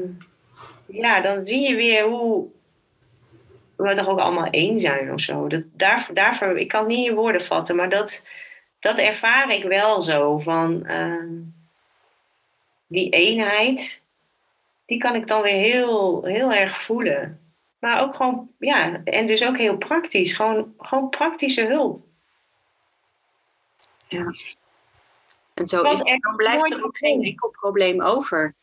ja, 0.86 1.22
dan 1.22 1.46
zie 1.46 1.70
je 1.70 1.76
weer 1.76 2.04
hoe 2.04 2.48
we 3.76 3.96
toch 3.96 4.08
ook 4.08 4.20
allemaal 4.20 4.50
één 4.50 4.80
zijn 4.80 5.14
of 5.14 5.22
zo. 5.22 5.48
Dat, 5.48 5.64
daarvoor, 5.74 6.16
daarvoor, 6.16 6.60
ik 6.60 6.68
kan 6.68 6.80
het 6.80 6.90
niet 6.90 7.08
in 7.08 7.16
woorden 7.16 7.44
vatten, 7.44 7.76
maar 7.76 7.90
dat, 7.90 8.26
dat 8.80 8.98
ervaar 8.98 9.50
ik 9.54 9.64
wel 9.64 10.02
zo. 10.02 10.38
Van 10.40 10.86
ehm, 10.86 11.34
die 12.88 13.10
eenheid, 13.10 14.02
die 14.86 14.98
kan 14.98 15.16
ik 15.16 15.28
dan 15.28 15.42
weer 15.42 15.54
heel, 15.64 16.24
heel 16.24 16.52
erg 16.54 16.82
voelen. 16.82 17.42
Maar 17.80 18.02
ook 18.02 18.16
gewoon, 18.16 18.52
ja, 18.60 19.04
en 19.04 19.28
dus 19.28 19.46
ook 19.46 19.58
heel 19.58 19.78
praktisch. 19.78 20.34
Gewoon, 20.34 20.74
gewoon 20.78 21.10
praktische 21.10 21.66
hulp. 21.66 22.08
En 25.54 25.68
zo, 25.68 25.82
is, 25.82 26.02
dan 26.20 26.36
blijft 26.36 26.72
er 26.72 26.84
ook 26.84 26.98
geen 26.98 27.20
een- 27.20 27.26
enkel 27.26 27.50
probleem 27.50 28.02
over. 28.02 28.56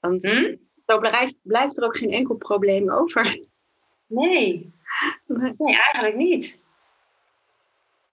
Want 0.00 0.22
Hm? 0.26 0.54
zo 0.86 0.98
blijft, 0.98 1.36
blijft 1.42 1.78
er 1.78 1.84
ook 1.84 1.96
geen 1.96 2.10
enkel 2.10 2.34
probleem 2.34 2.90
over. 2.90 3.44
Nee. 4.06 4.72
Nee, 5.56 5.76
eigenlijk 5.76 6.16
niet. 6.16 6.60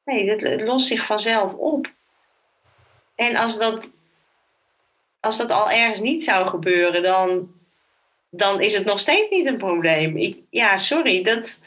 Nee, 0.08 0.30
het 0.30 0.62
lost 0.62 0.88
zich 0.88 1.06
vanzelf 1.06 1.54
op. 1.54 1.92
En 3.16 3.36
als 3.36 3.58
dat, 3.58 3.92
als 5.20 5.38
dat 5.38 5.52
al 5.52 5.72
ergens 5.72 6.00
niet 6.00 6.24
zou 6.24 6.48
gebeuren, 6.48 7.04
dan, 7.04 7.52
dan 8.30 8.62
is 8.62 8.74
het 8.74 8.86
nog 8.86 9.00
steeds 9.00 9.30
niet 9.30 9.46
een 9.46 9.58
probleem. 9.58 10.18
Ik, 10.18 10.38
ja, 10.50 10.78
sorry, 10.78 11.24
dat, 11.24 11.60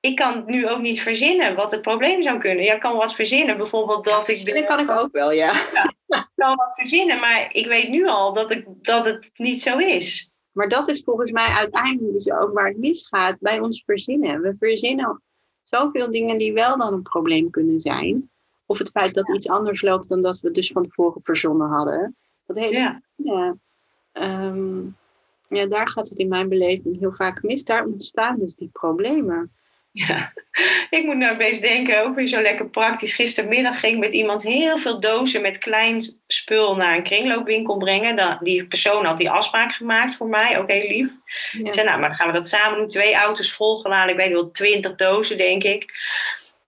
ik 0.00 0.16
kan 0.16 0.42
nu 0.46 0.68
ook 0.68 0.80
niet 0.80 1.02
verzinnen 1.02 1.54
wat 1.54 1.70
het 1.70 1.82
probleem 1.82 2.22
zou 2.22 2.38
kunnen. 2.38 2.64
Ja, 2.64 2.74
ik 2.74 2.80
kan 2.80 2.96
wat 2.96 3.14
verzinnen, 3.14 3.56
bijvoorbeeld 3.56 4.04
dat 4.04 4.28
ik... 4.28 4.54
Dat 4.54 4.64
kan 4.64 4.80
ik 4.80 4.90
ook 4.90 5.12
wel, 5.12 5.32
ja. 5.32 5.52
Ik 6.06 6.28
kan 6.34 6.56
wat 6.56 6.74
verzinnen, 6.74 7.20
maar 7.20 7.48
ik 7.52 7.66
weet 7.66 7.88
nu 7.88 8.06
al 8.06 8.32
dat, 8.32 8.50
ik, 8.50 8.64
dat 8.66 9.04
het 9.04 9.30
niet 9.34 9.62
zo 9.62 9.78
is. 9.78 10.30
Maar 10.52 10.68
dat 10.68 10.88
is 10.88 11.02
volgens 11.02 11.30
mij 11.30 11.48
uiteindelijk 11.48 12.12
dus 12.12 12.32
ook 12.32 12.52
waar 12.52 12.68
het 12.68 12.78
misgaat 12.78 13.36
bij 13.40 13.60
ons 13.60 13.82
verzinnen. 13.86 14.40
We 14.40 14.54
verzinnen 14.56 15.22
zoveel 15.62 16.10
dingen 16.10 16.38
die 16.38 16.52
wel 16.52 16.78
dan 16.78 16.92
een 16.92 17.02
probleem 17.02 17.50
kunnen 17.50 17.80
zijn. 17.80 18.30
Of 18.66 18.78
het 18.78 18.90
feit 18.90 19.14
dat 19.14 19.34
iets 19.34 19.48
anders 19.48 19.82
loopt 19.82 20.08
dan 20.08 20.20
dat 20.20 20.40
we 20.40 20.50
dus 20.50 20.72
van 20.72 20.82
tevoren 20.82 21.22
verzonnen 21.22 21.68
hadden. 21.68 22.16
Dat 22.46 22.58
hele 22.58 22.78
Ja. 22.78 23.02
ja, 23.16 23.56
ehm, 24.12 24.80
ja, 25.46 25.66
daar 25.66 25.88
gaat 25.88 26.08
het 26.08 26.18
in 26.18 26.28
mijn 26.28 26.48
beleving 26.48 26.98
heel 26.98 27.12
vaak 27.12 27.42
mis. 27.42 27.64
Daar 27.64 27.86
ontstaan 27.86 28.38
dus 28.38 28.54
die 28.54 28.70
problemen. 28.72 29.52
Ja, 29.92 30.32
ik 30.90 31.04
moet 31.04 31.16
nou 31.16 31.34
opeens 31.34 31.60
denken, 31.60 32.04
ook 32.04 32.14
weer 32.14 32.26
zo 32.26 32.42
lekker 32.42 32.70
praktisch. 32.70 33.14
Gistermiddag 33.14 33.80
ging 33.80 33.94
ik 33.94 33.98
met 33.98 34.12
iemand 34.12 34.42
heel 34.42 34.78
veel 34.78 35.00
dozen 35.00 35.42
met 35.42 35.58
klein 35.58 36.02
spul 36.26 36.76
naar 36.76 36.96
een 36.96 37.02
kringloopwinkel 37.02 37.76
brengen. 37.76 38.38
Die 38.40 38.66
persoon 38.66 39.04
had 39.04 39.18
die 39.18 39.30
afspraak 39.30 39.72
gemaakt 39.72 40.14
voor 40.14 40.26
mij, 40.26 40.58
ook 40.58 40.70
heel 40.70 40.88
lief. 40.88 41.10
Ja. 41.52 41.66
Ik 41.66 41.74
zei, 41.74 41.86
nou, 41.86 42.00
maar 42.00 42.08
dan 42.08 42.18
gaan 42.18 42.26
we 42.26 42.32
dat 42.32 42.48
samen 42.48 42.78
doen. 42.78 42.88
Twee 42.88 43.14
auto's 43.14 43.52
volgeladen, 43.52 44.10
ik 44.10 44.20
weet 44.20 44.32
wel, 44.32 44.50
twintig 44.50 44.94
dozen, 44.94 45.36
denk 45.36 45.62
ik. 45.62 45.92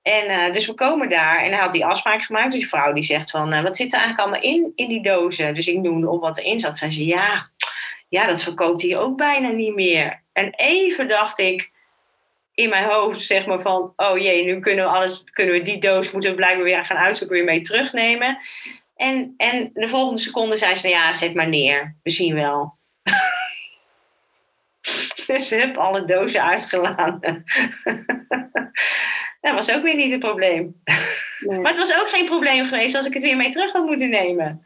En 0.03 0.27
eh, 0.29 0.53
dus 0.53 0.67
we 0.67 0.75
komen 0.75 1.09
daar 1.09 1.39
en 1.39 1.53
hij 1.53 1.61
had 1.61 1.73
die 1.73 1.87
afspraak 1.87 2.23
gemaakt. 2.23 2.51
Dus 2.51 2.61
die 2.61 2.69
vrouw 2.69 2.93
die 2.93 3.03
zegt 3.03 3.31
van, 3.31 3.53
eh, 3.53 3.63
wat 3.63 3.77
zit 3.77 3.93
er 3.93 3.99
eigenlijk 3.99 4.21
allemaal 4.21 4.51
in, 4.51 4.73
in 4.75 4.89
die 4.89 5.03
dozen? 5.03 5.55
Dus 5.55 5.67
ik 5.67 5.79
noemde 5.79 6.09
op 6.09 6.21
wat 6.21 6.39
erin 6.39 6.59
zat. 6.59 6.79
Zei 6.79 6.91
ze, 6.91 7.07
ja, 7.07 7.51
ja, 8.09 8.27
dat 8.27 8.43
verkoopt 8.43 8.83
hij 8.83 8.99
ook 8.99 9.17
bijna 9.17 9.49
niet 9.49 9.75
meer. 9.75 10.23
En 10.33 10.53
even 10.57 11.09
dacht 11.09 11.39
ik 11.39 11.73
in 12.55 12.69
mijn 12.69 12.85
hoofd, 12.85 13.21
zeg 13.21 13.47
maar 13.47 13.61
van, 13.61 13.93
oh 13.97 14.19
jee, 14.19 14.45
nu 14.45 14.61
kunnen 14.61 14.85
we 14.85 14.90
alles, 14.90 15.25
kunnen 15.25 15.55
we 15.55 15.62
die 15.62 15.79
doos, 15.79 16.11
moeten 16.11 16.31
we 16.31 16.37
blijkbaar 16.37 16.64
weer 16.64 16.85
gaan 16.85 16.97
uitzoeken, 16.97 17.37
weer 17.37 17.45
mee 17.45 17.61
terugnemen. 17.61 18.38
En, 18.97 19.35
en 19.37 19.71
de 19.75 19.88
volgende 19.88 20.21
seconde 20.21 20.57
zei 20.57 20.75
ze, 20.75 20.88
nou 20.88 20.99
ja, 20.99 21.12
zet 21.12 21.35
maar 21.35 21.49
neer, 21.49 21.97
we 22.03 22.11
zien 22.11 22.35
wel. 22.35 22.79
dus 25.27 25.48
ze 25.48 25.57
heb 25.57 25.77
alle 25.77 26.05
dozen 26.05 26.42
uitgeladen. 26.42 27.44
Dat 29.40 29.55
was 29.55 29.73
ook 29.73 29.83
weer 29.83 29.94
niet 29.94 30.11
het 30.11 30.21
probleem. 30.21 30.83
Nee. 31.38 31.59
Maar 31.59 31.71
het 31.71 31.88
was 31.88 32.00
ook 32.00 32.09
geen 32.09 32.25
probleem 32.25 32.67
geweest 32.67 32.94
als 32.94 33.07
ik 33.07 33.15
het 33.15 33.23
weer 33.23 33.37
mee 33.37 33.50
terug 33.50 33.73
had 33.73 33.85
moeten 33.85 34.11
nemen. 34.11 34.65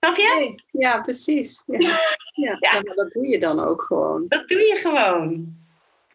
Snap 0.00 0.16
je? 0.16 0.36
Nee, 0.38 0.82
Ja, 0.82 1.00
precies. 1.00 1.62
Ja. 1.66 1.78
Ja. 1.78 2.00
Ja. 2.32 2.56
ja, 2.60 2.72
maar 2.72 2.94
dat 2.94 3.12
doe 3.12 3.28
je 3.28 3.38
dan 3.38 3.64
ook 3.64 3.82
gewoon. 3.82 4.24
Dat 4.28 4.48
doe 4.48 4.58
je 4.58 4.76
gewoon. 4.76 5.56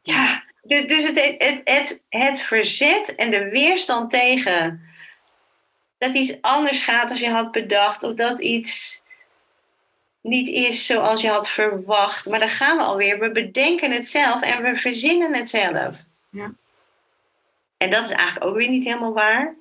Ja, 0.01 0.43
dus 0.66 1.07
het, 1.07 1.36
het, 1.38 1.61
het, 1.63 2.03
het 2.09 2.41
verzet 2.41 3.16
en 3.16 3.32
de 3.32 3.49
weerstand 3.49 4.11
tegen 4.11 4.82
dat 5.97 6.16
iets 6.16 6.41
anders 6.41 6.84
gaat 6.84 7.09
als 7.09 7.20
je 7.20 7.30
had 7.30 7.51
bedacht, 7.51 8.03
of 8.03 8.13
dat 8.13 8.39
iets 8.39 9.03
niet 10.22 10.47
is 10.47 10.86
zoals 10.86 11.22
je 11.22 11.30
had 11.30 11.49
verwacht. 11.49 12.30
Maar 12.30 12.39
dan 12.39 12.49
gaan 12.49 12.78
we 12.78 12.84
alweer. 12.84 13.20
We 13.20 13.32
bedenken 13.32 13.91
het 13.91 14.09
zelf 14.09 14.41
en 14.41 14.63
we 14.63 14.76
verzinnen 14.76 15.34
het 15.34 15.49
zelf. 15.49 15.95
Ja. 16.30 16.53
En 17.78 17.89
dat 17.89 18.03
is 18.03 18.11
eigenlijk 18.11 18.45
ook 18.45 18.55
weer 18.55 18.70
niet 18.70 18.84
helemaal 18.84 19.13
waar. 19.13 19.55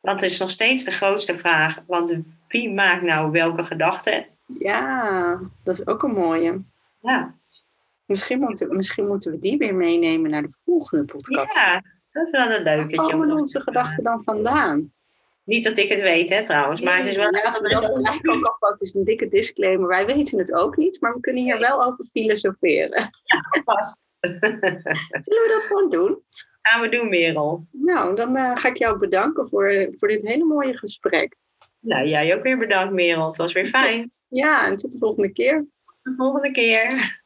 Want 0.00 0.20
het 0.20 0.30
is 0.30 0.38
nog 0.38 0.50
steeds 0.50 0.84
de 0.84 0.90
grootste 0.90 1.38
vraag. 1.38 1.78
Want 1.86 2.12
wie 2.48 2.70
maakt 2.70 3.02
nou 3.02 3.30
welke 3.30 3.64
gedachten? 3.64 4.26
Ja, 4.46 5.38
dat 5.64 5.78
is 5.78 5.86
ook 5.86 6.02
een 6.02 6.14
mooie. 6.14 6.62
Ja. 7.00 7.34
Misschien 8.10 8.40
moeten, 8.40 8.76
misschien 8.76 9.06
moeten 9.06 9.32
we 9.32 9.38
die 9.38 9.58
weer 9.58 9.74
meenemen 9.74 10.30
naar 10.30 10.42
de 10.42 10.58
volgende 10.64 11.04
podcast. 11.04 11.54
Ja, 11.54 11.82
dat 12.10 12.26
is 12.26 12.30
wel 12.30 12.50
een 12.50 12.62
leuke. 12.62 12.96
Waar 12.96 13.10
komen 13.10 13.32
onze 13.32 13.60
gedachten 13.60 14.04
dan 14.04 14.22
vandaan? 14.22 14.92
Niet 15.44 15.64
dat 15.64 15.78
ik 15.78 15.88
het 15.88 16.00
weet, 16.00 16.30
hè, 16.30 16.44
trouwens. 16.44 16.80
Maar 16.80 16.96
het 16.96 17.06
is 17.06 17.16
wel... 17.16 17.30
Dat 17.30 17.60
ook. 18.28 18.56
Het 18.58 18.80
is 18.80 18.94
een 18.94 19.04
dikke 19.04 19.28
disclaimer. 19.28 19.88
Wij 19.88 20.06
weten 20.06 20.38
het 20.38 20.52
ook 20.52 20.76
niet, 20.76 21.00
maar 21.00 21.14
we 21.14 21.20
kunnen 21.20 21.42
hier 21.42 21.58
wel 21.58 21.84
over 21.84 22.04
filosoferen. 22.04 23.10
Ja, 23.24 23.62
vast. 23.64 23.98
Zullen 25.26 25.42
we 25.42 25.50
dat 25.52 25.64
gewoon 25.64 25.90
doen? 25.90 26.22
Gaan 26.62 26.80
we 26.80 26.88
doen, 26.88 27.08
Merel. 27.08 27.66
Nou, 27.70 28.16
dan 28.16 28.36
uh, 28.36 28.56
ga 28.56 28.68
ik 28.68 28.76
jou 28.76 28.98
bedanken 28.98 29.48
voor, 29.48 29.88
voor 29.98 30.08
dit 30.08 30.22
hele 30.22 30.44
mooie 30.44 30.76
gesprek. 30.76 31.36
Nou, 31.80 32.06
jij 32.06 32.36
ook 32.36 32.42
weer 32.42 32.58
bedankt, 32.58 32.92
Merel. 32.92 33.26
Het 33.26 33.36
was 33.36 33.52
weer 33.52 33.66
fijn. 33.66 34.12
Ja, 34.28 34.66
en 34.66 34.76
tot 34.76 34.92
de 34.92 34.98
volgende 34.98 35.32
keer. 35.32 35.66
De 36.02 36.14
volgende 36.16 36.50
keer. 36.50 37.18